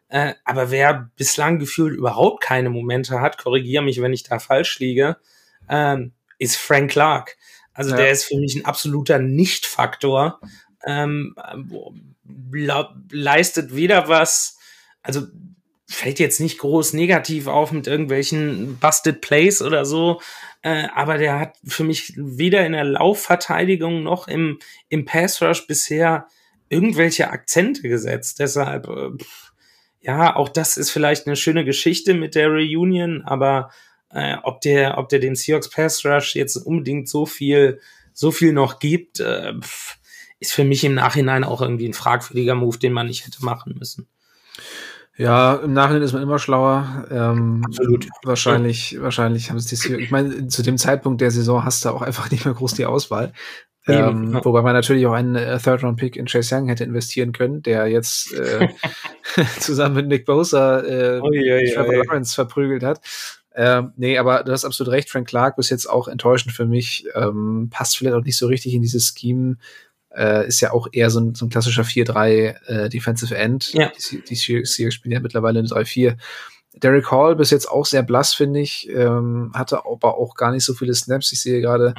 Äh, 0.10 0.34
aber 0.46 0.72
wer 0.72 1.10
bislang 1.16 1.60
gefühlt 1.60 1.96
überhaupt 1.96 2.44
keine 2.44 2.70
Momente 2.70 3.22
hat, 3.22 3.38
korrigiere 3.38 3.84
mich, 3.84 4.02
wenn 4.02 4.14
ich 4.14 4.24
da 4.24 4.40
falsch 4.40 4.80
liege, 4.80 5.18
ähm, 5.70 6.12
ist 6.38 6.58
Frank 6.58 6.92
Clark. 6.92 7.38
Also 7.74 7.92
ja. 7.92 7.98
der 7.98 8.12
ist 8.12 8.26
für 8.26 8.38
mich 8.38 8.56
ein 8.56 8.66
absoluter 8.66 9.20
Nicht-Faktor 9.20 10.40
ähm, 10.86 11.36
leistet 13.12 13.76
weder 13.76 14.08
was, 14.08 14.60
also 15.02 15.28
fällt 15.96 16.20
jetzt 16.20 16.40
nicht 16.40 16.60
groß 16.60 16.94
negativ 16.94 17.48
auf 17.48 17.72
mit 17.72 17.88
irgendwelchen 17.88 18.78
Busted 18.80 19.22
Plays 19.22 19.62
oder 19.62 19.86
so, 19.86 20.22
äh, 20.62 20.88
aber 20.94 21.18
der 21.18 21.40
hat 21.40 21.56
für 21.66 21.84
mich 21.84 22.14
weder 22.16 22.66
in 22.66 22.74
der 22.74 22.86
Laufverteidigung 22.86 24.04
noch 24.04 24.28
im, 24.28 24.60
im 24.90 25.06
Pass 25.06 25.42
Rush 25.42 25.68
bisher 25.68 26.28
irgendwelche 26.70 27.30
Akzente 27.30 27.82
gesetzt. 27.82 28.40
Deshalb, 28.40 28.88
äh, 28.88 29.24
ja, 30.02 30.36
auch 30.36 30.50
das 30.50 30.78
ist 30.78 30.90
vielleicht 30.90 31.28
eine 31.28 31.36
schöne 31.36 31.66
Geschichte 31.66 32.14
mit 32.14 32.36
der 32.36 32.50
Reunion, 32.50 33.22
aber 33.24 33.72
äh, 34.10 34.38
ob 34.44 34.62
der, 34.62 34.98
ob 34.98 35.10
der 35.10 35.20
den 35.20 35.36
Seahawks 35.36 35.70
Pass 35.70 36.06
Rush 36.06 36.36
jetzt 36.36 36.56
unbedingt 36.56 37.10
so 37.10 37.26
viel, 37.26 37.80
so 38.14 38.32
viel 38.32 38.54
noch 38.54 38.80
gibt, 38.80 39.20
äh, 39.20 39.54
ist 40.40 40.54
für 40.54 40.64
mich 40.64 40.84
im 40.84 40.94
Nachhinein 40.94 41.44
auch 41.44 41.62
irgendwie 41.62 41.88
ein 41.88 41.94
fragwürdiger 41.94 42.56
Move, 42.56 42.78
den 42.78 42.94
man 42.94 43.08
nicht 43.08 43.26
hätte 43.26 43.44
machen 43.44 43.76
müssen. 43.78 44.08
Ja, 45.16 45.56
im 45.56 45.74
Nachhinein 45.74 46.02
ist 46.02 46.14
man 46.14 46.24
immer 46.24 46.40
schlauer. 46.40 47.06
Ähm, 47.12 47.62
Absolut. 47.66 48.08
Wahrscheinlich, 48.24 48.94
ja. 48.94 49.02
wahrscheinlich 49.02 49.50
haben 49.50 49.60
sie 49.60 49.76
die. 49.76 49.96
Ich 50.02 50.12
meine, 50.12 50.48
zu 50.48 50.64
dem 50.64 50.78
Zeitpunkt 50.78 51.22
der 51.22 51.30
Saison 51.30 51.64
hast 51.64 51.86
du 51.86 51.90
auch 51.90 52.02
einfach 52.02 52.32
nicht 52.32 52.46
mehr 52.46 52.54
groß 52.54 52.74
die 52.74 52.86
Auswahl. 52.86 53.34
Ähm, 53.86 54.34
ja. 54.34 54.46
Wobei 54.46 54.62
man 54.62 54.74
natürlich 54.74 55.06
auch 55.06 55.14
einen 55.14 55.36
äh, 55.36 55.60
Third-Round-Pick 55.60 56.16
in 56.16 56.26
Chase 56.26 56.56
Young 56.56 56.70
hätte 56.70 56.86
investieren 56.86 57.34
können, 57.34 57.62
der 57.62 57.88
jetzt 57.88 58.34
äh, 58.34 58.70
zusammen 59.60 59.96
mit 59.96 60.08
Nick 60.08 60.26
Bosa 60.26 60.80
äh, 60.80 61.20
oh, 61.22 61.32
ja, 61.34 61.58
Trevor 61.74 61.94
Lawrence 61.94 62.34
verprügelt 62.34 62.82
hat. 62.82 63.02
Ähm, 63.56 63.92
nee, 63.98 64.18
aber 64.18 64.44
du 64.44 64.52
hast 64.52 64.66
absolut 64.66 64.94
recht, 64.94 65.10
Frank 65.10 65.28
Clark 65.28 65.58
bis 65.58 65.70
jetzt 65.70 65.88
auch 65.88 66.08
enttäuschend 66.08 66.56
für 66.56 66.66
mich. 66.66 67.06
Ähm, 67.14 67.68
passt 67.70 67.98
vielleicht 67.98 68.16
auch 68.16 68.24
nicht 68.24 68.38
so 68.38 68.48
richtig 68.48 68.74
in 68.74 68.82
dieses 68.82 69.14
Scheme, 69.16 69.58
äh, 70.16 70.48
ist 70.48 70.62
ja 70.62 70.72
auch 70.72 70.88
eher 70.92 71.10
so 71.10 71.20
ein, 71.20 71.36
so 71.36 71.46
ein 71.46 71.50
klassischer 71.50 71.84
4-3 71.84 72.66
äh, 72.66 72.90
Defensive 72.90 73.36
End. 73.36 73.74
Ja. 73.74 73.92
Die, 74.12 74.22
die 74.22 74.36
Seahawks 74.36 74.94
spielen 74.94 75.14
ja 75.14 75.20
mittlerweile 75.20 75.60
eine 75.60 75.68
3-4. 75.68 76.18
Derek 76.76 77.12
Hall 77.12 77.36
bis 77.36 77.52
jetzt 77.52 77.70
auch 77.70 77.86
sehr 77.86 78.04
blass, 78.04 78.34
finde 78.34 78.62
ich. 78.62 78.90
Ähm, 78.90 79.52
hatte 79.54 79.86
aber 79.86 80.18
auch 80.18 80.36
gar 80.36 80.52
nicht 80.52 80.66
so 80.66 80.74
viele 80.74 80.94
Snaps. 80.94 81.32
Ich 81.32 81.42
sehe 81.42 81.62
gerade 81.62 81.94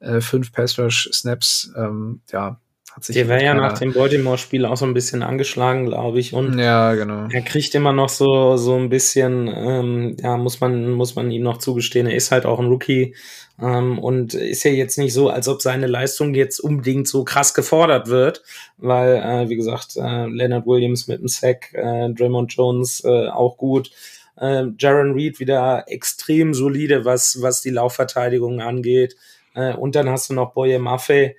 äh, 0.00 0.20
fünf 0.20 0.52
Pass 0.52 0.78
Rush 0.78 1.08
Snaps. 1.12 1.70
Ähm, 1.76 2.20
ja, 2.32 2.60
hat 2.96 3.04
sich. 3.04 3.14
Der 3.14 3.28
wäre 3.28 3.44
ja 3.44 3.54
nach 3.54 3.78
dem 3.78 3.92
Baltimore-Spiel 3.92 4.64
auch 4.64 4.76
so 4.76 4.86
ein 4.86 4.94
bisschen 4.94 5.22
angeschlagen, 5.22 5.86
glaube 5.86 6.18
ich. 6.18 6.32
Und 6.32 6.58
ja, 6.58 6.94
genau. 6.94 7.28
er 7.30 7.42
kriegt 7.42 7.74
immer 7.74 7.92
noch 7.92 8.08
so, 8.08 8.56
so 8.56 8.74
ein 8.74 8.88
bisschen, 8.88 9.48
ähm, 9.54 10.16
ja, 10.20 10.36
muss 10.36 10.60
man, 10.60 10.90
muss 10.90 11.14
man 11.14 11.30
ihm 11.30 11.42
noch 11.42 11.58
zugestehen. 11.58 12.06
Er 12.06 12.16
ist 12.16 12.32
halt 12.32 12.46
auch 12.46 12.58
ein 12.58 12.66
Rookie 12.66 13.14
ähm, 13.60 13.98
und 13.98 14.34
ist 14.34 14.64
ja 14.64 14.70
jetzt 14.70 14.98
nicht 14.98 15.12
so, 15.12 15.28
als 15.28 15.46
ob 15.46 15.60
seine 15.60 15.86
Leistung 15.86 16.34
jetzt 16.34 16.58
unbedingt 16.58 17.06
so 17.06 17.24
krass 17.24 17.54
gefordert 17.54 18.08
wird, 18.08 18.42
weil, 18.78 19.16
äh, 19.16 19.48
wie 19.48 19.56
gesagt, 19.56 19.96
äh, 19.96 20.26
Leonard 20.26 20.66
Williams 20.66 21.06
mit 21.06 21.20
dem 21.20 21.28
Sack, 21.28 21.74
äh, 21.74 22.10
Draymond 22.10 22.52
Jones 22.54 23.04
äh, 23.04 23.28
auch 23.28 23.58
gut. 23.58 23.90
Äh, 24.38 24.64
Jaron 24.78 25.12
Reed 25.12 25.38
wieder 25.38 25.84
extrem 25.86 26.54
solide, 26.54 27.04
was, 27.04 27.40
was 27.40 27.60
die 27.60 27.70
Laufverteidigung 27.70 28.60
angeht. 28.60 29.16
Äh, 29.54 29.74
und 29.74 29.94
dann 29.96 30.08
hast 30.08 30.30
du 30.30 30.34
noch 30.34 30.52
Boye 30.52 30.78
Maffei, 30.78 31.36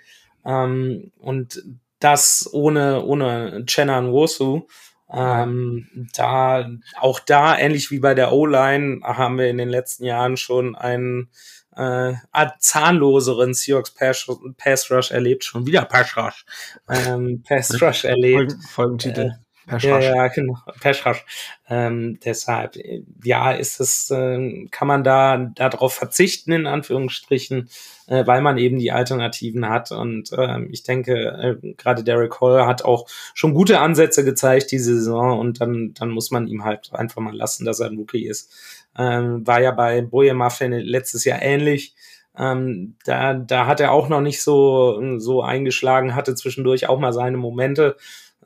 ähm, 0.47 1.11
und 1.19 1.61
das 1.99 2.49
ohne, 2.51 3.03
ohne 3.03 3.65
Chenna 3.65 4.01
Nwosu. 4.01 4.67
Ähm, 5.09 6.09
da, 6.13 6.69
auch 6.99 7.19
da, 7.19 7.57
ähnlich 7.57 7.91
wie 7.91 7.99
bei 7.99 8.13
der 8.13 8.33
O-Line, 8.33 9.01
haben 9.03 9.37
wir 9.37 9.49
in 9.49 9.57
den 9.57 9.69
letzten 9.69 10.03
Jahren 10.03 10.35
schon 10.35 10.75
einen 10.75 11.29
äh, 11.77 12.13
zahnloseren 12.59 13.53
Seahawks 13.53 13.91
Pass, 13.91 14.27
Pass 14.57 14.91
Rush 14.91 15.11
erlebt, 15.11 15.45
schon 15.45 15.65
wieder 15.65 15.85
Pass 15.85 16.17
Rush, 16.17 16.45
ähm, 16.89 17.43
Pass 17.47 17.81
Rush 17.81 18.03
erlebt. 18.03 18.51
Folgen, 18.51 18.61
Folgentitel. 18.63 19.21
Äh, 19.21 19.46
ja, 19.79 19.99
ja, 19.99 20.27
genau. 20.27 20.57
Peschrasch. 20.79 21.25
Ähm, 21.69 22.19
deshalb, 22.23 22.77
ja, 23.23 23.51
ist 23.51 23.79
es, 23.79 24.09
äh, 24.09 24.67
kann 24.71 24.87
man 24.87 25.03
da 25.03 25.37
darauf 25.55 25.93
verzichten, 25.93 26.53
in 26.53 26.67
Anführungsstrichen, 26.67 27.69
äh, 28.07 28.25
weil 28.25 28.41
man 28.41 28.57
eben 28.57 28.79
die 28.79 28.91
Alternativen 28.91 29.67
hat. 29.67 29.91
Und 29.91 30.31
äh, 30.31 30.63
ich 30.71 30.83
denke, 30.83 31.59
äh, 31.63 31.73
gerade 31.73 32.03
Derek 32.03 32.39
Hall 32.39 32.65
hat 32.65 32.85
auch 32.85 33.07
schon 33.33 33.53
gute 33.53 33.79
Ansätze 33.79 34.23
gezeigt 34.23 34.71
diese 34.71 34.95
Saison 34.95 35.39
und 35.39 35.59
dann, 35.59 35.93
dann 35.93 36.09
muss 36.09 36.31
man 36.31 36.47
ihm 36.47 36.63
halt 36.63 36.93
einfach 36.93 37.21
mal 37.21 37.35
lassen, 37.35 37.65
dass 37.65 37.79
er 37.79 37.87
ein 37.87 37.97
Rookie 37.97 38.25
ist. 38.25 38.51
Ähm, 38.97 39.45
war 39.45 39.61
ja 39.61 39.71
bei 39.71 40.01
Boje 40.01 40.33
Muffin 40.33 40.71
letztes 40.71 41.25
Jahr 41.25 41.41
ähnlich. 41.41 41.93
Ähm, 42.37 42.95
da, 43.03 43.33
da 43.33 43.65
hat 43.65 43.79
er 43.79 43.91
auch 43.91 44.09
noch 44.09 44.21
nicht 44.21 44.41
so, 44.41 45.17
so 45.17 45.41
eingeschlagen, 45.41 46.15
hatte 46.15 46.35
zwischendurch 46.35 46.87
auch 46.87 46.99
mal 46.99 47.13
seine 47.13 47.37
Momente. 47.37 47.97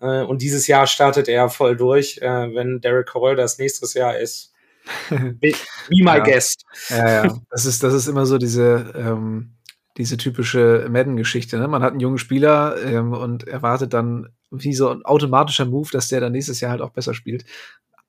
Äh, 0.01 0.23
und 0.23 0.41
dieses 0.41 0.67
Jahr 0.67 0.87
startet 0.87 1.27
er 1.27 1.49
voll 1.49 1.77
durch. 1.77 2.17
Äh, 2.21 2.53
wenn 2.55 2.81
Derek 2.81 3.13
Hall 3.13 3.35
das 3.35 3.57
nächstes 3.57 3.93
Jahr 3.93 4.17
ist, 4.17 4.53
be, 5.09 5.35
be 5.39 5.53
my 5.89 6.17
ja. 6.17 6.19
guest. 6.19 6.65
Ja, 6.89 7.25
ja. 7.25 7.39
Das 7.49 7.65
ist, 7.65 7.83
das 7.83 7.93
ist 7.93 8.07
immer 8.07 8.25
so 8.25 8.37
diese, 8.37 8.93
ähm, 8.95 9.53
diese 9.97 10.17
typische 10.17 10.87
Madden-Geschichte. 10.89 11.57
Ne? 11.57 11.67
Man 11.67 11.83
hat 11.83 11.91
einen 11.91 11.99
jungen 11.99 12.17
Spieler 12.17 12.75
ähm, 12.83 13.13
und 13.13 13.47
erwartet 13.47 13.93
dann 13.93 14.29
wie 14.49 14.73
so 14.73 14.89
ein 14.89 15.05
automatischer 15.05 15.65
Move, 15.65 15.89
dass 15.91 16.07
der 16.07 16.19
dann 16.19 16.31
nächstes 16.31 16.59
Jahr 16.59 16.71
halt 16.71 16.81
auch 16.81 16.91
besser 16.91 17.13
spielt. 17.13 17.45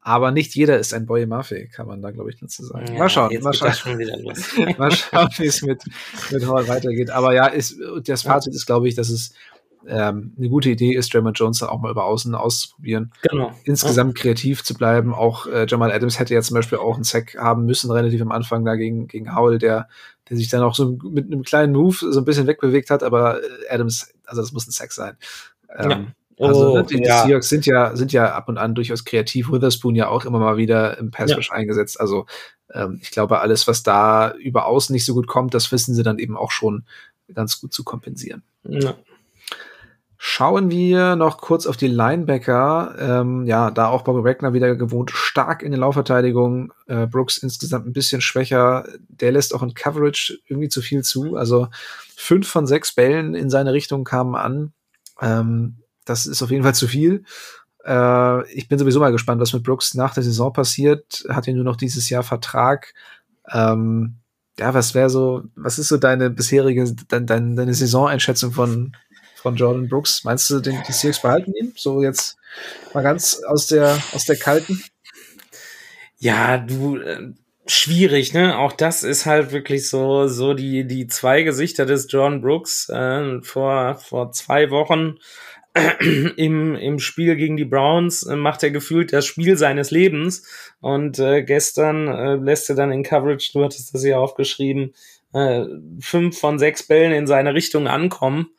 Aber 0.05 0.33
nicht 0.33 0.57
jeder 0.57 0.81
ist 0.81 0.93
ein 0.95 1.07
Boy 1.07 1.27
Murphy, 1.27 1.69
kann 1.69 1.87
man 1.87 2.03
da, 2.03 2.11
glaube 2.11 2.31
ich, 2.31 2.41
dazu 2.41 2.65
sagen. 2.65 2.93
Ja, 2.93 2.99
mal 2.99 3.09
schauen, 3.09 3.33
mal 3.41 3.55
schauen. 3.55 3.71
mal 4.79 4.91
schauen, 4.91 5.29
wie 5.39 5.47
es 5.47 5.63
mit, 5.63 5.81
mit 6.33 6.45
Hall 6.45 6.67
weitergeht. 6.67 7.11
Aber 7.11 7.33
ja, 7.33 7.47
ist, 7.47 7.77
das 8.05 8.23
Fazit 8.23 8.53
ist, 8.53 8.67
glaube 8.67 8.89
ich, 8.89 8.97
dass 8.97 9.11
es 9.11 9.33
ähm, 9.87 10.33
eine 10.39 10.49
gute 10.49 10.71
Idee 10.71 10.95
ist, 10.95 11.13
Draymond 11.13 11.39
Jones 11.39 11.59
dann 11.59 11.69
auch 11.69 11.81
mal 11.81 11.91
über 11.91 12.05
Außen 12.05 12.35
auszuprobieren. 12.35 13.13
Genau. 13.29 13.53
Insgesamt 13.65 14.19
ja. 14.19 14.23
kreativ 14.23 14.63
zu 14.65 14.75
bleiben. 14.75 15.15
Auch 15.15 15.47
äh, 15.47 15.67
Jamal 15.69 15.93
Adams 15.93 16.19
hätte 16.19 16.35
ja 16.35 16.43
zum 16.43 16.55
Beispiel 16.55 16.79
auch 16.79 16.95
einen 16.95 17.05
Sack 17.05 17.37
haben 17.37 17.65
müssen, 17.65 17.91
relativ 17.91 18.23
am 18.23 18.33
Anfang 18.33 18.65
da 18.65 18.77
gegen, 18.77 19.09
gegen 19.09 19.35
Howell, 19.35 19.59
der, 19.59 19.89
der 20.29 20.37
sich 20.37 20.49
dann 20.49 20.63
auch 20.63 20.75
so 20.75 20.99
mit 21.03 21.27
einem 21.27 21.43
kleinen 21.43 21.73
Move 21.73 21.97
so 21.97 22.21
ein 22.21 22.25
bisschen 22.25 22.47
wegbewegt 22.47 22.91
hat, 22.91 23.03
aber 23.03 23.43
äh, 23.43 23.47
Adams, 23.71 24.13
also 24.25 24.41
das 24.41 24.53
muss 24.53 24.67
ein 24.67 24.73
Sack 24.73 24.93
sein. 24.93 25.17
Ähm, 25.77 25.91
ja. 25.91 26.07
Oh, 26.37 26.47
also 26.47 26.75
ne, 26.75 26.85
die, 26.85 26.97
die 26.97 27.05
ja. 27.05 27.25
Seahawks 27.25 27.49
sind 27.49 27.67
ja, 27.67 27.95
sind 27.95 28.13
ja 28.13 28.35
ab 28.35 28.49
und 28.49 28.59
an 28.59 28.75
durchaus 28.75 29.05
kreativ. 29.05 29.53
Witherspoon 29.53 29.95
ja 29.95 30.09
auch 30.09 30.25
immer 30.25 30.39
mal 30.39 30.57
wieder 30.57 30.99
im 30.99 31.11
Pass 31.11 31.37
Rush 31.37 31.51
ja. 31.51 31.57
eingesetzt. 31.57 32.01
Also 32.01 32.27
ähm, 32.73 32.99
ich 33.03 33.11
glaube, 33.11 33.41
alles, 33.41 33.69
was 33.69 33.83
da 33.83 34.33
über 34.33 34.67
außen 34.67 34.93
nicht 34.93 35.05
so 35.05 35.15
gut 35.15 35.27
kommt, 35.27 35.55
das 35.55 35.71
wissen 35.71 35.95
sie 35.95 36.03
dann 36.03 36.19
eben 36.19 36.37
auch 36.37 36.51
schon 36.51 36.85
ganz 37.33 37.61
gut 37.61 37.73
zu 37.73 37.85
kompensieren. 37.85 38.43
Ja. 38.65 38.95
Schauen 40.25 40.71
wir 40.71 41.17
noch 41.17 41.39
kurz 41.39 41.67
auf 41.67 41.77
die 41.77 41.89
Linebacker. 41.89 42.95
Ähm, 42.97 43.45
ja, 43.45 43.73
da 43.73 43.89
auch 43.89 44.03
Bobby 44.03 44.23
Wagner 44.23 44.53
wieder 44.53 44.77
gewohnt 44.77 45.11
stark 45.11 45.65
in 45.65 45.73
der 45.73 45.81
Laufverteidigung. 45.81 46.73
Äh, 46.87 47.09
Brooks 47.09 47.39
insgesamt 47.39 47.89
ein 47.89 47.93
bisschen 47.93 48.21
schwächer. 48.21 48.87
Der 49.09 49.33
lässt 49.33 49.53
auch 49.53 49.65
in 49.65 49.75
Coverage 49.75 50.39
irgendwie 50.47 50.69
zu 50.69 50.81
viel 50.81 51.03
zu. 51.03 51.35
Also 51.35 51.67
fünf 52.15 52.47
von 52.49 52.69
sechs 52.69 52.95
Bällen 52.95 53.35
in 53.35 53.51
seine 53.51 53.73
Richtung 53.73 54.05
kamen 54.05 54.37
an. 54.37 54.73
Ähm, 55.21 55.79
das 56.05 56.27
ist 56.27 56.41
auf 56.41 56.53
jeden 56.53 56.63
Fall 56.63 56.77
zu 56.77 56.87
viel. 56.87 57.25
Äh, 57.85 58.49
ich 58.53 58.69
bin 58.69 58.79
sowieso 58.79 59.01
mal 59.01 59.11
gespannt, 59.11 59.41
was 59.41 59.53
mit 59.53 59.65
Brooks 59.65 59.95
nach 59.95 60.15
der 60.15 60.23
Saison 60.23 60.53
passiert. 60.53 61.25
Hat 61.31 61.49
ja 61.49 61.53
nur 61.53 61.65
noch 61.65 61.77
dieses 61.77 62.09
Jahr 62.11 62.23
Vertrag. 62.23 62.95
Ähm, 63.51 64.19
ja, 64.57 64.73
was 64.73 64.95
wäre 64.95 65.11
so, 65.11 65.43
was 65.57 65.81
ist 65.81 65.89
so 65.89 65.97
deine 65.97 66.31
bisherige, 66.31 66.95
dein, 67.09 67.27
dein, 67.27 67.57
deine 67.57 67.75
Saisoneinschätzung 67.75 68.53
von, 68.53 68.93
von 69.43 69.57
Jordan 69.57 69.89
Brooks. 69.89 70.25
Meinst 70.25 70.49
du, 70.51 70.61
den, 70.61 70.83
die 70.87 70.93
Seahawks 70.93 71.21
behalten 71.21 71.53
ihn? 71.55 71.73
So 71.77 72.03
jetzt 72.03 72.37
mal 72.95 73.03
ganz 73.03 73.43
aus 73.45 73.67
der, 73.67 73.99
aus 74.13 74.25
der 74.25 74.37
kalten? 74.37 74.83
Ja, 76.19 76.59
du, 76.59 76.99
äh, 76.99 77.33
schwierig, 77.67 78.33
ne? 78.33 78.57
Auch 78.59 78.73
das 78.73 79.03
ist 79.03 79.27
halt 79.27 79.51
wirklich 79.51 79.89
so, 79.89 80.29
so 80.29 80.55
die, 80.55 80.87
die 80.87 81.09
zwei 81.09 81.43
Gesichter 81.43 81.87
des 81.87 82.11
Jordan 82.11 82.41
Brooks. 82.41 82.89
Äh, 82.89 83.43
vor, 83.43 83.97
vor 83.97 84.31
zwei 84.31 84.71
Wochen 84.71 85.17
im, 86.37 86.77
im 86.77 86.99
Spiel 87.01 87.35
gegen 87.35 87.57
die 87.57 87.65
Browns 87.65 88.23
äh, 88.25 88.37
macht 88.37 88.63
er 88.63 88.71
gefühlt 88.71 89.13
das 89.13 89.27
Spiel 89.27 89.57
seines 89.57 89.91
Lebens. 89.91 90.47
Und 90.81 91.19
äh, 91.19 91.43
gestern 91.43 92.07
äh, 92.09 92.37
lässt 92.37 92.69
er 92.69 92.77
dann 92.77 92.93
in 92.93 93.03
Coverage, 93.03 93.51
du 93.53 93.65
hattest 93.65 93.93
das 93.93 94.05
ja 94.05 94.19
aufgeschrieben, 94.19 94.95
äh, 95.33 95.65
fünf 96.01 96.39
von 96.39 96.59
sechs 96.59 96.83
Bällen 96.83 97.13
in 97.13 97.27
seine 97.27 97.55
Richtung 97.55 97.89
ankommen. 97.89 98.51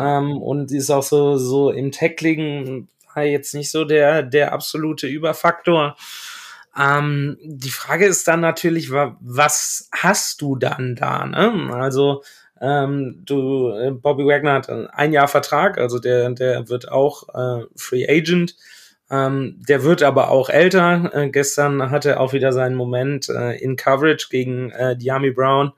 Ähm, 0.00 0.42
und 0.42 0.72
ist 0.72 0.90
auch 0.90 1.02
so, 1.02 1.36
so 1.36 1.70
im 1.70 1.92
Tackling 1.92 2.88
jetzt 3.22 3.54
nicht 3.54 3.70
so 3.70 3.84
der, 3.84 4.22
der 4.22 4.52
absolute 4.52 5.06
Überfaktor. 5.06 5.96
Ähm, 6.76 7.38
die 7.42 7.70
Frage 7.70 8.06
ist 8.06 8.26
dann 8.26 8.40
natürlich, 8.40 8.90
was 8.90 9.88
hast 9.92 10.40
du 10.40 10.56
dann 10.56 10.96
da? 10.96 11.24
Ne? 11.24 11.70
Also 11.72 12.22
ähm, 12.60 13.22
du, 13.24 13.70
äh, 13.70 13.90
Bobby 13.90 14.24
Wagner 14.24 14.54
hat 14.54 14.70
ein 14.70 15.12
Jahr 15.12 15.28
Vertrag, 15.28 15.78
also 15.78 15.98
der, 15.98 16.30
der 16.30 16.68
wird 16.68 16.90
auch 16.90 17.28
äh, 17.34 17.64
Free 17.76 18.06
Agent. 18.08 18.56
Ähm, 19.14 19.60
der 19.68 19.84
wird 19.84 20.02
aber 20.02 20.30
auch 20.30 20.48
älter. 20.48 21.10
Äh, 21.12 21.30
gestern 21.30 21.90
hatte 21.90 22.10
er 22.10 22.20
auch 22.20 22.32
wieder 22.32 22.52
seinen 22.52 22.74
Moment 22.74 23.28
äh, 23.28 23.56
in 23.58 23.76
Coverage 23.76 24.28
gegen 24.30 24.70
äh, 24.70 24.96
Diami 24.96 25.30
Brown 25.30 25.72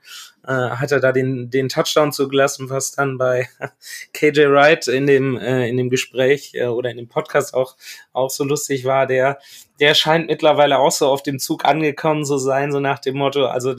äh, 0.47 0.51
hat 0.51 0.91
er 0.91 0.99
da 0.99 1.11
den, 1.11 1.49
den 1.49 1.69
Touchdown 1.69 2.11
zugelassen, 2.11 2.69
was 2.69 2.93
dann 2.93 3.17
bei 3.17 3.49
KJ 4.13 4.49
Wright 4.49 4.87
in 4.87 5.05
dem, 5.05 5.37
äh, 5.37 5.67
in 5.67 5.77
dem 5.77 5.89
Gespräch 5.89 6.53
äh, 6.53 6.67
oder 6.67 6.89
in 6.89 6.97
dem 6.97 7.09
Podcast 7.09 7.53
auch, 7.53 7.75
auch 8.13 8.29
so 8.29 8.43
lustig 8.43 8.85
war, 8.85 9.05
der, 9.05 9.39
der 9.79 9.93
scheint 9.93 10.27
mittlerweile 10.27 10.79
auch 10.79 10.91
so 10.91 11.07
auf 11.07 11.21
dem 11.21 11.39
Zug 11.39 11.65
angekommen 11.65 12.23
zu 12.23 12.37
sein, 12.37 12.71
so 12.71 12.79
nach 12.79 12.99
dem 12.99 13.17
Motto, 13.17 13.45
also 13.45 13.75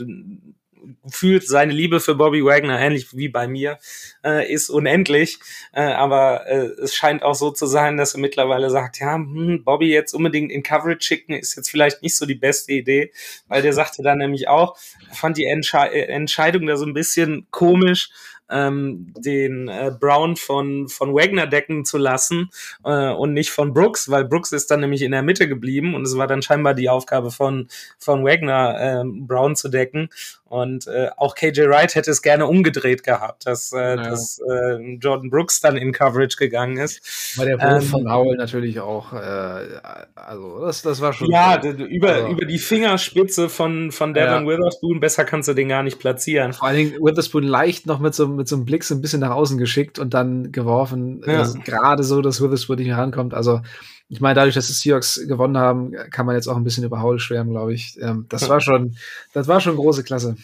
fühlt 1.09 1.47
seine 1.47 1.73
Liebe 1.73 2.01
für 2.01 2.15
Bobby 2.15 2.45
Wagner, 2.45 2.79
ähnlich 2.79 3.17
wie 3.17 3.29
bei 3.29 3.49
mir, 3.49 3.79
äh, 4.25 4.53
ist 4.53 4.71
unendlich. 4.71 5.39
Äh, 5.73 5.83
aber 5.83 6.47
äh, 6.47 6.67
es 6.83 6.95
scheint 6.95 7.23
auch 7.23 7.35
so 7.35 7.51
zu 7.51 7.67
sein, 7.67 7.97
dass 7.97 8.15
er 8.15 8.21
mittlerweile 8.21 8.71
sagt, 8.71 9.01
ja, 9.01 9.15
hm, 9.15 9.65
Bobby 9.65 9.89
jetzt 9.89 10.15
unbedingt 10.15 10.53
in 10.53 10.63
Coverage 10.63 11.03
schicken, 11.03 11.35
ist 11.35 11.57
jetzt 11.57 11.71
vielleicht 11.71 12.03
nicht 12.03 12.17
so 12.17 12.27
die 12.27 12.35
beste 12.35 12.73
Idee, 12.73 13.13
weil 13.47 13.63
der 13.63 13.73
sagte 13.73 14.03
dann 14.03 14.19
nämlich 14.19 14.49
auch, 14.49 14.77
fand 15.13 15.37
die 15.37 15.47
Entsche 15.47 15.79
Entscheidung 15.79 16.67
da 16.67 16.77
so 16.77 16.87
ein 16.87 16.95
bisschen 16.95 17.47
komisch, 17.51 18.11
ähm, 18.51 19.13
den 19.17 19.69
äh, 19.69 19.93
Brown 19.99 20.37
von, 20.37 20.89
von 20.89 21.15
Wagner 21.15 21.47
decken 21.47 21.85
zu 21.85 21.99
lassen 21.99 22.51
äh, 22.85 23.11
und 23.11 23.33
nicht 23.33 23.51
von 23.51 23.73
Brooks, 23.73 24.11
weil 24.11 24.25
Brooks 24.25 24.53
ist 24.53 24.71
dann 24.71 24.81
nämlich 24.81 25.03
in 25.03 25.13
der 25.13 25.23
Mitte 25.23 25.49
geblieben 25.49 25.95
und 25.95 26.03
es 26.03 26.17
war 26.17 26.27
dann 26.27 26.43
scheinbar 26.43 26.75
die 26.75 26.89
Aufgabe 26.89 27.31
von, 27.31 27.69
von 27.99 28.25
Wagner, 28.25 29.03
äh, 29.03 29.05
Brown 29.05 29.57
zu 29.57 29.69
decken. 29.69 30.09
Und 30.49 30.87
äh, 30.87 31.11
auch 31.19 31.35
KJ 31.35 31.69
Wright 31.69 31.95
hätte 31.95 32.11
es 32.11 32.23
gerne 32.23 32.47
umgedreht 32.47 33.05
gehabt, 33.05 33.45
dass, 33.47 33.71
äh, 33.73 33.97
naja. 33.97 34.11
dass 34.11 34.39
äh, 34.39 34.95
Jordan 34.95 35.29
Brooks 35.29 35.61
dann 35.61 35.77
in 35.77 35.93
Coverage 35.93 36.37
gegangen 36.39 36.79
ist. 36.79 37.37
Weil 37.37 37.49
der 37.49 37.61
Wurf 37.61 37.83
ähm, 37.85 37.89
von 37.91 38.11
Howell 38.11 38.37
natürlich 38.37 38.81
auch, 38.81 39.13
äh, 39.13 39.67
also 40.15 40.61
das, 40.65 40.81
das 40.81 41.03
war 41.03 41.13
schon. 41.13 41.31
Ja, 41.31 41.61
über, 41.63 42.13
also. 42.13 42.29
über 42.29 42.47
die 42.47 42.59
Fingerspitze 42.59 43.51
von, 43.51 43.93
von 43.93 44.15
Devin 44.15 44.47
ja. 44.47 44.47
Witherspoon, 44.47 45.01
besser 45.01 45.27
kannst 45.27 45.49
du 45.49 45.55
den 45.55 45.69
gar 45.69 45.83
nicht 45.83 45.99
platzieren. 45.99 46.55
Vor 46.55 46.69
allen 46.69 46.77
Dingen 46.79 46.93
Witherspoon 47.05 47.43
leicht 47.43 47.85
noch 47.85 47.99
mit 47.99 48.15
so, 48.15 48.27
mit 48.39 48.49
so 48.49 48.57
einem 48.57 48.65
Blick 48.65 48.85
so 48.85 48.95
ein 48.95 49.03
bisschen 49.03 49.21
nach 49.21 49.31
außen 49.31 49.59
geschickt 49.59 49.99
und 49.99 50.15
dann 50.15 50.51
geworfen. 50.53 51.23
Ja. 51.27 51.41
Also, 51.41 51.59
Gerade 51.61 52.03
so, 52.03 52.23
dass 52.23 52.41
Witherspoon 52.41 52.79
nicht 52.79 52.89
herankommt. 52.89 53.35
Also 53.35 53.61
ich 54.09 54.21
meine, 54.21 54.35
dadurch, 54.37 54.55
dass 54.55 54.67
die 54.69 54.73
Seahawks 54.73 55.21
gewonnen 55.29 55.59
haben, 55.59 55.93
kann 56.11 56.25
man 56.25 56.35
jetzt 56.35 56.49
auch 56.49 56.57
ein 56.57 56.65
bisschen 56.65 56.85
über 56.85 57.03
Howell 57.03 57.19
schwärmen, 57.19 57.53
glaube 57.53 57.75
ich. 57.75 57.99
Ähm, 58.01 58.25
das 58.31 58.49
war 58.49 58.61
schon, 58.61 58.97
das 59.35 59.49
war 59.49 59.61
schon 59.61 59.77
große 59.77 60.03
Klasse. 60.03 60.37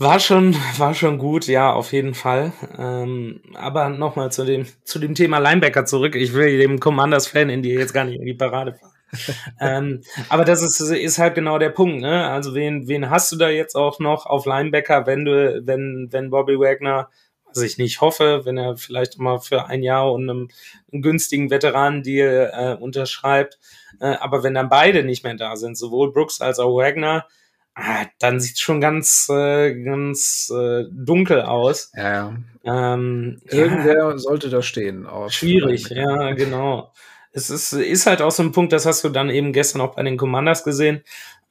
War 0.00 0.20
schon, 0.20 0.54
war 0.76 0.94
schon 0.94 1.18
gut, 1.18 1.46
ja, 1.46 1.72
auf 1.72 1.92
jeden 1.92 2.14
Fall. 2.14 2.52
Ähm, 2.76 3.40
aber 3.54 3.88
nochmal 3.88 4.30
zu 4.30 4.44
dem, 4.44 4.66
zu 4.84 4.98
dem 4.98 5.14
Thema 5.14 5.38
Linebacker 5.38 5.86
zurück. 5.86 6.14
Ich 6.14 6.34
will 6.34 6.56
dem 6.58 6.78
Commanders-Fan 6.78 7.50
in 7.50 7.62
dir 7.62 7.80
jetzt 7.80 7.94
gar 7.94 8.04
nicht 8.04 8.20
in 8.20 8.26
die 8.26 8.34
Parade 8.34 8.74
fahren. 8.74 8.92
ähm, 9.60 10.02
aber 10.28 10.44
das 10.44 10.62
ist, 10.62 10.78
ist 10.80 11.18
halt 11.18 11.34
genau 11.34 11.58
der 11.58 11.70
Punkt, 11.70 12.02
ne? 12.02 12.28
Also 12.28 12.54
wen, 12.54 12.86
wen 12.88 13.10
hast 13.10 13.32
du 13.32 13.36
da 13.36 13.48
jetzt 13.48 13.74
auch 13.74 13.98
noch 13.98 14.26
auf 14.26 14.46
Linebacker, 14.46 15.06
wenn 15.06 15.24
du, 15.24 15.62
wenn, 15.64 16.08
wenn 16.10 16.30
Bobby 16.30 16.58
Wagner, 16.58 17.08
was 17.48 17.62
ich 17.62 17.78
nicht 17.78 18.00
hoffe, 18.00 18.44
wenn 18.44 18.56
er 18.56 18.76
vielleicht 18.76 19.18
mal 19.18 19.38
für 19.40 19.66
ein 19.66 19.82
Jahr 19.82 20.12
und 20.12 20.28
einem, 20.28 20.48
einen 20.92 21.02
günstigen 21.02 21.50
Veteranendeal 21.50 22.52
äh, 22.52 22.82
unterschreibt, 22.82 23.58
äh, 24.00 24.06
aber 24.06 24.42
wenn 24.42 24.54
dann 24.54 24.68
beide 24.68 25.04
nicht 25.04 25.24
mehr 25.24 25.34
da 25.34 25.56
sind, 25.56 25.76
sowohl 25.76 26.12
Brooks 26.12 26.40
als 26.40 26.58
auch 26.58 26.76
Wagner, 26.76 27.26
ah, 27.74 28.06
dann 28.18 28.40
sieht 28.40 28.54
es 28.54 28.60
schon 28.60 28.80
ganz, 28.80 29.28
äh, 29.30 29.74
ganz 29.82 30.52
äh, 30.54 30.84
dunkel 30.90 31.42
aus. 31.42 31.92
Ja, 31.94 32.34
ja. 32.64 32.94
Ähm, 32.94 33.40
Irgendwer 33.46 34.10
ja, 34.10 34.18
sollte 34.18 34.50
da 34.50 34.62
stehen. 34.62 35.06
schwierig, 35.28 35.88
ja, 35.88 36.32
genau. 36.32 36.92
Es 37.32 37.50
ist, 37.50 37.72
ist 37.72 38.06
halt 38.06 38.22
auch 38.22 38.30
so 38.30 38.42
ein 38.42 38.52
Punkt, 38.52 38.72
das 38.72 38.86
hast 38.86 39.04
du 39.04 39.08
dann 39.10 39.30
eben 39.30 39.52
gestern 39.52 39.80
auch 39.80 39.94
bei 39.94 40.02
den 40.02 40.16
Commanders 40.16 40.64
gesehen, 40.64 41.02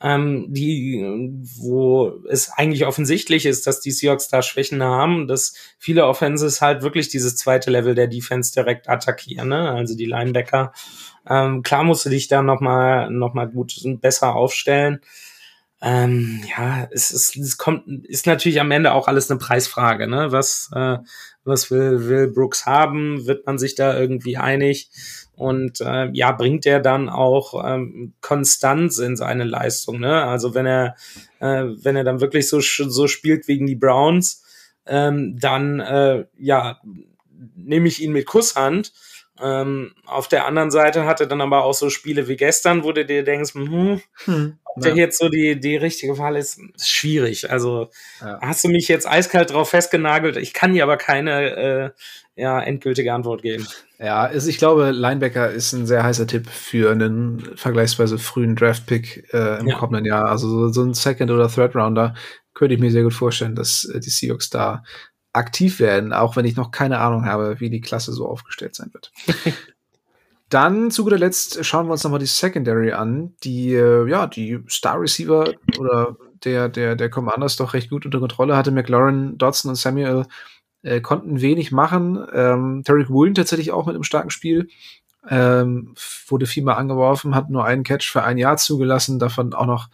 ähm, 0.02 0.46
die, 0.50 1.04
wo 1.58 2.24
es 2.30 2.52
eigentlich 2.52 2.86
offensichtlich 2.86 3.46
ist, 3.46 3.66
dass 3.68 3.80
die 3.80 3.92
Seahawks 3.92 4.28
da 4.28 4.42
Schwächen 4.42 4.84
haben, 4.84 5.28
dass 5.28 5.54
viele 5.80 6.06
Offenses 6.06 6.62
halt 6.62 6.84
wirklich 6.84 7.10
dieses 7.10 7.36
zweite 7.36 7.72
Level 7.72 7.96
der 7.96 8.08
Defense 8.08 8.54
direkt 8.54 8.90
attackieren, 8.90 9.50
ne? 9.50 9.72
also 9.72 9.96
die 9.96 10.06
Linebacker. 10.06 10.72
Ähm, 11.28 11.64
klar 11.64 11.84
musst 11.84 12.06
du 12.06 12.10
dich 12.10 12.28
da 12.28 12.42
nochmal 12.42 13.10
noch 13.10 13.34
mal 13.34 13.48
gut 13.48 13.74
besser 14.00 14.36
aufstellen. 14.36 15.02
Ähm, 15.82 16.42
ja, 16.58 16.88
es, 16.92 17.12
ist, 17.12 17.36
es 17.38 17.58
kommt, 17.58 17.88
ist 18.06 18.26
natürlich 18.26 18.60
am 18.60 18.72
Ende 18.72 18.94
auch 18.94 19.08
alles 19.08 19.30
eine 19.30 19.38
Preisfrage, 19.38 20.08
ne? 20.08 20.32
Was, 20.32 20.72
äh, 20.74 20.98
was 21.44 21.70
will, 21.70 22.08
will 22.08 22.28
Brooks 22.30 22.66
haben? 22.66 23.28
Wird 23.28 23.46
man 23.46 23.60
sich 23.60 23.76
da 23.76 23.98
irgendwie 23.98 24.38
einig? 24.38 24.90
Und 25.38 25.82
äh, 25.82 26.10
ja, 26.14 26.32
bringt 26.32 26.66
er 26.66 26.80
dann 26.80 27.10
auch 27.10 27.64
ähm, 27.64 28.14
Konstanz 28.22 28.98
in 28.98 29.16
seine 29.16 29.44
Leistung, 29.44 30.00
ne? 30.00 30.24
Also 30.24 30.56
wenn 30.56 30.66
er, 30.66 30.96
äh, 31.40 31.66
wenn 31.84 31.96
er 31.96 32.04
dann 32.04 32.22
wirklich 32.22 32.50
so, 32.50 32.60
so 32.60 33.08
spielt 33.08 33.46
gegen 33.46 33.68
die 33.68 33.76
Browns, 33.76 34.44
ähm, 34.88 35.38
dann 35.40 35.80
äh, 35.80 36.26
ja, 36.40 36.82
nehme 37.56 37.88
ich 37.88 38.02
ihn 38.02 38.14
mit 38.14 38.26
Kusshand. 38.26 38.92
Ähm, 39.42 39.94
auf 40.06 40.28
der 40.28 40.46
anderen 40.46 40.72
Seite 40.72 41.06
hatte 41.06 41.28
dann 41.28 41.42
aber 41.42 41.64
auch 41.64 41.74
so 41.74 41.90
Spiele 41.90 42.28
wie 42.28 42.36
gestern, 42.36 42.84
wo 42.84 42.92
du 42.92 43.06
dir 43.06 43.24
denkst, 43.24 43.54
hm, 43.54 44.02
Hm, 44.26 44.58
ob 44.66 44.82
der 44.82 44.92
ja. 44.92 44.98
jetzt 44.98 45.18
so 45.20 45.30
die, 45.30 45.60
die 45.60 45.76
richtige 45.78 46.18
Wahl 46.18 46.36
ist, 46.36 46.60
ist 46.76 46.90
schwierig. 46.90 47.50
Also 47.52 47.90
Ja. 48.22 48.40
hast 48.42 48.64
du 48.64 48.70
mich 48.70 48.88
jetzt 48.88 49.08
eiskalt 49.08 49.52
drauf 49.52 49.70
festgenagelt. 49.70 50.38
Ich 50.38 50.54
kann 50.54 50.74
dir 50.74 50.84
aber 50.84 50.98
keine 50.98 51.94
äh, 52.36 52.42
ja, 52.42 52.60
endgültige 52.62 53.14
Antwort 53.14 53.42
geben. 53.42 53.68
Ja, 54.00 54.28
ist, 54.28 54.46
ich 54.48 54.60
glaube, 54.60 54.92
Linebacker 54.92 55.50
ist 55.50 55.74
ein 55.74 55.88
sehr 55.88 56.04
heißer 56.04 56.28
Tipp 56.28 56.48
für 56.50 56.92
einen 56.92 57.44
vergleichsweise 57.56 58.20
frühen 58.20 58.56
Draft-Pick 58.56 59.34
äh, 59.34 59.60
im 59.60 59.68
Ja. 59.68 59.78
kommenden 59.78 60.06
Jahr. 60.06 60.26
Also 60.30 60.48
so, 60.48 60.68
so 60.70 60.84
ein 60.84 60.94
Second- 60.94 61.32
oder 61.32 61.48
Third-Rounder 61.50 62.14
könnte 62.54 62.76
ich 62.76 62.80
mir 62.80 62.92
sehr 62.92 63.04
gut 63.04 63.14
vorstellen, 63.16 63.56
dass 63.56 63.86
äh, 63.86 64.00
die 64.00 64.10
Seahawks 64.12 64.50
da 64.52 64.84
aktiv 65.38 65.80
werden, 65.80 66.14
auch 66.14 66.36
wenn 66.36 66.46
ich 66.46 66.56
noch 66.56 66.72
keine 66.72 67.00
Ahnung 67.00 67.26
habe, 67.26 67.60
wie 67.60 67.70
die 67.70 67.82
Klasse 67.82 68.12
so 68.12 68.28
aufgestellt 68.28 68.76
sein 68.76 68.90
wird. 68.94 69.12
Dann 70.50 70.92
zu 70.92 71.04
guter 71.04 71.18
Letzt 71.18 71.64
schauen 71.66 71.88
wir 71.88 71.92
uns 71.92 72.04
nochmal 72.04 72.22
die 72.22 72.26
Secondary 72.26 72.94
an, 72.94 73.34
die 73.44 73.74
äh, 73.74 74.08
ja 74.08 74.28
die 74.28 74.60
Star 74.70 75.00
Receiver 75.00 75.54
oder 75.78 76.16
der 76.46 76.70
der 76.70 76.96
der 76.96 77.10
Commanders 77.10 77.58
doch 77.58 77.74
recht 77.74 77.90
gut 77.90 78.06
unter 78.06 78.20
Kontrolle 78.20 78.56
hatte. 78.56 78.72
McLaurin, 78.72 79.38
Dodson 79.38 79.70
und 79.70 79.76
Samuel 79.76 80.26
äh, 80.84 81.02
konnten 81.02 81.42
wenig 81.42 81.74
machen. 81.74 82.26
Ähm, 82.34 82.84
Tarek 82.86 83.10
Woolen 83.10 83.36
tatsächlich 83.36 83.72
auch 83.72 83.88
mit 83.88 83.96
einem 83.96 84.04
starken 84.04 84.30
Spiel. 84.30 84.70
Ähm, 85.30 85.96
wurde 86.28 86.46
viermal 86.46 86.76
angeworfen, 86.78 87.36
hat 87.36 87.50
nur 87.50 87.66
einen 87.66 87.84
Catch 87.84 88.10
für 88.10 88.24
ein 88.24 88.38
Jahr 88.38 88.56
zugelassen, 88.56 89.20
davon 89.20 89.54
auch 89.54 89.66
noch 89.66 89.90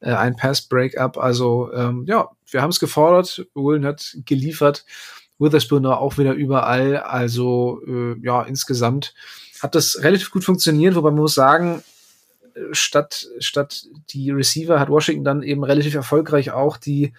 äh, 0.00 0.12
ein 0.12 0.36
Pass-Breakup. 0.36 1.18
Also 1.18 1.72
ähm, 1.72 2.04
ja, 2.06 2.30
wir 2.50 2.62
haben 2.62 2.70
es 2.70 2.80
gefordert. 2.80 3.46
Woolen 3.54 3.84
hat 3.84 4.16
geliefert. 4.24 4.84
Witherspoon 5.38 5.86
auch 5.86 6.18
wieder 6.18 6.32
überall. 6.34 6.98
Also 6.98 7.80
äh, 7.86 8.16
ja, 8.22 8.42
insgesamt 8.42 9.14
hat 9.60 9.74
das 9.74 10.02
relativ 10.02 10.30
gut 10.30 10.44
funktioniert, 10.44 10.94
wobei 10.94 11.10
man 11.10 11.20
muss 11.20 11.34
sagen, 11.34 11.82
äh, 12.54 12.60
statt, 12.72 13.28
statt 13.38 13.84
die 14.10 14.30
Receiver 14.30 14.80
hat 14.80 14.88
Washington 14.88 15.24
dann 15.24 15.42
eben 15.42 15.64
relativ 15.64 15.94
erfolgreich 15.94 16.50
auch 16.50 16.76
die, 16.76 17.12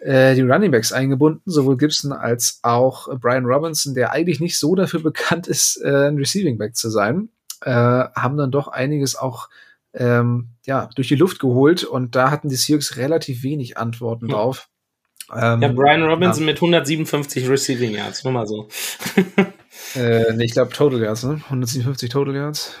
äh, 0.00 0.34
die 0.34 0.42
Running 0.42 0.70
Backs 0.70 0.92
eingebunden, 0.92 1.42
sowohl 1.50 1.76
Gibson 1.76 2.12
als 2.12 2.60
auch 2.62 3.08
Brian 3.18 3.46
Robinson, 3.46 3.94
der 3.94 4.12
eigentlich 4.12 4.40
nicht 4.40 4.58
so 4.58 4.74
dafür 4.74 5.00
bekannt 5.02 5.46
ist, 5.46 5.80
äh, 5.82 6.08
ein 6.08 6.16
Receiving 6.16 6.58
Back 6.58 6.76
zu 6.76 6.90
sein, 6.90 7.30
äh, 7.62 7.70
haben 7.70 8.36
dann 8.36 8.50
doch 8.50 8.68
einiges 8.68 9.16
auch 9.16 9.48
ähm, 9.96 10.50
ja, 10.66 10.88
durch 10.94 11.08
die 11.08 11.16
Luft 11.16 11.38
geholt 11.40 11.84
und 11.84 12.14
da 12.14 12.30
hatten 12.30 12.48
die 12.48 12.56
Seahawks 12.56 12.96
relativ 12.96 13.42
wenig 13.42 13.78
Antworten 13.78 14.28
Ja. 14.28 14.34
drauf. 14.36 14.68
Ähm, 15.34 15.60
Ja, 15.62 15.68
Brian 15.68 16.02
Robinson 16.04 16.44
mit 16.44 16.60
157 16.60 17.48
Receiving 17.48 17.92
Yards, 17.94 18.22
nur 18.24 18.32
mal 18.32 18.46
so. 18.46 18.68
äh, 19.96 20.32
nee, 20.34 20.44
ich 20.44 20.52
glaube 20.52 20.72
Total 20.72 21.00
Yards, 21.00 21.24
ne? 21.24 21.40
157 21.46 22.08
Total 22.10 22.34
Yards. 22.34 22.78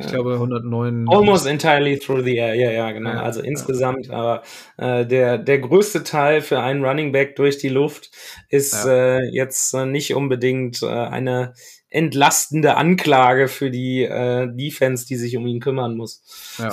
Ich 0.00 0.08
glaube 0.08 0.34
109. 0.34 1.06
Almost 1.08 1.46
entirely 1.46 1.98
through 1.98 2.22
the 2.22 2.36
air, 2.36 2.54
ja, 2.54 2.70
ja, 2.70 2.90
genau. 2.92 3.08
Ja, 3.10 3.22
also 3.22 3.40
ja. 3.40 3.46
insgesamt, 3.46 4.10
aber 4.10 4.42
äh, 4.76 5.06
der, 5.06 5.38
der 5.38 5.60
größte 5.60 6.02
Teil 6.02 6.42
für 6.42 6.60
einen 6.60 6.84
Running 6.84 7.10
Back 7.10 7.36
durch 7.36 7.56
die 7.56 7.70
Luft 7.70 8.10
ist 8.50 8.84
Ja. 8.84 9.16
äh, 9.18 9.30
jetzt 9.32 9.72
äh, 9.72 9.86
nicht 9.86 10.14
unbedingt 10.14 10.82
äh, 10.82 10.88
eine 10.88 11.54
entlastende 11.90 12.76
Anklage 12.76 13.48
für 13.48 13.70
die 13.70 14.02
äh, 14.02 14.46
Defense, 14.54 15.06
die 15.06 15.16
sich 15.16 15.36
um 15.36 15.46
ihn 15.46 15.60
kümmern 15.60 15.96
muss. 15.96 16.22
Ja. 16.58 16.70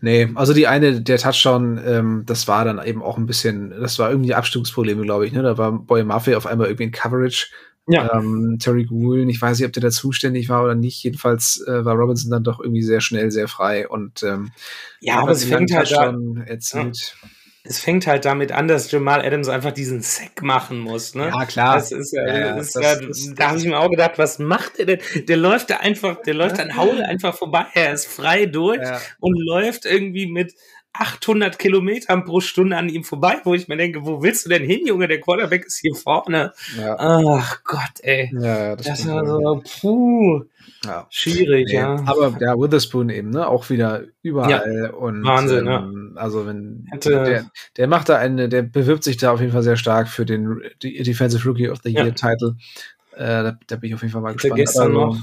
Nee, 0.00 0.28
also 0.34 0.52
die 0.52 0.68
eine, 0.68 1.00
der 1.00 1.18
Touchdown, 1.18 1.80
ähm, 1.84 2.22
das 2.26 2.46
war 2.46 2.64
dann 2.64 2.84
eben 2.84 3.02
auch 3.02 3.18
ein 3.18 3.26
bisschen, 3.26 3.70
das 3.70 3.98
war 3.98 4.10
irgendwie 4.10 4.34
Abstimmungsprobleme, 4.34 5.02
glaube 5.02 5.26
ich, 5.26 5.32
ne? 5.32 5.42
Da 5.42 5.58
war 5.58 5.72
Boy 5.72 6.04
Murphy 6.04 6.34
auf 6.34 6.46
einmal 6.46 6.68
irgendwie 6.68 6.84
in 6.84 6.92
Coverage. 6.92 7.48
Ja. 7.86 8.14
Ähm, 8.14 8.58
Terry 8.58 8.88
Woolen, 8.88 9.28
ich 9.28 9.42
weiß 9.42 9.58
nicht, 9.58 9.66
ob 9.66 9.72
der 9.72 9.82
da 9.82 9.90
zuständig 9.90 10.48
war 10.48 10.64
oder 10.64 10.74
nicht. 10.74 11.02
Jedenfalls 11.02 11.62
äh, 11.66 11.84
war 11.84 11.96
Robinson 11.96 12.30
dann 12.30 12.44
doch 12.44 12.60
irgendwie 12.60 12.82
sehr 12.82 13.00
schnell, 13.00 13.30
sehr 13.30 13.48
frei 13.48 13.86
und 13.88 14.22
ähm, 14.22 14.52
Ja, 15.00 15.20
aber 15.20 15.32
es 15.32 15.44
fängt 15.44 15.70
halt 15.74 15.90
da, 15.90 16.06
Touchdown 16.06 16.38
erzielt. 16.46 17.16
Es 17.66 17.78
fängt 17.80 18.06
halt 18.06 18.26
damit 18.26 18.52
an, 18.52 18.68
dass 18.68 18.90
Jamal 18.90 19.24
Adams 19.24 19.48
einfach 19.48 19.72
diesen 19.72 20.02
Sack 20.02 20.42
machen 20.42 20.78
muss, 20.78 21.14
ne? 21.14 21.28
Ja, 21.34 21.46
klar. 21.46 21.76
Das 21.76 21.92
ist 21.92 22.12
ja, 22.12 22.26
Ja, 22.26 22.56
das 22.56 22.66
ist 22.66 22.76
das- 22.76 22.82
ja 23.00 23.06
das- 23.06 23.32
da 23.34 23.48
habe 23.48 23.58
ich 23.58 23.64
mir 23.64 23.78
auch 23.78 23.88
gedacht, 23.90 24.12
was 24.18 24.38
macht 24.38 24.76
der 24.78 24.84
denn? 24.86 24.98
Der 25.28 25.36
läuft 25.38 25.70
da 25.70 25.78
einfach, 25.78 26.20
der 26.22 26.34
läuft 26.34 26.60
an 26.60 26.76
Haul 26.76 27.02
einfach 27.02 27.34
vorbei. 27.34 27.64
Er 27.72 27.92
ist 27.94 28.06
frei 28.06 28.44
durch 28.46 28.80
und 29.18 29.34
läuft 29.38 29.86
irgendwie 29.86 30.26
mit 30.26 30.54
800 30.94 31.58
Kilometern 31.58 32.24
pro 32.24 32.40
Stunde 32.40 32.76
an 32.76 32.88
ihm 32.88 33.04
vorbei, 33.04 33.36
wo 33.44 33.52
ich 33.54 33.68
mir 33.68 33.76
denke, 33.76 34.04
wo 34.06 34.22
willst 34.22 34.46
du 34.46 34.48
denn 34.50 34.62
hin, 34.64 34.86
Junge? 34.86 35.08
Der 35.08 35.20
Quarterback 35.20 35.66
ist 35.66 35.78
hier 35.80 35.94
vorne. 35.94 36.52
Ja, 36.78 36.96
Ach 36.98 37.62
Gott, 37.64 38.00
ey. 38.02 38.30
ja, 38.32 38.58
ja, 38.68 38.76
das, 38.76 38.86
Das 38.86 39.06
war 39.08 39.26
so, 39.26 39.62
puh, 39.80 40.44
ja. 40.84 41.06
schwierig, 41.10 41.66
Nee, 41.68 41.74
ja. 41.74 41.96
Aber 42.06 42.36
ja, 42.40 42.54
Witherspoon 42.56 43.08
eben, 43.10 43.30
ne? 43.30 43.46
Auch 43.48 43.68
wieder 43.70 44.04
überall. 44.22 44.90
und, 44.90 45.24
Wahnsinn, 45.24 45.66
ähm, 45.66 46.12
Also 46.16 46.46
wenn 46.46 46.86
Hätte- 46.90 47.24
der, 47.24 47.50
der 47.76 47.88
macht 47.88 48.08
da 48.08 48.16
eine, 48.18 48.48
der 48.48 48.62
bewirbt 48.62 49.02
sich 49.04 49.16
da 49.16 49.32
auf 49.32 49.40
jeden 49.40 49.52
Fall 49.52 49.62
sehr 49.64 49.76
stark 49.76 50.08
für 50.08 50.24
den 50.24 50.60
Defensive 50.82 51.46
Rookie 51.48 51.68
of 51.68 51.80
the 51.82 51.90
Ja. 51.90 52.04
Year 52.04 52.14
Title. 52.14 52.56
Äh, 53.16 53.24
da, 53.42 53.58
da 53.66 53.76
bin 53.76 53.88
ich 53.88 53.94
auf 53.94 54.02
jeden 54.02 54.12
Fall 54.12 54.22
mal 54.22 54.28
Hatte 54.28 54.36
gespannt. 54.48 54.56
gestern 54.60 54.82
Also, 54.96 55.06
noch 55.06 55.18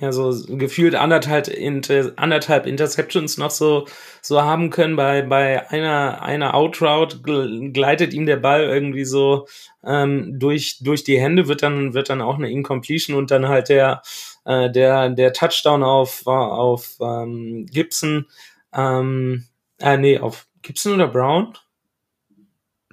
ja, 0.00 0.12
so 0.12 0.32
gefühlt 0.56 0.94
anderthalb, 0.94 1.48
Inter, 1.48 2.12
anderthalb 2.16 2.66
Interceptions 2.66 3.38
noch 3.38 3.50
so, 3.50 3.86
so 4.20 4.42
haben 4.42 4.70
können. 4.70 4.96
Bei, 4.96 5.22
bei 5.22 5.70
einer, 5.70 6.22
einer 6.22 6.54
Outroute 6.54 7.18
gl- 7.18 7.72
gleitet 7.72 8.12
ihm 8.12 8.26
der 8.26 8.36
Ball 8.36 8.64
irgendwie 8.64 9.04
so 9.04 9.46
ähm, 9.84 10.38
durch, 10.38 10.78
durch 10.80 11.04
die 11.04 11.18
Hände, 11.20 11.48
wird 11.48 11.62
dann, 11.62 11.94
wird 11.94 12.10
dann 12.10 12.20
auch 12.20 12.36
eine 12.36 12.50
Incompletion 12.50 13.16
und 13.16 13.30
dann 13.30 13.48
halt 13.48 13.68
der, 13.68 14.02
äh, 14.44 14.70
der, 14.70 15.10
der 15.10 15.32
Touchdown 15.32 15.82
auf, 15.82 16.26
auf 16.26 16.96
ähm, 17.00 17.66
Gibson, 17.72 18.26
ähm, 18.74 19.44
äh, 19.80 19.96
nee, 19.96 20.18
auf 20.18 20.46
Gibson 20.62 20.94
oder 20.94 21.08
Brown? 21.08 21.54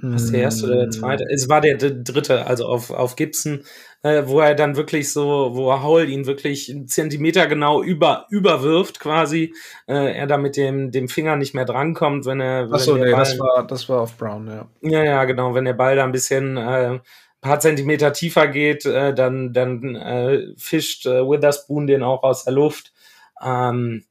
Was 0.06 0.32
der 0.32 0.42
erste 0.42 0.66
oder 0.66 0.76
der 0.76 0.90
zweite? 0.90 1.26
Es 1.32 1.48
war 1.48 1.62
der 1.62 1.78
dritte, 1.78 2.46
also 2.46 2.66
auf, 2.66 2.92
auf 2.92 3.16
Gibson, 3.16 3.64
äh, 4.04 4.24
wo 4.28 4.40
er 4.40 4.54
dann 4.54 4.76
wirklich 4.76 5.12
so, 5.12 5.52
wo 5.54 5.74
Howell 5.82 6.10
ihn 6.10 6.26
wirklich 6.26 6.70
einen 6.70 6.88
Zentimeter 6.88 7.48
genau 7.48 7.82
über, 7.82 8.28
überwirft 8.30 9.00
quasi, 9.00 9.54
äh, 9.88 10.16
er 10.16 10.28
da 10.28 10.38
mit 10.38 10.56
dem, 10.56 10.92
dem 10.92 11.08
Finger 11.08 11.36
nicht 11.36 11.56
mehr 11.56 11.66
drankommt, 11.66 12.26
wenn 12.26 12.40
er, 12.40 12.68
wenn 12.68 12.76
Achso, 12.76 12.96
nee, 12.96 13.12
Ball, 13.12 13.20
das 13.20 13.40
war, 13.40 13.66
das 13.66 13.90
war 13.90 14.02
auf 14.02 14.18
Brown, 14.18 14.48
ja. 14.48 14.68
ja, 14.82 15.04
ja, 15.04 15.24
genau, 15.26 15.56
wenn 15.56 15.66
der 15.66 15.74
Ball 15.74 15.96
da 15.96 16.04
ein 16.04 16.12
bisschen, 16.12 16.58
äh, 16.58 17.00
paar 17.44 17.60
Zentimeter 17.60 18.14
tiefer 18.14 18.48
geht, 18.48 18.86
äh, 18.86 19.14
dann, 19.14 19.54
dann 19.54 19.96
äh, 19.96 20.54
fischt 20.58 21.06
äh, 21.06 21.22
Witherspoon 21.30 21.86
den 21.86 22.02
auch 22.02 22.24
aus 22.24 22.46
der 22.46 22.54
Luft. 22.54 22.94
Ähm, 23.44 24.06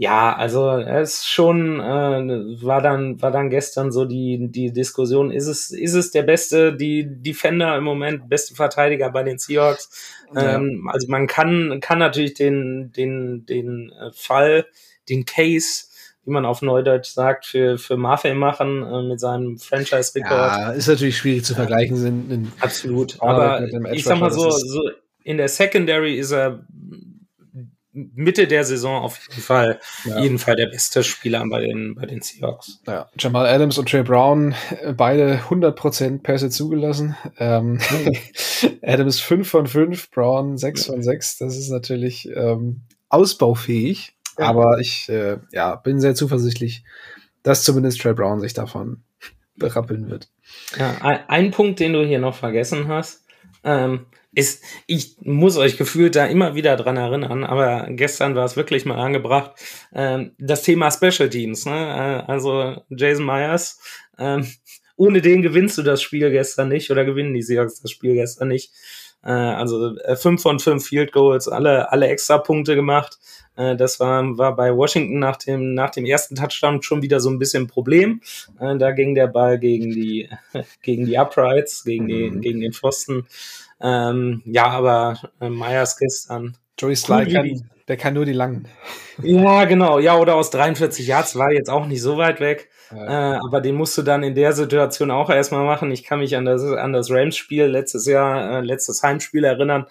Ja, 0.00 0.36
also 0.36 0.70
es 0.70 1.26
schon 1.26 1.80
äh, 1.80 2.62
war 2.64 2.80
dann 2.80 3.20
war 3.20 3.32
dann 3.32 3.50
gestern 3.50 3.90
so 3.90 4.04
die 4.04 4.46
die 4.48 4.72
Diskussion 4.72 5.32
ist 5.32 5.48
es 5.48 5.72
ist 5.72 5.94
es 5.94 6.12
der 6.12 6.22
beste 6.22 6.72
die 6.72 7.04
Defender 7.04 7.76
im 7.76 7.82
Moment 7.82 8.28
beste 8.28 8.54
Verteidiger 8.54 9.10
bei 9.10 9.24
den 9.24 9.38
Seahawks 9.38 10.22
ja. 10.32 10.54
ähm, 10.54 10.88
also 10.92 11.08
man 11.08 11.26
kann 11.26 11.80
kann 11.80 11.98
natürlich 11.98 12.34
den 12.34 12.92
den 12.92 13.44
den 13.46 13.90
äh, 13.90 14.12
Fall 14.12 14.66
den 15.08 15.24
Case 15.24 15.86
wie 16.24 16.30
man 16.30 16.44
auf 16.44 16.60
Neudeutsch 16.60 17.08
sagt, 17.08 17.46
für, 17.46 17.78
für 17.78 17.96
Maffei 17.96 18.34
machen 18.34 18.82
äh, 18.82 19.02
mit 19.02 19.18
seinem 19.18 19.56
Franchise-Rekord. 19.56 20.30
Ja, 20.30 20.72
ist 20.72 20.86
natürlich 20.86 21.16
schwierig 21.16 21.46
zu 21.46 21.54
vergleichen. 21.54 21.96
Sind 21.96 22.30
in 22.30 22.52
Absolut. 22.60 23.16
Aber 23.22 23.62
ich 23.94 24.04
sag 24.04 24.20
mal 24.20 24.30
so, 24.30 24.50
so, 24.50 24.90
in 25.24 25.38
der 25.38 25.48
Secondary 25.48 26.18
ist 26.18 26.32
er 26.32 26.66
Mitte 27.92 28.46
der 28.46 28.64
Saison 28.64 29.02
auf 29.02 29.18
jeden 29.28 29.42
Fall, 29.42 29.80
ja. 30.04 30.20
jeden 30.20 30.38
Fall 30.38 30.56
der 30.56 30.66
beste 30.66 31.02
Spieler 31.02 31.44
bei 31.48 31.60
den, 31.60 31.94
bei 31.94 32.06
den 32.06 32.20
Seahawks. 32.20 32.80
Ja, 32.86 33.08
Jamal 33.18 33.46
Adams 33.46 33.78
und 33.78 33.88
Trey 33.88 34.02
Brown, 34.02 34.54
äh, 34.82 34.92
beide 34.92 35.40
100% 35.48 36.22
Pässe 36.22 36.50
zugelassen. 36.50 37.16
Ähm. 37.38 37.78
Adams 38.82 39.20
5 39.20 39.48
von 39.48 39.66
5, 39.66 40.10
Brown 40.10 40.56
6 40.56 40.86
von 40.86 41.02
6. 41.02 41.38
Das 41.38 41.56
ist 41.56 41.70
natürlich 41.70 42.28
ähm, 42.34 42.82
ausbaufähig. 43.08 44.14
Aber 44.36 44.78
ich 44.78 45.08
äh, 45.08 45.38
ja, 45.52 45.74
bin 45.74 46.00
sehr 46.00 46.14
zuversichtlich, 46.14 46.84
dass 47.42 47.64
zumindest 47.64 48.00
Trey 48.00 48.14
Brown 48.14 48.40
sich 48.40 48.54
davon 48.54 49.02
berappeln 49.56 50.08
wird. 50.08 50.28
Ja, 50.76 50.96
ein, 51.00 51.28
ein 51.28 51.50
Punkt, 51.50 51.80
den 51.80 51.92
du 51.92 52.06
hier 52.06 52.20
noch 52.20 52.36
vergessen 52.36 52.86
hast, 52.86 53.24
ähm, 53.64 54.06
ist, 54.32 54.62
ich 54.86 55.16
muss 55.20 55.56
euch 55.56 55.76
gefühlt 55.76 56.14
da 56.14 56.26
immer 56.26 56.54
wieder 56.54 56.76
dran 56.76 56.96
erinnern, 56.96 57.44
aber 57.44 57.86
gestern 57.90 58.34
war 58.34 58.44
es 58.44 58.56
wirklich 58.56 58.84
mal 58.84 58.98
angebracht, 58.98 59.52
ähm, 59.94 60.32
das 60.38 60.62
Thema 60.62 60.90
Special 60.90 61.28
Teams. 61.28 61.66
Ne? 61.66 61.72
Äh, 62.26 62.30
also 62.30 62.76
Jason 62.90 63.26
Myers, 63.26 63.80
ähm, 64.18 64.46
ohne 64.96 65.22
den 65.22 65.42
gewinnst 65.42 65.78
du 65.78 65.82
das 65.82 66.02
Spiel 66.02 66.30
gestern 66.30 66.68
nicht 66.68 66.90
oder 66.90 67.04
gewinnen 67.04 67.34
die 67.34 67.42
Seahawks 67.42 67.80
das 67.80 67.90
Spiel 67.90 68.14
gestern 68.14 68.48
nicht. 68.48 68.72
Äh, 69.24 69.30
also 69.30 69.96
äh, 69.98 70.16
fünf 70.16 70.42
von 70.42 70.58
fünf 70.58 70.86
Field 70.86 71.12
Goals, 71.12 71.48
alle, 71.48 71.90
alle 71.90 72.08
extra 72.08 72.38
Punkte 72.38 72.74
gemacht. 72.74 73.18
Äh, 73.56 73.76
das 73.76 73.98
war, 73.98 74.38
war 74.38 74.54
bei 74.54 74.74
Washington 74.74 75.18
nach 75.18 75.36
dem, 75.36 75.74
nach 75.74 75.90
dem 75.90 76.04
ersten 76.04 76.36
Touchdown 76.36 76.82
schon 76.82 77.02
wieder 77.02 77.20
so 77.20 77.28
ein 77.30 77.38
bisschen 77.38 77.64
ein 77.64 77.68
Problem. 77.68 78.20
Äh, 78.60 78.76
da 78.78 78.92
ging 78.92 79.14
der 79.14 79.26
Ball 79.26 79.58
gegen 79.58 79.90
die, 79.90 80.28
gegen 80.82 81.06
die 81.06 81.18
Uprights, 81.18 81.84
gegen, 81.84 82.06
die, 82.06 82.30
mhm. 82.30 82.40
gegen 82.40 82.60
den 82.60 82.72
Pfosten. 82.72 83.26
Ähm, 83.80 84.42
ja, 84.44 84.66
aber 84.66 85.18
äh, 85.40 85.48
Myers 85.48 85.96
gestern. 85.96 86.56
Joey 86.78 86.96
Sly 86.96 87.32
kann, 87.32 87.70
der 87.88 87.96
kann 87.96 88.14
nur 88.14 88.24
die 88.24 88.32
langen. 88.32 88.68
Ja, 89.22 89.64
genau. 89.64 89.98
Ja, 89.98 90.16
oder 90.16 90.36
aus 90.36 90.50
43 90.50 91.06
Yards 91.06 91.36
war 91.36 91.52
jetzt 91.52 91.70
auch 91.70 91.86
nicht 91.86 92.02
so 92.02 92.16
weit 92.18 92.40
weg. 92.40 92.70
Ja. 92.90 93.34
Äh, 93.34 93.38
aber 93.44 93.60
den 93.60 93.74
musst 93.74 93.98
du 93.98 94.02
dann 94.02 94.22
in 94.22 94.34
der 94.34 94.52
Situation 94.52 95.10
auch 95.10 95.28
erstmal 95.30 95.64
machen. 95.64 95.90
Ich 95.90 96.04
kann 96.04 96.20
mich 96.20 96.36
an 96.36 96.44
das, 96.44 96.62
an 96.62 96.92
das 96.92 97.10
Rams-Spiel 97.10 97.64
letztes 97.64 98.06
Jahr, 98.06 98.58
äh, 98.58 98.60
letztes 98.60 99.02
Heimspiel 99.02 99.44
erinnern, 99.44 99.86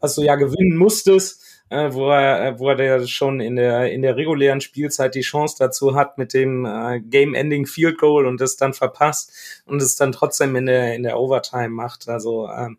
was 0.00 0.14
du 0.14 0.22
ja 0.22 0.36
gewinnen 0.36 0.76
musstest 0.76 1.44
äh, 1.70 1.92
wo 1.92 2.10
er, 2.10 2.58
wo 2.58 2.70
er 2.70 3.06
schon 3.06 3.40
in 3.40 3.56
der 3.56 3.92
in 3.92 4.02
der 4.02 4.16
regulären 4.16 4.60
Spielzeit 4.60 5.14
die 5.14 5.20
Chance 5.20 5.56
dazu 5.58 5.94
hat 5.94 6.18
mit 6.18 6.32
dem 6.32 6.64
äh, 6.64 7.00
Game-Ending 7.00 7.66
Field 7.66 7.98
Goal 7.98 8.26
und 8.26 8.40
es 8.40 8.56
dann 8.56 8.72
verpasst 8.72 9.62
und 9.66 9.82
es 9.82 9.96
dann 9.96 10.12
trotzdem 10.12 10.56
in 10.56 10.66
der 10.66 10.94
in 10.94 11.02
der 11.02 11.18
Overtime 11.18 11.68
macht. 11.68 12.08
Also 12.08 12.48
ähm, 12.48 12.78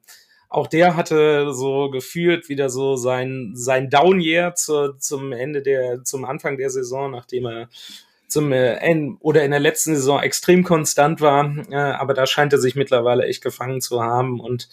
auch 0.49 0.67
der 0.67 0.95
hatte 0.95 1.53
so 1.53 1.89
gefühlt 1.91 2.49
wieder 2.49 2.69
so 2.69 2.95
sein 2.95 3.51
sein 3.53 3.89
Down 3.89 4.19
Year 4.19 4.55
zu, 4.55 4.93
zum 4.97 5.31
Ende 5.31 5.61
der 5.61 6.03
zum 6.03 6.25
Anfang 6.25 6.57
der 6.57 6.71
Saison, 6.71 7.11
nachdem 7.11 7.45
er 7.45 7.69
zum 8.27 8.51
äh, 8.51 8.73
Ende 8.75 9.17
oder 9.21 9.43
in 9.43 9.51
der 9.51 9.59
letzten 9.59 9.95
Saison 9.95 10.21
extrem 10.21 10.63
konstant 10.63 11.21
war, 11.21 11.55
äh, 11.69 11.75
aber 11.75 12.13
da 12.13 12.25
scheint 12.25 12.53
er 12.53 12.59
sich 12.59 12.75
mittlerweile 12.75 13.25
echt 13.25 13.43
gefangen 13.43 13.81
zu 13.81 14.01
haben 14.01 14.39
und 14.39 14.69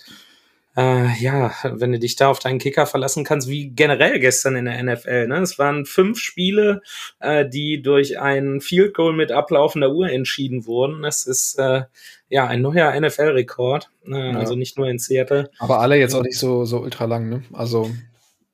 äh, 0.77 1.14
ja, 1.18 1.53
wenn 1.64 1.93
du 1.93 1.99
dich 1.99 2.16
da 2.16 2.29
auf 2.29 2.39
deinen 2.39 2.59
Kicker 2.59 2.87
verlassen 2.87 3.24
kannst, 3.24 3.49
wie 3.49 3.70
generell 3.70 4.20
gestern 4.20 4.57
in 4.57 4.66
der 4.66 4.83
NFL. 4.83 5.29
Ne? 5.29 5.39
Es 5.39 5.59
waren 5.59 5.87
fünf 5.87 6.18
Spiele, 6.18 6.83
äh, 7.20 7.49
die 7.49 7.81
durch 7.81 8.20
ein 8.20 8.61
Field 8.61 8.95
Goal 8.95 9.14
mit 9.14 9.33
ablaufender 9.33 9.93
Uhr 9.93 10.11
entschieden 10.11 10.66
wurden. 10.66 11.05
Es 11.05 11.27
ist 11.27 11.59
äh, 11.59 11.83
ja 12.29 12.47
ein 12.47 12.61
neuer 12.61 12.99
NFL-Rekord, 12.99 13.91
äh, 14.07 14.33
ja. 14.33 14.39
also 14.39 14.55
nicht 14.55 14.77
nur 14.77 14.89
in 14.89 14.99
Seattle. 14.99 15.51
Aber 15.59 15.81
alle 15.81 15.97
jetzt 15.97 16.14
auch 16.14 16.22
nicht 16.22 16.39
so, 16.39 16.64
so 16.64 16.81
ultra 16.81 17.07
lang, 17.07 17.29
ne? 17.29 17.43
Also 17.53 17.91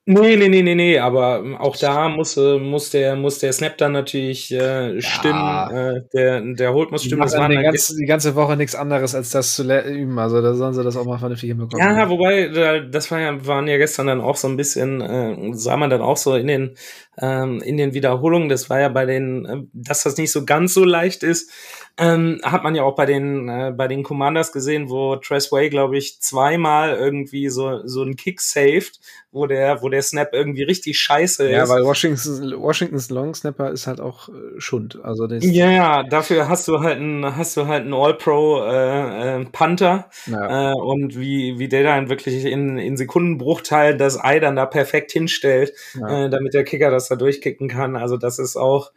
Nee, 0.04 0.36
nee, 0.36 0.48
nee, 0.48 0.62
nee, 0.62 0.74
nee, 0.74 0.98
aber 0.98 1.38
ähm, 1.38 1.56
auch 1.56 1.76
da 1.76 2.08
muss, 2.08 2.36
äh, 2.36 2.58
muss, 2.58 2.90
der, 2.90 3.14
muss 3.14 3.38
der 3.38 3.52
Snap 3.52 3.78
dann 3.78 3.92
natürlich 3.92 4.50
äh, 4.50 5.00
stimmen. 5.00 5.38
Ja. 5.38 5.70
Äh, 5.70 6.02
der, 6.12 6.40
der 6.40 6.72
Holt 6.72 6.90
muss 6.90 7.04
stimmen. 7.04 7.22
Das 7.22 7.36
war 7.36 7.48
die, 7.48 7.54
ganze, 7.54 7.96
die 7.96 8.06
ganze 8.06 8.34
Woche 8.34 8.56
nichts 8.56 8.74
anderes, 8.74 9.14
als 9.14 9.30
das 9.30 9.54
zu 9.54 9.62
üben. 9.62 10.18
Also 10.18 10.42
da 10.42 10.54
sollen 10.54 10.74
sie 10.74 10.82
das 10.82 10.96
auch 10.96 11.04
mal 11.04 11.18
vernünftig 11.18 11.50
hinbekommen. 11.50 11.86
Ja, 11.86 12.10
wobei, 12.10 12.48
das 12.90 13.12
war 13.12 13.20
ja, 13.20 13.46
waren 13.46 13.68
ja 13.68 13.78
gestern 13.78 14.08
dann 14.08 14.20
auch 14.20 14.36
so 14.36 14.48
ein 14.48 14.56
bisschen, 14.56 15.00
äh, 15.00 15.54
sah 15.54 15.76
man 15.76 15.88
dann 15.88 16.00
auch 16.00 16.16
so 16.16 16.34
in 16.34 16.48
den, 16.48 16.74
ähm, 17.18 17.60
in 17.62 17.76
den 17.76 17.94
Wiederholungen. 17.94 18.48
Das 18.48 18.70
war 18.70 18.80
ja 18.80 18.88
bei 18.88 19.06
den, 19.06 19.44
äh, 19.44 19.62
dass 19.72 20.02
das 20.02 20.16
nicht 20.16 20.32
so 20.32 20.44
ganz 20.44 20.74
so 20.74 20.84
leicht 20.84 21.22
ist 21.22 21.50
ähm, 21.98 22.40
hat 22.42 22.62
man 22.62 22.74
ja 22.74 22.84
auch 22.84 22.94
bei 22.94 23.04
den, 23.04 23.48
äh, 23.48 23.72
bei 23.76 23.86
den 23.86 24.02
Commanders 24.02 24.52
gesehen, 24.52 24.88
wo 24.88 25.16
Tressway, 25.16 25.68
glaube 25.68 25.98
ich, 25.98 26.20
zweimal 26.20 26.96
irgendwie 26.96 27.50
so, 27.50 27.86
so 27.86 28.00
einen 28.00 28.16
Kick 28.16 28.40
saved, 28.40 28.98
wo 29.30 29.46
der, 29.46 29.82
wo 29.82 29.90
der 29.90 30.00
Snap 30.00 30.30
irgendwie 30.32 30.62
richtig 30.62 30.98
scheiße 30.98 31.44
ist. 31.44 31.52
Ja, 31.52 31.68
weil 31.68 31.84
Washingtons, 31.84 32.40
Washingtons 32.56 33.10
Long 33.10 33.34
Snapper 33.34 33.70
ist 33.70 33.86
halt 33.86 34.00
auch 34.00 34.30
äh, 34.30 34.58
Schund. 34.58 35.00
Also 35.02 35.26
das 35.26 35.44
ja, 35.44 35.70
ja, 35.70 36.02
dafür 36.02 36.48
hast 36.48 36.66
du 36.68 36.80
halt 36.80 36.96
einen, 36.96 37.36
hast 37.36 37.56
du 37.58 37.66
halt 37.66 37.84
einen 37.84 37.94
All-Pro 37.94 38.62
äh, 38.64 39.40
äh, 39.40 39.44
Panther. 39.52 40.08
Ja. 40.26 40.72
Äh, 40.72 40.74
und 40.74 41.18
wie, 41.18 41.58
wie 41.58 41.68
der 41.68 41.82
dann 41.82 42.08
wirklich 42.08 42.46
in, 42.46 42.78
in 42.78 42.96
Sekundenbruchteil 42.96 43.98
das 43.98 44.22
Ei 44.22 44.40
dann 44.40 44.56
da 44.56 44.64
perfekt 44.64 45.12
hinstellt, 45.12 45.74
ja. 45.98 46.24
äh, 46.24 46.30
damit 46.30 46.54
der 46.54 46.64
Kicker 46.64 46.90
das 46.90 47.01
da 47.08 47.16
durchkicken 47.16 47.68
kann. 47.68 47.96
Also 47.96 48.16
das 48.16 48.38
ist 48.38 48.56
auch 48.56 48.92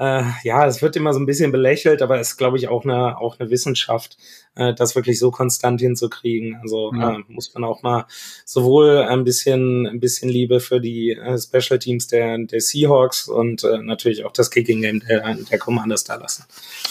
äh, 0.00 0.22
ja, 0.44 0.66
es 0.66 0.80
wird 0.80 0.96
immer 0.96 1.12
so 1.12 1.20
ein 1.20 1.26
bisschen 1.26 1.52
belächelt, 1.52 2.00
aber 2.00 2.18
es 2.18 2.30
ist, 2.30 2.36
glaube 2.38 2.56
ich, 2.56 2.68
auch 2.68 2.84
eine, 2.84 3.18
auch 3.18 3.38
eine 3.38 3.50
Wissenschaft, 3.50 4.16
äh, 4.54 4.72
das 4.72 4.96
wirklich 4.96 5.18
so 5.18 5.30
konstant 5.30 5.82
hinzukriegen. 5.82 6.56
Also 6.62 6.90
ja. 6.94 7.16
äh, 7.16 7.22
muss 7.28 7.52
man 7.52 7.64
auch 7.64 7.82
mal 7.82 8.06
sowohl 8.46 9.02
ein 9.02 9.24
bisschen, 9.24 9.86
ein 9.86 10.00
bisschen 10.00 10.30
Liebe 10.30 10.60
für 10.60 10.80
die 10.80 11.10
äh, 11.10 11.38
Special 11.38 11.78
Teams 11.78 12.06
der, 12.06 12.38
der 12.38 12.62
Seahawks 12.62 13.28
und 13.28 13.62
äh, 13.62 13.76
natürlich 13.82 14.24
auch 14.24 14.32
das 14.32 14.50
Kicking 14.50 14.80
Game 14.80 15.00
der, 15.00 15.34
der 15.34 15.58
Commanders 15.58 16.04
da 16.04 16.14
lassen. 16.14 16.46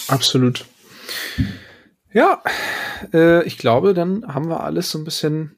Absolut. 0.06 0.64
Ja, 2.12 2.44
äh, 3.12 3.44
ich 3.44 3.58
glaube, 3.58 3.92
dann 3.92 4.24
haben 4.32 4.48
wir 4.48 4.62
alles 4.62 4.88
so 4.88 4.98
ein 4.98 5.04
bisschen 5.04 5.56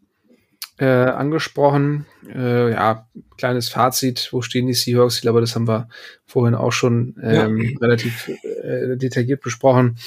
äh, 0.83 0.85
angesprochen. 0.85 2.07
Äh, 2.35 2.73
ja, 2.73 3.07
kleines 3.39 3.69
Fazit, 3.69 4.31
wo 4.33 4.43
stehen 4.43 4.67
die 4.67 4.75
Seahawks? 4.75 5.17
Ich 5.17 5.23
glaube, 5.23 5.41
das 5.41 5.55
haben 5.55 5.69
wir 5.69 5.89
vorhin 6.27 6.57
auch 6.57 6.73
schon 6.73 7.15
ähm, 7.23 7.59
ja. 7.59 7.79
relativ 7.81 8.29
äh, 8.43 8.97
detailliert 8.97 9.43
besprochen. 9.43 9.99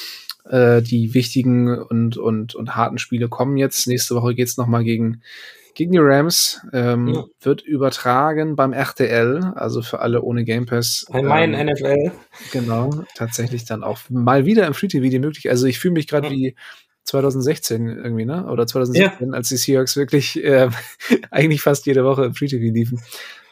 Äh, 0.50 0.82
die 0.82 1.14
wichtigen 1.14 1.70
und, 1.70 2.18
und, 2.18 2.56
und 2.56 2.76
harten 2.76 2.98
Spiele 2.98 3.30
kommen 3.30 3.56
jetzt. 3.56 3.88
Nächste 3.88 4.16
Woche 4.16 4.36
geht's 4.36 4.58
noch 4.58 4.68
mal 4.68 4.84
gegen, 4.84 5.22
gegen 5.76 5.94
die 5.94 6.00
Rams. 6.02 6.60
Ähm, 6.74 7.08
ja. 7.08 7.24
Wird 7.40 7.62
übertragen 7.62 8.58
beim 8.58 8.74
RTL, 8.74 9.54
also 9.56 9.82
für 9.82 10.00
alle 10.00 10.24
ohne 10.24 10.44
Game 10.44 10.66
Pass. 10.66 11.06
Bei 11.10 11.22
meinen 11.22 11.54
ähm, 11.54 11.68
NFL. 11.68 12.12
Genau, 12.52 12.90
tatsächlich 13.16 13.64
dann 13.64 13.82
auch 13.82 14.00
mal 14.10 14.46
wieder 14.46 14.68
im 14.68 14.74
Free 14.74 14.90
TV 14.90 15.08
die 15.08 15.20
möglich. 15.20 15.50
Also 15.50 15.68
ich 15.68 15.80
fühle 15.80 15.94
mich 15.94 16.08
gerade 16.08 16.28
ja. 16.28 16.34
wie 16.34 16.56
2016 17.06 17.88
irgendwie, 17.88 18.26
ne? 18.26 18.48
Oder 18.48 18.68
2017, 18.68 19.30
ja. 19.30 19.34
als 19.34 19.50
die 19.50 19.58
Seahawks 19.58 19.96
wirklich 19.96 20.44
äh, 20.44 20.70
eigentlich 21.32 21.62
fast 21.62 21.86
jede 21.86 22.04
Woche 22.04 22.26
im 22.26 22.36
Free 22.36 22.48
TV 22.48 22.74
liefen. 22.74 23.02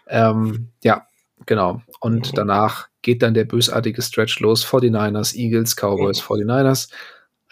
Ähm, 0.08 0.70
ja, 0.84 1.08
genau. 1.45 1.82
Und 1.99 2.32
mhm. 2.32 2.36
danach 2.36 2.88
geht 3.01 3.22
dann 3.22 3.34
der 3.34 3.45
bösartige 3.45 4.01
Stretch 4.01 4.39
los. 4.39 4.66
49ers, 4.66 5.36
Eagles, 5.36 5.76
Cowboys, 5.76 6.22
mhm. 6.30 6.36
49ers. 6.36 6.89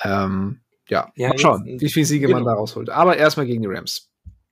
Ähm, 0.04 0.62
ja, 0.90 1.12
ja, 1.16 1.30
mal 1.30 1.38
schauen, 1.38 1.66
jetzt, 1.66 1.82
wie 1.82 1.90
viele 1.90 2.06
Siege 2.06 2.28
genau. 2.28 2.40
man 2.40 2.46
da 2.46 2.54
rausholt. 2.54 2.90
Aber 2.90 3.18
erstmal 3.18 3.46
gegen 3.46 3.62
die 3.62 3.68
Rams. 3.68 4.10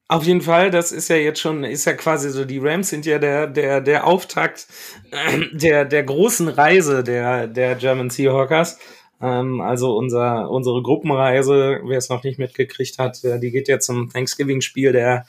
Auf 0.08 0.24
jeden 0.24 0.42
Fall, 0.42 0.72
das 0.72 0.92
ist 0.92 1.08
ja 1.10 1.18
jetzt 1.18 1.40
schon, 1.40 1.64
ist 1.64 1.86
ja 1.86 1.94
quasi 1.94 2.32
so, 2.32 2.44
die 2.44 2.58
Rams 2.58 2.90
sind 2.90 3.06
ja 3.06 3.20
der, 3.20 3.46
der, 3.46 3.80
der 3.80 4.08
Auftakt 4.08 4.68
äh, 5.12 5.42
der, 5.52 5.86
der 5.86 6.04
großen 6.04 6.48
Reise 6.48 7.04
der, 7.04 7.48
der 7.48 7.76
German 7.76 8.10
Seahawkers. 8.10 8.80
Ähm, 9.22 9.62
also 9.62 9.98
unser, 9.98 10.50
unsere 10.50 10.82
Gruppenreise, 10.82 11.82
wer 11.84 11.98
es 11.98 12.10
noch 12.10 12.24
nicht 12.24 12.40
mitgekriegt 12.40 12.98
hat, 12.98 13.24
äh, 13.24 13.40
die 13.40 13.52
geht 13.52 13.68
jetzt 13.68 13.86
zum 13.86 14.10
Thanksgiving-Spiel 14.10 14.92
der, 14.92 15.26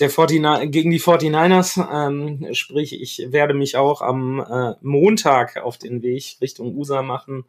der 0.00 0.08
49, 0.08 0.70
gegen 0.70 0.90
die 0.90 1.00
49ers. 1.00 1.84
Ähm, 1.92 2.54
sprich, 2.54 3.00
ich 3.00 3.26
werde 3.30 3.54
mich 3.54 3.76
auch 3.76 4.00
am 4.00 4.40
äh, 4.40 4.74
Montag 4.80 5.56
auf 5.56 5.78
den 5.78 6.02
Weg 6.02 6.36
Richtung 6.40 6.76
USA 6.76 7.02
machen. 7.02 7.44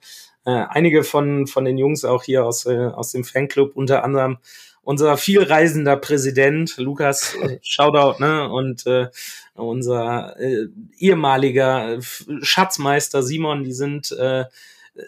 Äh, 0.46 0.66
einige 0.70 1.04
von, 1.04 1.48
von 1.48 1.66
den 1.66 1.78
Jungs 1.78 2.06
auch 2.06 2.24
hier 2.24 2.46
aus, 2.46 2.66
äh, 2.66 2.88
aus 2.88 3.12
dem 3.12 3.24
Fanclub, 3.24 3.76
unter 3.76 4.04
anderem 4.04 4.38
unser 4.84 5.16
vielreisender 5.16 5.96
Präsident, 5.96 6.76
Lukas, 6.78 7.36
äh, 7.36 7.60
Shoutout, 7.64 8.22
ne? 8.22 8.50
Und 8.50 8.86
äh, 8.86 9.08
unser 9.56 10.38
äh, 10.40 10.68
ehemaliger 10.98 12.00
Schatzmeister 12.42 13.24
Simon, 13.24 13.64
die 13.64 13.74
sind 13.74 14.12
äh, 14.12 14.46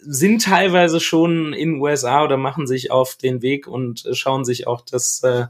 sind 0.01 0.43
teilweise 0.43 0.99
schon 0.99 1.53
in 1.53 1.79
USA 1.79 2.23
oder 2.23 2.37
machen 2.37 2.67
sich 2.67 2.91
auf 2.91 3.15
den 3.15 3.41
Weg 3.41 3.67
und 3.67 4.07
schauen 4.13 4.43
sich 4.43 4.67
auch 4.67 4.81
das 4.81 5.21
äh, 5.23 5.45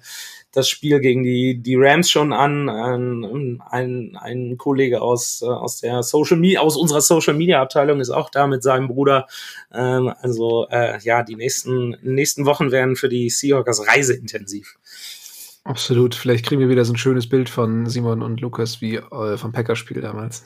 das 0.56 0.70
Spiel 0.70 1.00
gegen 1.00 1.24
die, 1.24 1.58
die 1.58 1.76
Rams 1.76 2.10
schon 2.10 2.34
an. 2.34 2.70
Ein, 2.70 3.62
ein, 3.70 4.18
ein 4.18 4.58
Kollege 4.58 5.02
aus, 5.02 5.42
äh, 5.42 5.48
aus 5.48 5.82
der 5.82 6.02
Social 6.02 6.38
Media, 6.38 6.62
aus 6.62 6.78
unserer 6.78 7.02
Social 7.02 7.34
Media 7.34 7.62
Abteilung 7.62 8.00
ist 8.00 8.10
auch 8.10 8.30
da 8.30 8.48
mit 8.48 8.64
seinem 8.64 8.88
Bruder. 8.88 9.28
Ähm, 9.74 10.14
also 10.22 10.68
äh, 10.70 11.00
ja, 11.02 11.24
die 11.24 11.36
nächsten, 11.36 11.98
nächsten 12.02 12.46
Wochen 12.46 12.72
werden 12.72 12.96
für 12.96 13.10
die 13.10 13.30
Seahawkers 13.30 13.88
reiseintensiv. 13.88 14.78
Absolut. 15.64 16.16
Vielleicht 16.16 16.46
kriegen 16.46 16.62
wir 16.62 16.70
wieder 16.70 16.86
so 16.86 16.94
ein 16.94 16.98
schönes 16.98 17.28
Bild 17.28 17.50
von 17.50 17.88
Simon 17.88 18.22
und 18.22 18.40
Lukas 18.40 18.82
wie 18.82 18.96
äh, 18.96 19.38
vom 19.38 19.52
Packerspiel 19.52 20.02
damals. 20.02 20.46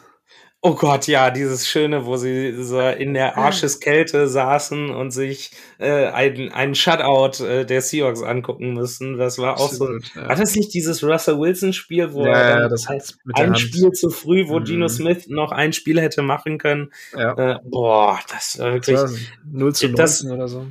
Oh 0.61 0.75
Gott, 0.75 1.07
ja, 1.07 1.31
dieses 1.31 1.69
Schöne, 1.69 2.05
wo 2.05 2.17
sie 2.17 2.53
so 2.61 2.81
in 2.81 3.13
der 3.13 3.37
Arscheskälte 3.37 4.27
saßen 4.27 4.89
und 4.89 5.11
sich 5.11 5.51
äh, 5.77 6.07
einen, 6.07 6.51
einen 6.51 6.75
Shutout 6.75 7.41
äh, 7.41 7.65
der 7.65 7.81
Seahawks 7.81 8.21
angucken 8.21 8.73
müssen. 8.73 9.17
Das 9.17 9.37
war 9.37 9.57
auch 9.57 9.71
so. 9.71 9.89
Ja. 10.15 10.27
War 10.27 10.35
das 10.35 10.55
nicht 10.55 10.73
dieses 10.73 11.01
Russell 11.01 11.39
Wilson-Spiel, 11.39 12.11
wo 12.11 12.25
ja, 12.25 12.33
er 12.33 12.67
das 12.67 12.87
ein 12.87 13.55
Spiel 13.55 13.91
zu 13.91 14.09
früh, 14.09 14.49
wo 14.49 14.59
mhm. 14.59 14.65
Gino 14.65 14.89
Smith 14.89 15.29
noch 15.29 15.53
ein 15.53 15.71
Spiel 15.71 16.01
hätte 16.01 16.23
machen 16.23 16.57
können? 16.57 16.91
Ja. 17.15 17.31
Äh, 17.37 17.59
boah, 17.63 18.19
das 18.29 18.59
war 18.59 18.73
wirklich. 18.73 18.97
Das 18.97 19.13
war 19.13 19.19
0 19.53 19.75
zu 19.75 19.85
19 19.85 19.95
das, 19.95 20.25
oder 20.25 20.47
so. 20.49 20.65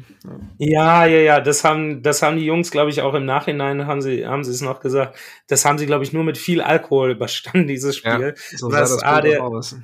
Ja. 0.58 1.06
ja, 1.06 1.06
ja, 1.06 1.18
ja. 1.20 1.40
Das 1.40 1.64
haben, 1.64 2.02
das 2.02 2.20
haben 2.20 2.36
die 2.36 2.44
Jungs, 2.44 2.70
glaube 2.70 2.90
ich, 2.90 3.00
auch 3.00 3.14
im 3.14 3.24
Nachhinein 3.24 3.86
haben 3.86 4.02
sie, 4.02 4.26
haben 4.26 4.44
sie 4.44 4.50
es 4.50 4.60
noch 4.60 4.80
gesagt. 4.80 5.16
Das 5.46 5.64
haben 5.64 5.78
sie, 5.78 5.86
glaube 5.86 6.04
ich, 6.04 6.12
nur 6.12 6.24
mit 6.24 6.36
viel 6.36 6.60
Alkohol 6.60 7.10
überstanden, 7.12 7.66
dieses 7.66 7.96
Spiel. 7.96 8.34
So 8.54 8.70
sah 8.70 8.80
das 8.80 9.02
A, 9.02 9.22
der, 9.22 9.42
aus. 9.42 9.77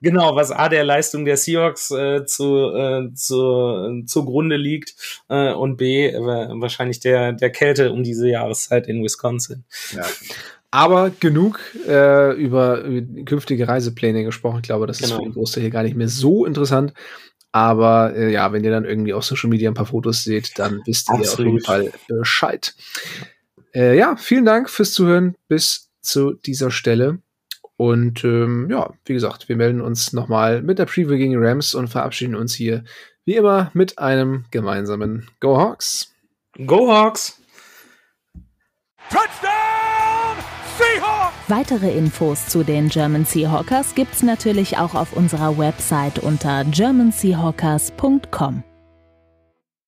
Genau, 0.00 0.36
was 0.36 0.50
A 0.50 0.68
der 0.68 0.84
Leistung 0.84 1.24
der 1.24 1.36
Seahawks 1.36 1.90
äh, 1.90 2.24
zu, 2.26 2.74
äh, 2.74 3.12
zu, 3.14 4.00
äh, 4.02 4.04
zugrunde 4.06 4.56
liegt 4.56 4.94
äh, 5.28 5.52
und 5.52 5.76
B 5.76 6.08
äh, 6.08 6.20
wahrscheinlich 6.20 7.00
der, 7.00 7.32
der 7.32 7.50
Kälte 7.50 7.92
um 7.92 8.02
diese 8.02 8.28
Jahreszeit 8.28 8.86
in 8.86 9.02
Wisconsin. 9.02 9.64
Ja. 9.94 10.04
Aber 10.70 11.10
genug 11.10 11.60
äh, 11.86 12.34
über, 12.34 12.82
über 12.82 13.24
künftige 13.24 13.68
Reisepläne 13.68 14.24
gesprochen. 14.24 14.58
Ich 14.58 14.66
glaube, 14.66 14.86
das 14.86 14.98
genau. 14.98 15.08
ist 15.08 15.16
für 15.16 15.22
den 15.22 15.32
Großteil 15.32 15.62
hier 15.62 15.70
gar 15.70 15.82
nicht 15.84 15.96
mehr 15.96 16.08
so 16.08 16.44
interessant. 16.44 16.92
Aber 17.52 18.14
äh, 18.14 18.30
ja, 18.30 18.52
wenn 18.52 18.64
ihr 18.64 18.70
dann 18.70 18.84
irgendwie 18.84 19.14
auf 19.14 19.24
Social 19.24 19.48
Media 19.48 19.70
ein 19.70 19.74
paar 19.74 19.86
Fotos 19.86 20.24
seht, 20.24 20.58
dann 20.58 20.82
wisst 20.84 21.08
ihr 21.08 21.14
auf 21.14 21.38
jeden 21.38 21.60
Fall 21.60 21.90
Bescheid. 22.08 22.74
Äh, 23.74 23.96
ja, 23.96 24.16
vielen 24.16 24.44
Dank 24.44 24.68
fürs 24.68 24.92
Zuhören 24.92 25.36
bis 25.48 25.90
zu 26.02 26.34
dieser 26.34 26.70
Stelle. 26.70 27.20
Und 27.76 28.24
ähm, 28.24 28.68
ja, 28.70 28.94
wie 29.04 29.12
gesagt, 29.12 29.48
wir 29.48 29.56
melden 29.56 29.80
uns 29.80 30.12
nochmal 30.12 30.62
mit 30.62 30.78
der 30.78 30.86
Preview 30.86 31.16
gegen 31.16 31.32
die 31.32 31.36
Rams 31.36 31.74
und 31.74 31.88
verabschieden 31.88 32.34
uns 32.34 32.54
hier 32.54 32.84
wie 33.26 33.34
immer 33.34 33.70
mit 33.74 33.98
einem 33.98 34.46
gemeinsamen 34.50 35.28
Go 35.40 35.58
Hawks. 35.58 36.14
Go 36.64 36.90
Hawks! 36.90 37.42
Touchdown! 39.10 40.36
Seahawks! 40.78 41.34
Weitere 41.48 41.96
Infos 41.96 42.46
zu 42.46 42.64
den 42.64 42.88
German 42.88 43.26
Seahawkers 43.26 43.94
gibt's 43.94 44.22
natürlich 44.22 44.78
auch 44.78 44.94
auf 44.94 45.12
unserer 45.12 45.58
Website 45.58 46.20
unter 46.20 46.64
germanseahawkers.com. 46.64 48.64